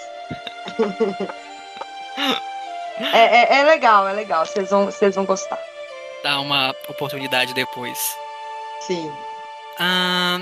[2.99, 4.45] É, é, é legal, é legal.
[4.45, 5.59] Vocês vão, vocês vão gostar.
[6.23, 7.97] Dá uma oportunidade depois.
[8.81, 9.11] Sim.
[9.80, 10.39] Ah,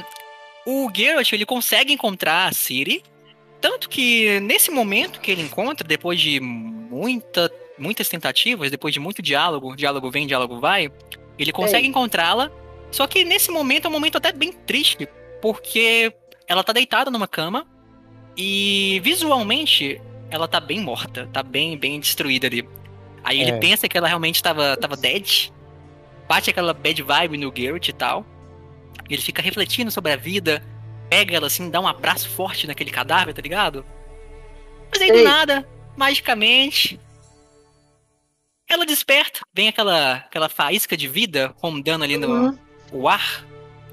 [0.66, 3.04] o Geralt, ele consegue encontrar a Ciri.
[3.62, 9.22] Tanto que nesse momento que ele encontra, depois de muita, muitas tentativas, depois de muito
[9.22, 10.92] diálogo, diálogo vem, diálogo vai,
[11.38, 12.52] ele consegue encontrá-la.
[12.96, 15.06] Só que nesse momento é um momento até bem triste,
[15.42, 16.16] porque
[16.48, 17.68] ela tá deitada numa cama
[18.38, 22.66] e visualmente ela tá bem morta, tá bem, bem destruída ali.
[23.22, 23.60] Aí ele É.
[23.60, 25.52] pensa que ela realmente tava, tava dead,
[26.26, 28.26] bate aquela bad vibe no Geralt e tal.
[29.10, 30.64] Ele fica refletindo sobre a vida,
[31.10, 33.86] pega ela assim, dá um abraço forte naquele cadáver, tá ligado?
[34.90, 35.68] Mas aí do nada,
[35.98, 36.98] magicamente,
[38.70, 42.65] ela desperta, vem aquela, aquela faísca de vida rondando ali no Uhum.
[42.91, 43.45] O ar,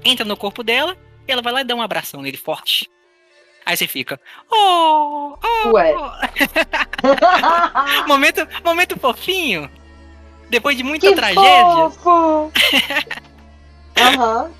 [0.03, 0.97] entra no corpo dela
[1.27, 2.89] e ela vai lá e dá um abração nele forte.
[3.65, 4.19] Aí você fica,
[4.51, 5.93] oh, oh, Ué.
[8.07, 9.69] momento, momento fofinho.
[10.49, 11.89] Depois de muita que tragédia.
[11.89, 12.51] fofo!
[13.97, 14.51] Aham,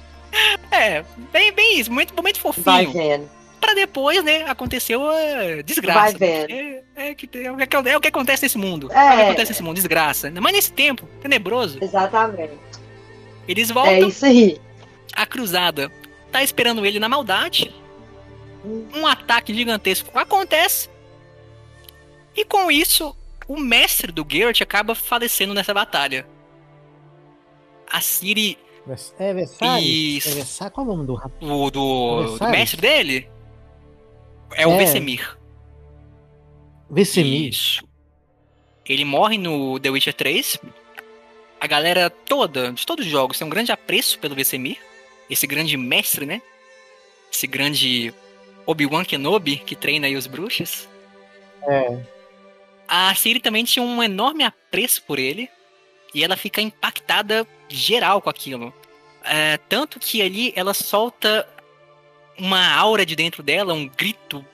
[0.72, 2.64] É, bem, bem isso, momento, momento fofinho.
[2.66, 3.30] vai vendo.
[3.60, 6.00] Pra depois, né, aconteceu a desgraça.
[6.00, 6.52] Vai vendo.
[6.52, 8.92] É, é que, é, o que, é o que acontece nesse mundo.
[8.92, 8.96] É.
[8.96, 10.32] É o que acontece nesse mundo, desgraça.
[10.42, 12.54] Mas nesse tempo, tenebroso, Exatamente.
[13.48, 14.60] Eles É voltam, isso aí.
[15.16, 15.92] a cruzada
[16.32, 17.74] tá esperando ele na maldade.
[18.96, 20.90] Um ataque gigantesco acontece.
[22.36, 23.16] E com isso,
[23.48, 26.26] o mestre do Geralt acaba falecendo nessa batalha.
[27.92, 28.58] A Ciri,
[28.88, 29.86] Vers- É Versalhes?
[29.88, 30.30] Isso.
[30.30, 30.74] É Versalhes?
[30.74, 31.36] Qual é o nome do rapaz?
[31.42, 33.30] o do, do mestre dele,
[34.54, 34.78] é o É.
[34.78, 35.38] Vesemir.
[36.90, 37.50] Vesemir.
[37.50, 37.84] Isso.
[38.86, 40.60] Ele morre no The Witcher 3.
[41.64, 44.78] A galera toda, de todos os jogos, tem um grande apreço pelo Vesemir.
[45.30, 46.42] Esse grande mestre, né?
[47.32, 48.14] Esse grande
[48.66, 50.90] Obi-Wan Kenobi que treina aí os bruxos.
[51.66, 52.04] É.
[52.86, 55.50] A Ciri também tinha um enorme apreço por ele.
[56.14, 58.74] E ela fica impactada geral com aquilo.
[59.24, 61.48] É, tanto que ali ela solta
[62.38, 64.46] uma aura de dentro dela, um grito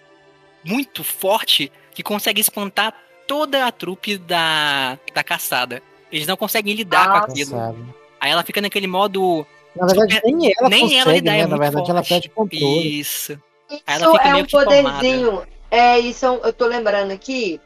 [0.64, 2.94] muito forte que consegue espantar
[3.26, 5.82] toda a trupe da, da caçada.
[6.12, 7.52] Eles não conseguem lidar Ah, com aquilo.
[7.52, 7.86] Sabe?
[8.20, 9.46] Aí ela fica naquele modo.
[9.76, 11.40] Na verdade, Super- nem ela nem consegue, ela lidar, né?
[11.40, 12.10] é Na verdade, ela forte.
[12.10, 13.00] perde controle.
[13.00, 13.32] Isso.
[13.70, 15.48] Isso Aí ela fica é meio um poderzinho.
[15.72, 17.62] É, isso é um- eu tô lembrando aqui,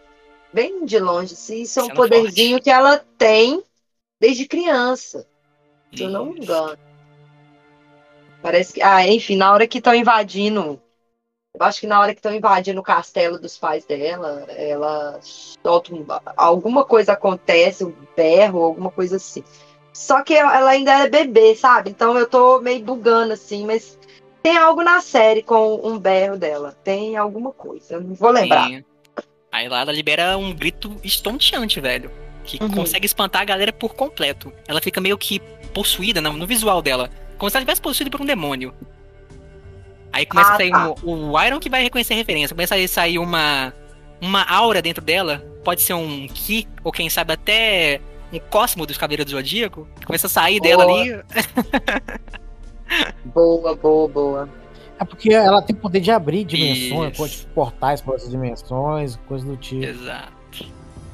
[0.51, 3.63] bem de longe, assim, isso é um Sendo poderzinho que ela tem
[4.19, 5.25] desde criança,
[5.95, 6.77] se eu não me engano.
[8.41, 8.81] Parece que.
[8.81, 10.81] Ah, enfim, na hora que estão invadindo.
[11.59, 15.93] Eu acho que na hora que estão invadindo o castelo dos pais dela, ela solta
[15.93, 16.03] um,
[16.35, 19.43] alguma coisa acontece, um berro, alguma coisa assim.
[19.93, 21.91] Só que ela ainda é bebê, sabe?
[21.91, 23.99] Então eu tô meio bugando assim, mas
[24.41, 26.75] tem algo na série com um berro dela.
[26.83, 28.69] Tem alguma coisa, eu não vou lembrar.
[28.69, 28.83] Sim.
[29.51, 32.09] Aí lá ela libera um grito estonteante, velho.
[32.43, 32.71] Que Uhum.
[32.71, 34.51] consegue espantar a galera por completo.
[34.67, 35.39] Ela fica meio que
[35.71, 37.11] possuída no, no visual dela.
[37.37, 38.73] Como se ela tivesse possuída por um demônio.
[40.13, 40.93] Aí começa Ah, a sair tá.
[41.03, 42.55] um- o Iron que vai reconhecer a referência.
[42.55, 43.73] Começa a sair uma,
[44.21, 45.43] uma aura dentro dela.
[45.63, 47.99] Pode ser um Ki, ou quem sabe até
[48.31, 49.87] um Cosmo dos Cavaleiros do Zodíaco.
[50.05, 51.01] Começa a sair dela Boa.
[51.01, 51.21] ali.
[53.25, 54.49] Boa, boa, boa.
[54.99, 57.17] É porque ela tem poder de abrir dimensões, Isso.
[57.21, 59.83] pode portais para outras dimensões, coisa do tipo.
[59.83, 60.31] Exato.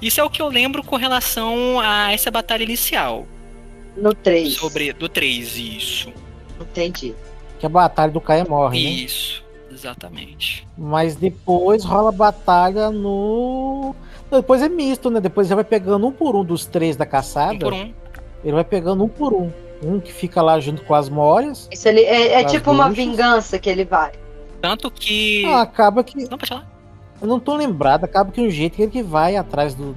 [0.02, 3.26] Isso é o que eu lembro com relação a essa batalha inicial.
[3.96, 4.54] No 3.
[4.54, 4.94] Sobre.
[4.94, 6.12] Do 3, isso.
[6.60, 7.16] Entendi.
[7.60, 8.90] Que a batalha do Caia morre, né?
[8.90, 10.66] Isso, exatamente.
[10.78, 13.94] Mas depois rola a batalha no.
[14.32, 15.20] Depois é misto, né?
[15.20, 17.54] Depois ele vai pegando um por um dos três da caçada.
[17.54, 17.94] Um por um.
[18.44, 19.52] Ele vai pegando um por um.
[19.84, 21.68] Um que fica lá junto com as Morias.
[21.72, 24.12] Isso ele, é, é tipo uma vingança que ele vai.
[24.62, 25.46] Tanto que.
[25.46, 26.18] Ah, acaba que.
[26.30, 26.70] Não, pode falar.
[27.22, 29.96] Eu não tô lembrado, acaba que um jeito que ele que vai atrás do-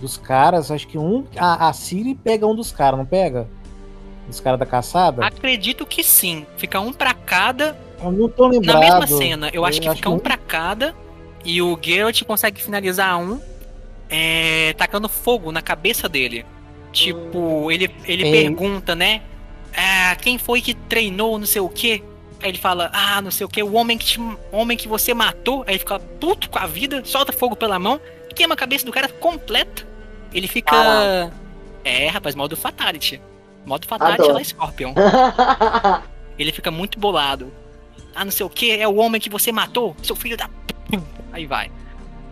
[0.00, 0.70] dos caras.
[0.70, 1.24] Acho que um.
[1.36, 3.48] A, a Siri pega um dos caras, não pega?
[4.28, 5.24] Dos caras da caçada?
[5.26, 6.46] Acredito que sim.
[6.56, 7.76] Fica um pra cada.
[8.00, 8.80] Eu não tô Na lembrado.
[8.80, 10.94] mesma cena, eu acho que Eu fica um não- pra cada.
[11.44, 13.40] E o Geralt consegue finalizar um.
[14.10, 16.46] é, tacando fogo na cabeça dele.
[16.92, 18.32] Tipo, ele, ele É.
[18.32, 19.20] pergunta, né?
[19.76, 22.02] Ah, quem foi que treinou, não sei o quê?
[22.42, 25.12] Aí ele fala, ah, não sei o que, o homem que, te, homem que você
[25.12, 25.62] matou.
[25.66, 28.00] Aí ele fica puto com a vida, solta fogo pela mão,
[28.34, 29.86] queima a cabeça do cara completa.
[30.32, 30.70] Ele fica.
[30.70, 31.34] Caraca.
[31.84, 33.20] É, rapaz, modo Fatality.
[33.64, 34.34] Modo Fatality Adoro.
[34.34, 34.94] lá, Scorpion.
[36.38, 37.52] Ele fica muito bolado.
[38.14, 40.48] Ah, não sei o que, é o homem que você matou, seu filho da.
[41.32, 41.70] Aí vai.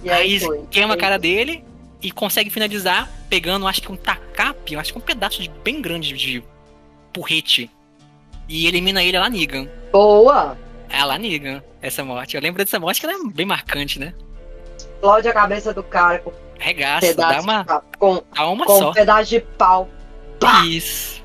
[0.03, 0.67] E aí Aí foi.
[0.71, 1.65] queima a cara dele
[2.03, 6.15] e consegue finalizar pegando, acho que um tacape, acho que um pedaço de, bem grande
[6.15, 6.43] de
[7.13, 7.71] porrete.
[8.49, 9.69] E elimina ele lá Negan.
[9.93, 10.57] Boa!
[10.89, 12.37] É Negan, essa morte.
[12.37, 14.15] Eu lembro dessa morte que ela é bem marcante, né?
[14.77, 17.65] Explode a cabeça do cara com Regaça, dá uma.
[17.99, 18.91] Com, dá uma com só.
[18.91, 19.89] um pedaço de pau.
[20.67, 21.23] Isso.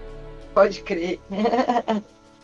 [0.53, 1.19] Pode crer.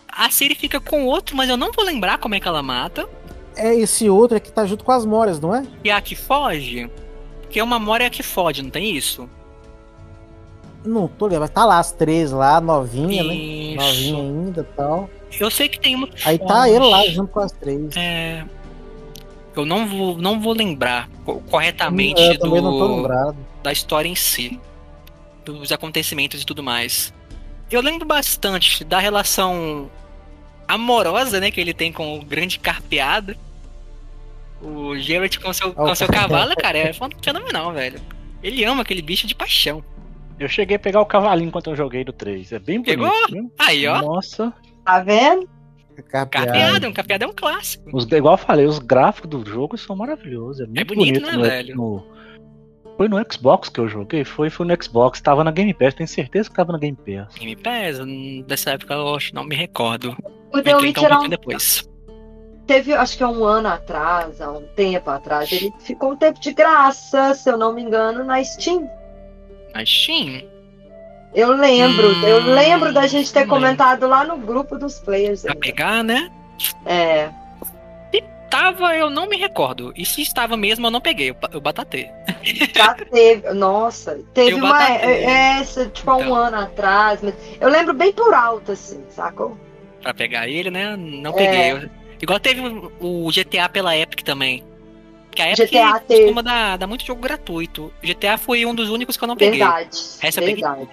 [0.10, 3.08] A Siri fica com outro, mas eu não vou lembrar como é que ela mata.
[3.56, 5.64] É esse outro é que tá junto com as Morias, não é?
[5.84, 6.90] E a que foge,
[7.50, 9.30] que é uma Moria que foge, não tem isso?
[10.86, 11.50] Não tô lembrando.
[11.50, 13.34] Tá lá as três lá, novinha, né?
[13.36, 13.78] Isso.
[13.84, 15.10] Novinha ainda e tal.
[15.40, 16.70] Eu sei que tem uma que Aí tá foge.
[16.76, 17.96] ele lá junto com as três.
[17.96, 18.44] É.
[19.56, 24.08] Eu não vou, não vou lembrar co- corretamente Eu também não tô do, da história
[24.08, 24.60] em si,
[25.54, 27.14] dos acontecimentos e tudo mais.
[27.70, 29.90] Eu lembro bastante da relação
[30.68, 33.36] amorosa, né, que ele tem com o grande carpeado.
[34.62, 36.92] O Geralt com seu, com seu cavalo, cara, é
[37.24, 38.00] fenomenal, velho.
[38.42, 39.84] Ele ama aquele bicho de paixão.
[40.40, 42.52] Eu cheguei a pegar o cavalinho enquanto eu joguei do 3.
[42.54, 42.86] É bem bonito.
[43.00, 43.28] Pegou?
[43.30, 43.52] viu?
[43.58, 44.02] Aí, ó.
[44.02, 44.54] Nossa.
[44.86, 45.48] Tá vendo?
[46.10, 47.90] Carpeado, um carpeado é um clássico.
[47.92, 50.62] Os, igual eu falei, os gráficos do jogo são maravilhosos.
[50.62, 51.76] É muito bonito, bonito, né, no, velho?
[51.76, 52.17] no-
[52.98, 54.26] Foi no Xbox que eu joguei?
[54.26, 55.22] Foi, foi no Xbox.
[55.22, 57.36] Tava na Game Pass, tenho certeza que tava na Game Pass.
[57.36, 60.18] Game Pass, hum, dessa época eu acho- não me recordo.
[60.52, 61.90] O The entrei então um Witcher depois.
[62.66, 66.40] teve, acho que há um ano atrás, há um tempo atrás, ele ficou um tempo
[66.40, 68.90] de graça, se eu não me engano, na Steam.
[69.74, 70.42] Mas Steam,
[71.36, 73.60] Eu lembro, Hum, eu lembro da gente ter não lembro.
[73.68, 75.44] comentado lá no grupo dos players.
[75.44, 76.32] pra pegar, né?
[76.86, 77.30] É,
[78.50, 79.92] Tava, eu não me recordo.
[79.96, 82.10] E se estava mesmo, eu não peguei, eu, eu batatei.
[82.76, 85.10] já teve, nossa, teve Eu uma, batatei.
[85.26, 86.36] é, essa, tipo, há um Então.
[86.36, 89.58] ano atrás, mas eu lembro bem por alto, assim, sacou?
[90.02, 90.96] Pra pegar ele, né?
[90.98, 91.34] Não É.
[91.34, 91.72] peguei.
[91.74, 91.90] Eu-
[92.22, 92.62] Igual teve
[93.00, 94.64] o GTA pela Epic também.
[95.30, 96.22] Que a Epic GTA teve.
[96.24, 97.94] costuma dar, dar muito jogo gratuito.
[98.04, 99.60] O GTA foi um dos únicos que eu não peguei.
[99.60, 99.90] Verdade,
[100.24, 100.90] Essa eu peguei verdade.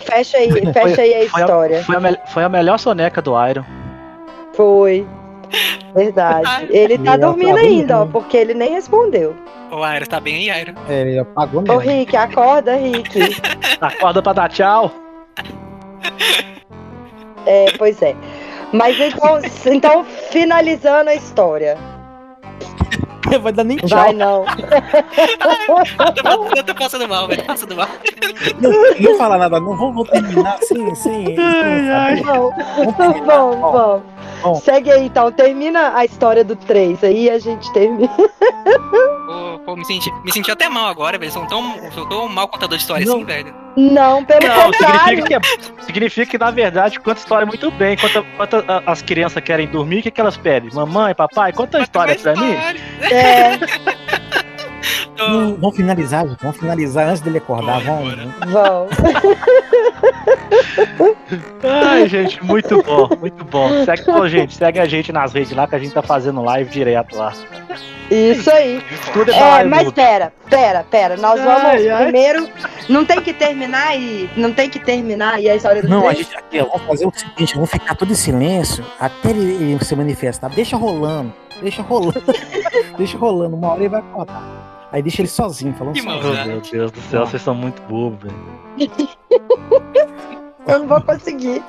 [0.00, 1.84] Fecha aí, Foi- fecha aí a Foi a, história.
[1.84, 3.64] foi a foi a melhor soneca do Iron.
[4.52, 5.06] Foi.
[5.94, 6.66] Verdade.
[6.70, 9.36] Ele tá Ele dormindo ainda, ó, porque ele nem respondeu.
[9.70, 10.74] O Airo tá bem aí, Airo.
[10.88, 11.78] É, ele apagou Ô, mesmo.
[11.78, 13.18] Rick, acorda, Rick.
[13.80, 14.90] Acorda pra dar tchau.
[17.46, 18.14] É, pois é.
[18.72, 21.76] Mas então, então finalizando a história.
[23.40, 23.98] Vai dar nem tchau.
[23.98, 24.44] Vai não.
[26.56, 27.44] Eu tô passando mal, velho.
[27.44, 27.88] Passando mal.
[28.60, 29.76] Não, não vou falar nada, não.
[29.76, 30.94] Vamos, terminar sem.
[30.94, 32.24] sem, sem saber.
[32.24, 32.50] Não.
[32.96, 33.26] Vamos.
[33.26, 34.02] Vamos.
[34.42, 34.54] Bom.
[34.56, 38.08] Segue aí então, termina a história do 3 aí a gente termina.
[38.08, 41.30] Pô, pô, me, senti, me senti até mal agora, velho.
[41.30, 43.16] Sou tão, sou tão mal contador de história Não.
[43.16, 43.54] assim, velho.
[43.76, 44.98] Não, pelo Não, contrário.
[45.24, 47.94] significa que, é- significa que, na verdade, conta a história muito bem.
[47.94, 50.70] Enquanto, enquanto a- as crianças querem dormir, o que, que elas pedem?
[50.72, 52.54] Mamãe, papai, conta a história pra mim.
[53.10, 53.58] É,
[55.18, 56.40] Não, vamos finalizar, gente.
[56.42, 57.80] Vamos finalizar antes dele acordar.
[57.80, 58.14] Vamos.
[58.46, 58.90] vamos.
[61.62, 63.84] Ai, gente, muito bom, muito bom.
[63.84, 66.68] Segue, pô, gente, segue a gente nas redes lá que a gente tá fazendo live
[66.70, 67.32] direto lá.
[68.10, 68.82] Isso aí.
[69.12, 71.16] Tudo é, É, mas pera, pera, pera.
[71.16, 72.12] Nós vamos Ai, ai.
[72.92, 74.28] Não tem que terminar e.
[74.36, 77.12] Não tem que terminar e a história do Não, a gente aqui, vamos fazer o
[77.14, 80.50] seguinte, vamos ficar todo em silêncio até ele, ele se manifestar.
[80.50, 81.32] Deixa rolando,
[81.62, 82.22] deixa rolando,
[82.98, 83.56] deixa rolando.
[83.56, 84.88] Uma hora ele vai contar.
[84.92, 86.46] Aí deixa ele sozinho, falando Que sozinho.
[86.46, 88.36] Meu Deus do céu, vocês são muito bobos, velho.
[90.68, 91.62] Eu não vou conseguir.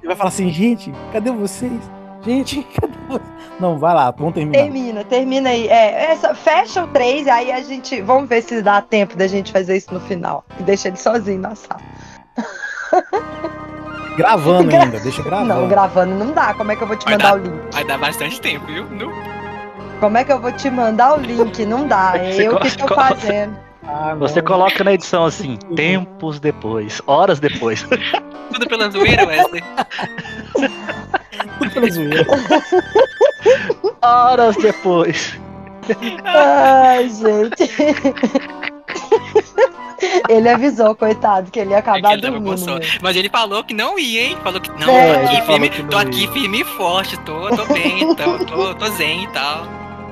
[0.00, 1.80] Ele vai falar assim, gente, cadê vocês?
[2.26, 2.92] Gente, cadê?
[3.58, 4.62] Não, vai lá, vamos terminar.
[4.64, 5.66] Termina, termina aí.
[5.68, 8.02] É, essa, fecha o 3, aí a gente.
[8.02, 10.44] Vamos ver se dá tempo da gente fazer isso no final.
[10.60, 11.80] E deixa ele sozinho na sala.
[14.16, 15.48] Gravando Gra- ainda, deixa gravando.
[15.54, 16.54] Não, gravando não dá.
[16.54, 17.34] Como é que eu vou te Vai mandar dar.
[17.38, 17.72] o link?
[17.74, 18.84] Vai dar bastante tempo, viu?
[18.86, 19.12] No-
[20.00, 21.64] Como é que eu vou te mandar o link?
[21.66, 22.12] Não dá.
[22.16, 22.94] É Você eu que gosta.
[22.94, 23.56] fazendo.
[23.86, 27.86] Ah, Você coloca na edição assim, tempos depois, horas depois.
[28.52, 29.62] Tudo pela zoeira, Wesley.
[31.58, 32.26] Tudo pela zoeira.
[34.02, 35.38] horas depois.
[36.24, 37.70] Ai, gente.
[40.28, 42.80] Ele avisou, coitado, que ele ia É acabar com dormindo.
[43.00, 44.38] Mas ele falou que não ia, hein?
[44.42, 48.14] Falou que não, É, tô aqui, firme, tô aqui firme e forte, tô, tô bem,
[48.14, 49.64] tô, tô, tô zen e tal.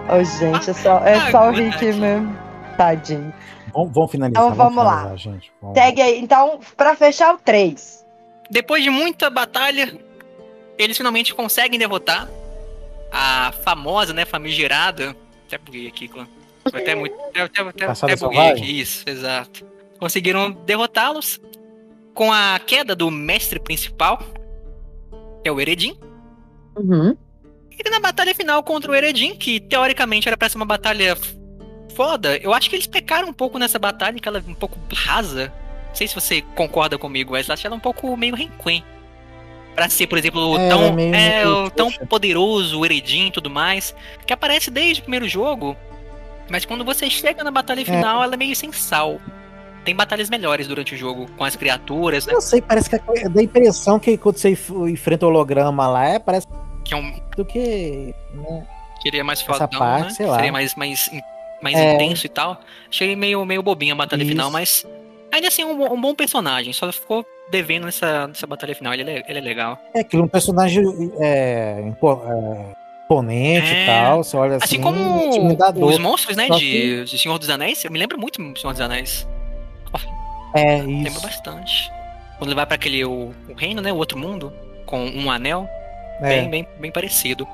[0.08, 1.52] Ô, gente, é só, é Ah, só o.
[1.52, 2.36] Rick mesmo.
[2.76, 3.32] Tadinho.
[3.72, 4.42] Vamos, vamos finalizar.
[4.44, 4.96] Então, vamos lá.
[4.98, 5.52] finalizar, Gente.
[5.60, 5.78] Vamos.
[5.78, 6.20] Segue aí.
[6.20, 8.04] Então, pra fechar o 3.
[8.50, 9.92] Depois de muita batalha,
[10.78, 12.28] eles finalmente conseguem derrotar
[13.10, 15.16] a famosa, né, famigerada.
[15.46, 16.26] Até buguei aqui, clã.
[16.64, 17.14] Até muito.
[17.28, 19.64] Até, até, até, buguei aqui, isso, exato.
[19.98, 21.40] Conseguiram derrotá-los
[22.14, 24.18] com a queda do mestre principal,
[25.42, 25.98] que é o Eredin.
[26.76, 27.16] Uhum.
[27.70, 31.16] E na batalha final contra o Eredin, que teoricamente era pra ser uma batalha
[31.94, 34.78] foda, eu acho que eles pecaram um pouco nessa batalha, que ela é um pouco
[34.92, 35.52] rasa.
[35.88, 38.84] Não sei se você concorda comigo, mas acho ela um pouco meio renquen.
[39.74, 43.94] Pra ser, por exemplo, É, tão, é é, tão poderoso, o Eredin e tudo mais,
[44.24, 45.76] que aparece desde o primeiro jogo,
[46.48, 49.18] mas quando você chega na batalha final, ela é meio sem sal.
[49.84, 52.32] Tem batalhas melhores durante o jogo, com as criaturas, né?
[52.34, 55.86] Eu sei, parece que é- dá a impressão que quando você enf- enfrenta o holograma
[55.88, 56.46] lá, é, parece
[56.84, 57.20] Que é um.
[57.36, 58.14] do que.
[58.32, 58.66] né?
[59.02, 60.10] Queria mais Essa fodão, parte, né?
[60.10, 60.36] sei lá.
[60.36, 61.10] Seria mais, mais,
[61.62, 61.94] mais É.
[61.94, 62.58] intenso e tal.
[62.88, 64.30] Achei meio, meio bobinha a batalha Isso.
[64.30, 64.86] final, mas
[65.34, 66.72] ainda assim um, bo- um bom personagem.
[66.72, 68.92] Só ficou devendo nessa, nessa batalha final.
[68.94, 69.78] Ele, é- ele é legal.
[69.94, 70.82] É aquele um personagem
[71.20, 72.74] é, impo- é,
[73.04, 73.82] imponente É.
[73.82, 74.24] e tal.
[74.24, 74.64] Você olha assim.
[74.64, 77.84] Assim como os monstros, né, de, de Senhor dos Anéis.
[77.84, 79.26] Eu me lembro muito do Senhor dos Anéis.
[80.54, 81.20] É, Lembro isso.
[81.20, 81.90] bastante.
[82.38, 84.52] Quando ele vai pra aquele o, o reino, né, o outro mundo,
[84.86, 85.68] com um anel,
[86.20, 87.46] É, bem, bem, bem parecido.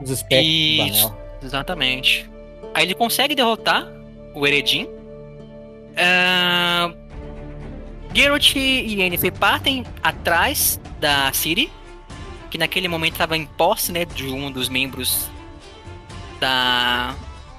[0.00, 1.18] os espectros anel.
[1.42, 2.30] Exatamente.
[2.74, 3.86] Aí ele consegue derrotar
[4.34, 4.88] o Eredin.
[5.98, 6.92] Ah,
[8.14, 11.70] Geralt e Yennefer partem atrás da Ciri,
[12.50, 15.28] que naquele momento estava em posse, né, de um dos membros
[16.40, 17.14] da...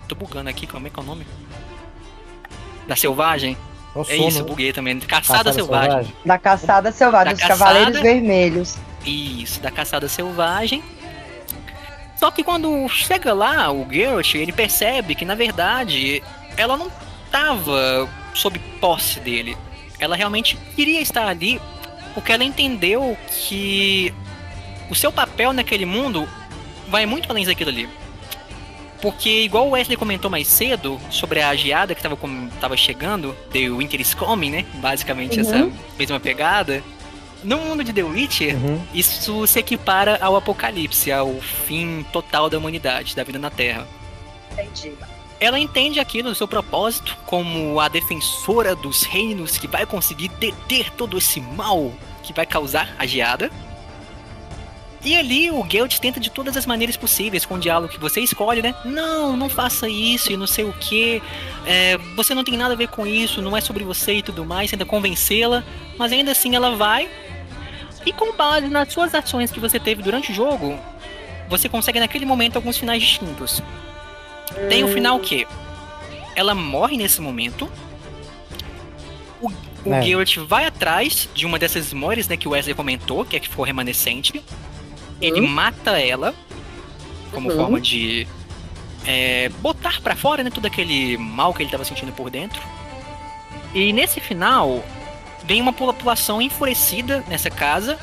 [0.08, 1.26] Tô bugando aqui, como é que é o nome?
[2.88, 3.56] Da Selvagem?
[4.08, 5.00] É É isso, buguei também.
[5.00, 6.14] Caçada, Caçada Selvagem.
[6.26, 7.60] Da caçada selvagem, Da dos caçada.
[7.60, 8.78] Cavaleiros Vermelhos.
[9.06, 10.84] Isso, da caçada selvagem.
[12.18, 16.22] Só que quando chega lá, o Geralt, ele percebe que na verdade
[16.58, 16.92] ela não
[17.26, 18.10] estava
[18.40, 19.58] sob posse dele.
[20.00, 21.60] Ela realmente queria estar ali
[22.14, 24.14] porque ela entendeu que
[24.90, 26.28] o seu papel naquele mundo
[26.88, 27.90] vai muito além daquilo ali.
[29.02, 34.02] Porque, igual o Wesley comentou mais cedo sobre a geada que estava chegando, The Winter
[34.02, 34.66] is Coming, né?
[34.76, 35.72] Basicamente essa Uhum.
[35.98, 36.84] mesma pegada.
[37.42, 38.82] No mundo de The Witcher, Uhum.
[38.94, 43.88] isso se equipara ao apocalipse, ao fim total da humanidade, da vida na Terra.
[44.52, 44.92] Entendi.
[45.40, 50.92] Ela entende aquilo, o seu propósito, como a defensora dos reinos que vai conseguir deter
[50.92, 51.94] todo esse mal
[52.24, 53.50] que vai causar a geada.
[55.04, 58.20] E ali o Geralt tenta de todas as maneiras possíveis, com o diálogo que você
[58.20, 58.76] escolhe, né?
[58.84, 61.22] Não, não faça isso e não sei o que.
[62.16, 64.70] você não tem nada a ver com isso, não é sobre você e tudo mais.
[64.70, 65.64] Tenta convencê-la,
[65.98, 67.10] mas ainda assim ela vai.
[68.06, 70.78] E com base nas suas ações que você teve durante o jogo,
[71.48, 73.64] você consegue naquele momento alguns finais distintos.
[74.70, 75.48] Tem o final que
[76.36, 77.70] ela morre nesse momento.
[79.42, 79.52] O,
[79.86, 80.02] o É.
[80.02, 83.48] Geralt vai atrás de uma dessas memórias, né, que o Wesley comentou, que é que
[83.48, 84.44] for remanescente.
[85.22, 86.34] Ele mata ela
[87.32, 87.56] como Uhum.
[87.58, 88.28] forma de
[89.06, 92.62] é, botar pra fora, né, todo aquele mal que ele tava sentindo por dentro.
[93.74, 94.84] E nesse final
[95.46, 97.98] vem uma população enfurecida nessa casa.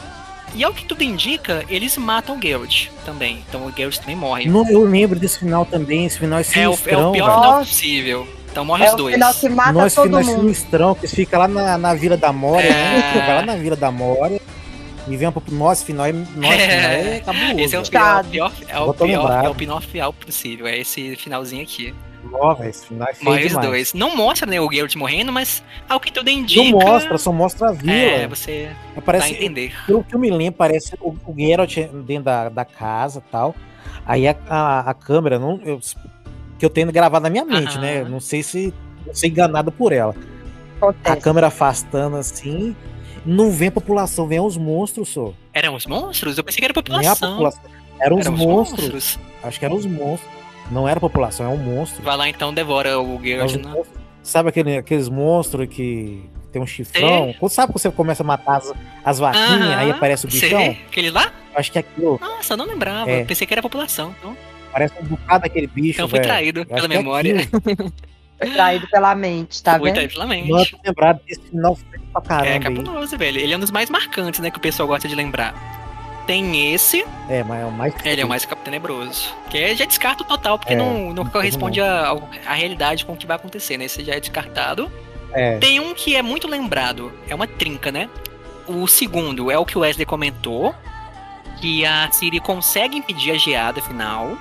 [0.55, 3.45] E ao que tudo indica, eles matam o Geralt também.
[3.49, 4.49] Então o Geralt também morre.
[4.49, 6.07] Não, eu lembro desse final também.
[6.07, 7.13] Esse final é É o, é o sinistrão.
[7.13, 7.41] pior velho.
[7.43, 8.29] final possível.
[8.51, 9.15] Então morre É os o dois.
[9.15, 10.41] final que mata Nossa, todo final é mundo.
[10.41, 12.73] sinistrão, que fica lá na, na Vila da Mória, É.
[12.73, 13.13] né?
[13.13, 14.41] Fica lá na Vila da Mória.
[15.09, 17.61] E vem pro nosso final, é, nosso final é cabuloso.
[17.61, 20.67] Esse é o pior, pior, é o pior, é o pior final possível.
[20.67, 21.95] É esse finalzinho aqui.
[22.27, 23.67] Final é demais.
[23.67, 23.95] dois.
[23.95, 26.63] Não mostra né, o Geralt morrendo, mas ao que tudo indica.
[26.63, 27.93] Não mostra, só mostra a vila.
[27.93, 29.75] É, você vai Parece, entender.
[29.87, 31.77] pelo que eu me lembro, parece o, o Geralt
[32.07, 33.55] dentro da, da casa e tal.
[34.05, 35.81] Aí a, a, a câmera, não, eu,
[36.59, 38.05] que eu tenho gravado na minha mente, né?
[38.05, 38.73] Não sei se
[39.07, 40.15] eu sei enganado por ela.
[40.81, 41.21] A Acontece.
[41.23, 42.77] câmera afastando assim,
[43.25, 45.33] não vem a população, vem os monstros só.
[45.53, 46.37] Eram os monstros?
[46.39, 47.31] Eu pensei que era a Nem a população.
[47.33, 47.61] população.
[47.99, 49.19] Eram os Eram monstros.
[49.43, 50.31] Acho que eram os monstros.
[50.71, 52.03] Não era a população, é um monstro.
[52.03, 53.55] Vai lá então, devora o É Geralt.
[53.57, 53.83] né?
[54.23, 57.35] Sabe aquele, aqueles monstros que tem um chifrão?
[57.39, 58.73] Quando sabe quando você começa a matar as,
[59.05, 59.77] as vaquinhas, Aham.
[59.79, 60.59] aí aparece o bichão?
[60.59, 60.81] Sei.
[60.89, 61.33] Aquele lá?
[61.55, 62.19] Acho que aquilo.
[62.21, 63.09] Nossa, eu não lembrava.
[63.11, 63.25] É.
[63.25, 64.15] Pensei que era a população.
[64.19, 64.37] Então.
[64.73, 65.93] Parece um bocado daquele bicho.
[65.99, 66.29] Então fui velho.
[66.29, 67.37] traído pela é memória.
[67.41, 67.93] aquilo.
[68.53, 69.95] Traído pela mente, tá Fui vendo?
[69.95, 70.51] traído pela mente.
[70.51, 72.49] Não lembrado desse final feio pra caramba.
[72.51, 73.41] É cabuloso, velho.
[73.41, 74.51] Ele é um dos mais marcantes, né?
[74.51, 75.55] Que o pessoal gosta de lembrar.
[76.27, 77.95] Tem esse, É, mas é o mais.
[78.05, 79.33] ele é o mais tenebroso.
[79.49, 83.13] Que é, já descarta o total, porque É, não, não corresponde à à realidade com
[83.13, 83.85] o que vai acontecer, né?
[83.85, 84.91] Esse já é descartado.
[85.33, 85.59] É.
[85.59, 88.09] Tem um que é muito lembrado, é uma trinca, né?
[88.67, 90.75] O segundo é o que o Wesley comentou,
[91.61, 94.37] que a Siri consegue impedir a geada final.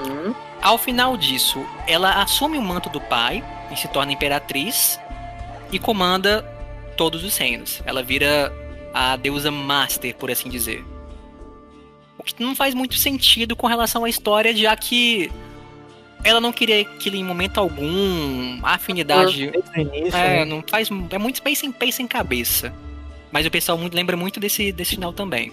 [0.00, 0.34] Hum.
[0.60, 4.98] Ao final disso, ela assume o manto do pai e se torna imperatriz
[5.70, 6.42] e comanda
[6.96, 7.80] todos os reinos.
[7.86, 8.52] Ela vira
[8.92, 10.84] a deusa master, por assim dizer.
[12.18, 15.30] O que não faz muito sentido com relação à história, já que
[16.22, 20.44] ela não queria que em momento algum a afinidade início, é, né?
[20.44, 20.88] não faz.
[21.10, 22.72] É muito pace em, pace em cabeça.
[23.32, 25.52] Mas o pessoal muito, lembra muito desse, desse final também.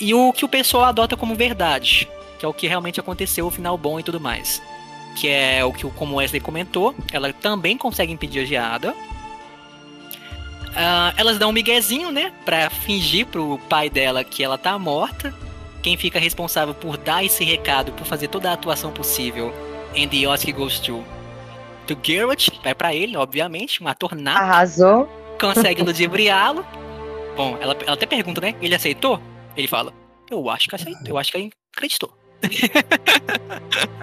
[0.00, 2.08] E o que o pessoal adota como verdade,
[2.38, 4.62] que é o que realmente aconteceu, o final bom e tudo mais.
[5.16, 8.94] Que é o que, como Wesley comentou, ela também consegue impedir a geada.
[10.74, 12.32] Ah, elas dão um miguezinho, né?
[12.44, 15.34] Pra fingir pro pai dela que ela tá morta.
[15.82, 19.52] Quem fica responsável por dar esse recado, por fazer toda a atuação possível,
[19.96, 21.04] and the Oscar goes to,
[21.86, 25.08] to Garrett, vai pra ele, obviamente, um ator nato Arrasou.
[25.40, 26.64] consegue ludibriá-lo.
[27.36, 28.54] Bom, ela, ela até pergunta, né?
[28.62, 29.20] Ele aceitou?
[29.56, 29.92] Ele fala,
[30.30, 32.21] eu acho que aceitou, eu acho que ele acreditou.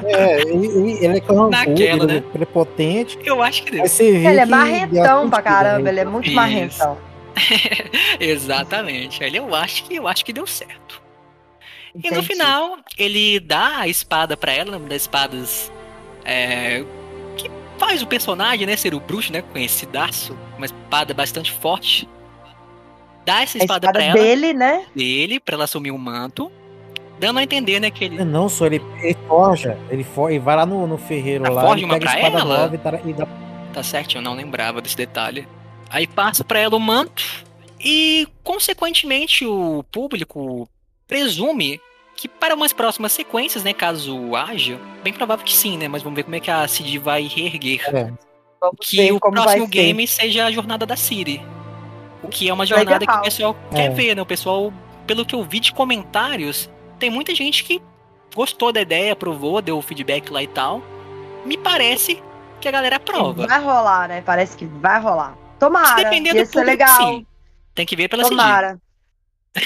[0.03, 2.23] É, ele, ele- ele é carrancudo, Naquela, é né?
[2.31, 3.17] prepotente.
[3.23, 3.83] Eu acho que deu.
[3.99, 6.35] Ele é marrentão deu pra caramba, ele é muito Isso.
[6.35, 6.97] marrentão.
[8.19, 9.23] Exatamente.
[9.23, 11.01] Ele eu acho que eu acho que deu certo.
[11.95, 12.27] E no Entendi.
[12.27, 15.71] final, ele dá a espada pra ela, uma das espadas
[16.23, 16.83] é,
[17.35, 17.49] que
[17.79, 22.07] faz o personagem, né, ser o bruxo, né, conhecidaço, uma espada bastante forte.
[23.25, 24.85] Dá essa A espada, espada pra ela, dele, né?
[24.95, 26.51] dele, pra ela assumir o manto,
[27.19, 30.55] dando a entender, né, que ele Não, só ele, ele forja, ele, for, ele vai
[30.55, 32.57] lá no, no ferreiro Ah, lá, forja uma pra espada ela?
[32.59, 33.27] nova e, dá- e dá
[33.73, 35.47] Tá certo, eu não lembrava desse detalhe.
[35.89, 37.23] Aí passa pra ela o manto
[37.79, 40.67] e, consequentemente, o público
[41.07, 41.79] presume
[42.15, 46.15] que para umas próximas sequências, né, caso haja, bem provável que sim, né, mas vamos
[46.17, 47.81] ver como é que a CD vai reerguer.
[47.95, 48.11] É.
[48.81, 49.67] Que ver o próximo vai ser.
[49.67, 51.41] game seja a jornada da Siri.
[52.21, 53.75] O que é uma jornada que o pessoal É.
[53.75, 54.21] quer ver, né?
[54.21, 54.73] O pessoal,
[55.07, 56.69] pelo que eu vi de comentários,
[56.99, 57.81] tem muita gente que
[58.35, 60.83] gostou da ideia, aprovou, deu o feedback lá e tal.
[61.45, 62.21] Me parece
[62.59, 63.47] que a galera aprova.
[63.47, 64.21] Vai rolar, né?
[64.21, 65.37] Parece que vai rolar.
[65.57, 65.97] Tomara.
[65.97, 66.97] Se depender do ser público, legal.
[66.97, 67.25] sim.
[67.73, 68.35] Tem que ver pela CD.
[68.35, 68.79] Tomara.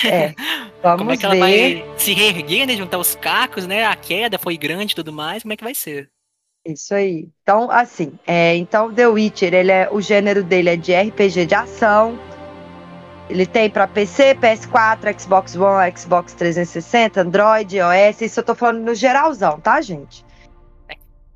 [0.06, 0.34] É.
[0.82, 1.40] Vamos Como é que ela ver.
[1.40, 2.76] vai se reerguer, né?
[2.76, 3.86] Juntar os cacos, né?
[3.86, 5.44] A queda foi grande e tudo mais.
[5.44, 6.10] Como é que vai ser?
[6.66, 7.28] Isso aí.
[7.42, 11.56] Então, assim, é, então The Witcher, ele é, o gênero dele é de RPG de
[11.56, 12.18] ação.
[13.30, 18.22] Ele tem para PC, PS4, Xbox One, Xbox 360, Android, iOS.
[18.22, 20.26] Isso eu tô falando no geralzão, tá, gente?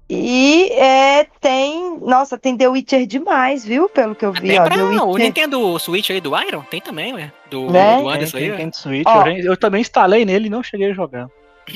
[0.10, 1.98] E é, tem.
[2.00, 3.90] Nossa, tem The Witcher demais, viu?
[3.90, 4.66] Pelo que eu vi, Até ó.
[4.66, 5.26] pra The o Witcher.
[5.26, 6.62] Nintendo Switch aí do Iron?
[6.62, 7.32] Tem também, ué.
[7.50, 8.02] Do, Né?
[8.02, 9.28] do Anderson aí, tem, tem Switch, Ó.
[9.28, 11.28] eu, eu também instalei nele e não cheguei a jogar.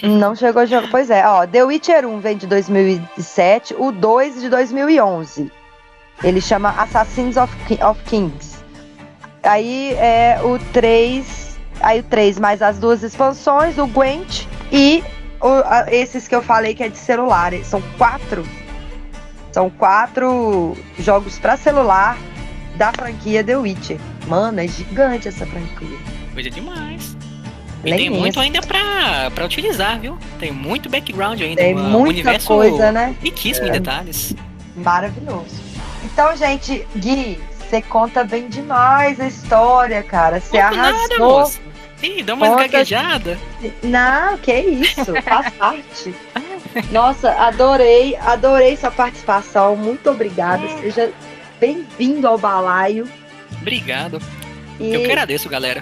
[0.03, 0.89] Não chegou a jogar.
[0.89, 1.45] Pois é, ó.
[1.45, 5.51] The Witcher 1 vem de 2007, o 2 de 2011.
[6.23, 8.60] Ele chama Assassins of, of Kings.
[9.43, 11.57] Aí é o 3.
[11.81, 15.03] Aí o 3 mais as duas expansões, o Gwent e
[15.41, 17.51] o- a- esses que eu falei que é de celular.
[17.63, 18.45] São quatro.
[19.51, 22.18] São quatro jogos pra celular
[22.76, 23.97] da franquia The Witcher.
[24.27, 25.97] Mano, é gigante essa franquia.
[26.34, 27.18] Coisa demais.
[27.84, 30.18] E é tem muito ainda pra, pra utilizar, viu?
[30.39, 31.61] Tem muito background ainda.
[31.61, 33.15] Tem muita universo coisa, né?
[33.22, 34.35] riquíssimo em detalhes.
[34.76, 35.59] Maravilhoso.
[36.05, 37.39] Então, gente, Gui,
[37.72, 40.41] você conta bem demais a história, cara.
[40.41, 41.19] Você nada, arrasou.
[41.19, 41.60] moça.
[42.03, 43.39] Ih, dá uma Conta- gaguejada.
[43.81, 46.14] Não, que isso, faz parte.
[46.91, 49.76] Nossa, adorei, adorei sua participação.
[49.77, 50.68] Muito obrigada.
[50.80, 51.11] Seja
[51.61, 53.07] bem-vindo ao balaio.
[53.61, 54.19] Obrigado.
[54.80, 55.81] E Eu que agradeço, galera.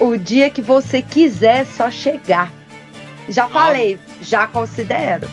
[0.00, 2.50] o dia que você quiser, é só chegar.
[3.28, 5.28] Já falei, já considero.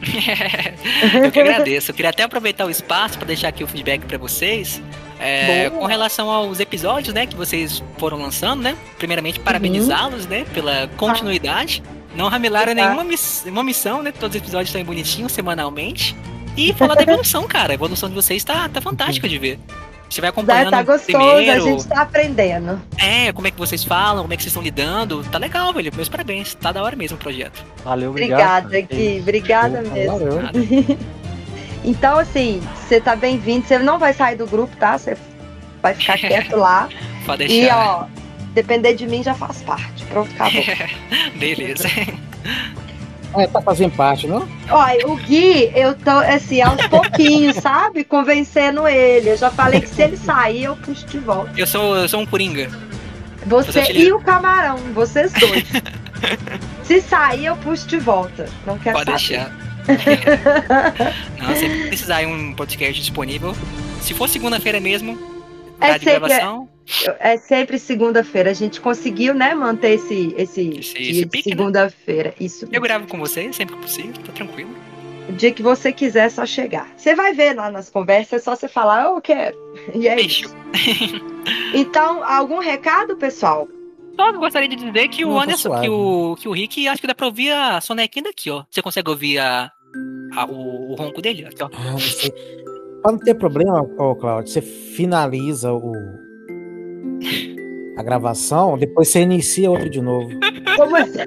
[1.24, 1.90] Eu que agradeço.
[1.90, 4.80] Eu queria até aproveitar o espaço para deixar aqui o feedback para vocês.
[5.20, 8.76] É, com relação aos episódios, né, que vocês foram lançando, né?
[8.98, 11.82] Primeiramente, parabenizá-los, né, pela continuidade.
[12.16, 14.10] Não ramilaram nenhuma miss- uma missão, né?
[14.12, 16.16] Todos os episódios estão bonitinhos semanalmente.
[16.56, 17.72] E falar da evolução, cara.
[17.72, 19.58] A evolução de vocês tá, tá fantástica de ver.
[20.08, 21.52] Você vai Tá, acompanhando tá gostoso, primeiro.
[21.52, 22.82] a gente tá aprendendo.
[22.98, 25.22] É, como é que vocês falam, como é que vocês estão lidando.
[25.30, 25.92] Tá legal, velho.
[25.94, 26.52] Meus parabéns.
[26.54, 27.64] Tá da hora mesmo o projeto.
[27.84, 28.64] Valeu, obrigado.
[28.66, 28.94] Obrigada.
[28.96, 29.20] Gui.
[29.20, 30.18] Obrigada mesmo.
[30.18, 30.42] valeu.
[31.84, 33.66] Então, assim, você tá bem-vindo.
[33.66, 34.98] Você não vai sair do grupo, tá?
[34.98, 35.16] Você
[35.82, 36.88] vai ficar quieto lá.
[37.24, 37.76] Pode E, deixar.
[37.76, 38.06] ó,
[38.52, 40.04] depender de mim já faz parte.
[40.06, 40.62] Pronto, acabou.
[41.36, 41.88] Beleza.
[43.36, 44.46] É, tá fazendo parte, não?
[44.68, 48.02] Olha, o Gui, eu tô, assim, aos pouquinhos, sabe?
[48.04, 49.30] Convencendo ele.
[49.30, 51.50] Eu já falei que se ele sair, eu puxo de volta.
[51.56, 52.68] Eu sou, eu sou um coringa.
[53.46, 55.64] Você e o camarão, vocês dois.
[56.82, 58.46] se sair, eu puxo de volta.
[58.66, 59.38] Não quero Pode saber.
[59.38, 59.59] deixar.
[61.38, 63.54] Não, sempre precisar aí um podcast disponível.
[64.00, 65.18] Se for segunda-feira mesmo,
[65.80, 66.68] É de sempre- gravação,
[67.18, 68.50] É sempre segunda-feira.
[68.50, 71.42] A gente conseguiu, né, manter esse, esse, Esse- esse de né?
[71.42, 72.34] segunda-feira.
[72.40, 72.68] Isso.
[72.70, 74.70] eu gravo com você sempre que possível, tá tranquilo.
[75.28, 76.88] O dia que você quiser, é só chegar.
[76.96, 79.56] Você vai ver lá nas conversas, é só você falar, eu quero.
[79.94, 80.54] E é isso.
[81.74, 83.68] Então, algum recado, pessoal?
[84.20, 87.00] Só gostaria de dizer que o Não, tá Anderson, que o, que o Rick, acho
[87.00, 88.64] que dá pra ouvir a sonequinha daqui, ó.
[88.70, 89.70] Você consegue ouvir a,
[90.36, 91.46] a- o, o ronco dele?
[91.46, 91.70] Aqui, ó.
[91.72, 92.30] Ah, não sei.
[93.02, 95.92] Pra não ter problema, ô Claudio, você finaliza o
[97.96, 100.28] a gravação, depois você inicia outro de novo.
[100.76, 101.18] Como assim?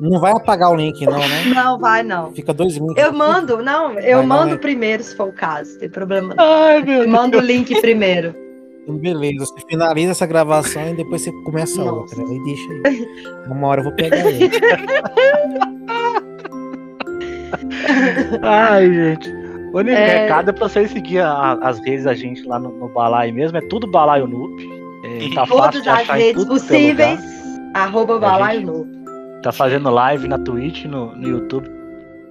[0.00, 1.44] Não vai apagar o link, não, né?
[1.54, 2.32] Não, vai não.
[2.32, 3.02] Fica dois links.
[3.02, 4.58] Eu mando, não, eu Vai, mando vai.
[4.58, 6.44] primeiro, se for o caso, tem problema não.
[6.44, 8.34] Ai, meu Eu mando o link primeiro.
[8.88, 12.16] Beleza, você finaliza essa gravação e depois você começa a Nossa.
[12.20, 12.22] outra.
[12.28, 13.06] Aí deixa aí.
[13.46, 14.50] Uma hora eu vou pegar ele.
[18.42, 19.30] Ai, gente.
[19.72, 20.22] O único É.
[20.22, 23.56] recado é pra vocês seguir a- as redes da gente lá no, no Balaio mesmo.
[23.58, 24.60] É tudo Balaio Noob.
[25.04, 27.20] É, tá Todas as redes possíveis,
[27.74, 28.86] arroba balaio novo.
[29.42, 31.68] Tá fazendo live na Twitch, no, no YouTube.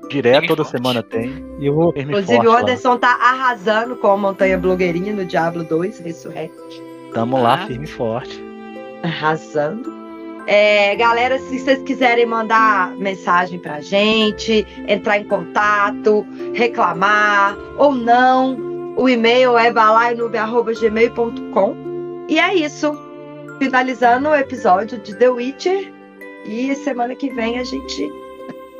[0.10, 1.46] Direto, toda semana tem.
[1.60, 1.92] E eu vou.
[1.94, 2.62] Firme Inclusive, forte o lá.
[2.62, 6.54] Anderson tá arrasando com a Montanha Blogueirinha no Diablo 2, Resurrect.
[7.14, 7.66] Tamo lá, Ah.
[7.68, 8.44] firme e forte.
[9.04, 9.98] Arrasando.
[10.48, 18.58] É, galera, se vocês quiserem mandar mensagem pra gente, entrar em contato, reclamar ou não,
[18.98, 22.26] o e-mail é balaionube.gmail.com.
[22.28, 22.98] E é isso.
[23.60, 25.94] Finalizando o episódio de The Witcher.
[26.46, 28.12] E semana que vem a gente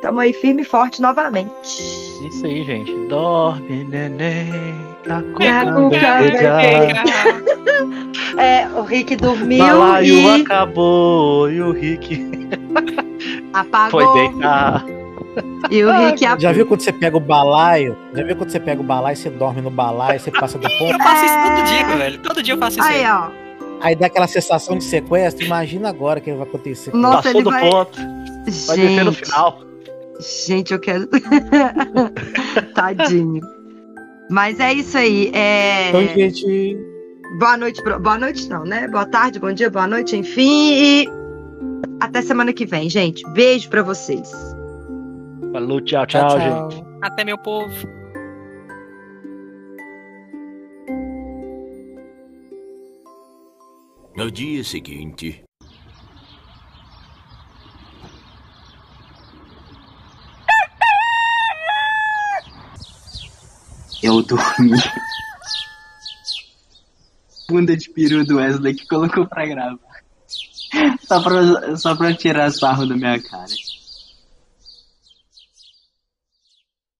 [0.02, 1.50] tamo aí firme e forte novamente.
[1.64, 2.92] Isso aí, gente.
[3.08, 4.74] Dorme, neném.
[5.04, 5.90] Tá Cacu,
[8.38, 11.50] É, o Rick dormiu Balaio e acabou.
[11.50, 12.48] E o Rick
[13.52, 14.00] apagou.
[14.00, 14.84] foi deitar.
[15.70, 16.40] E o Rick apagou.
[16.42, 17.96] Já viu quando você pega o balaio?
[18.14, 20.92] Já viu quando você pega o balaio, você dorme no balaio, você passa do ponto?
[20.92, 22.18] Eu faço isso todo dia, velho.
[22.22, 23.04] Todo dia eu faço isso aí.
[23.04, 23.28] Aí, ó.
[23.82, 25.44] Aí dá aquela sensação de sequestro.
[25.44, 26.90] Imagina agora o que vai acontecer.
[26.90, 27.98] com Nossa, Passou ele do vai- ponto.
[27.98, 29.58] Vai descer no Gente, final.
[30.20, 31.08] Gente, eu quero.
[32.74, 33.40] Tadinho.
[34.30, 35.30] Mas é isso aí.
[35.34, 35.88] É...
[35.88, 36.78] Então, gente,
[37.38, 38.88] Boa noite, pro- boa noite não, né?
[38.88, 40.72] Boa tarde, bom dia, boa noite, enfim.
[40.74, 41.08] E
[42.00, 43.24] até semana que vem, gente.
[43.32, 44.30] Beijo pra vocês.
[45.52, 46.84] Falou, tchau, tchau, gente.
[47.02, 47.72] Até meu povo.
[54.16, 55.44] No dia seguinte.
[64.02, 64.78] Eu dormi.
[67.48, 69.78] Bunda de peru do Wesley que colocou pra gravar.
[71.02, 73.50] Só pra, só pra tirar sarro da minha cara.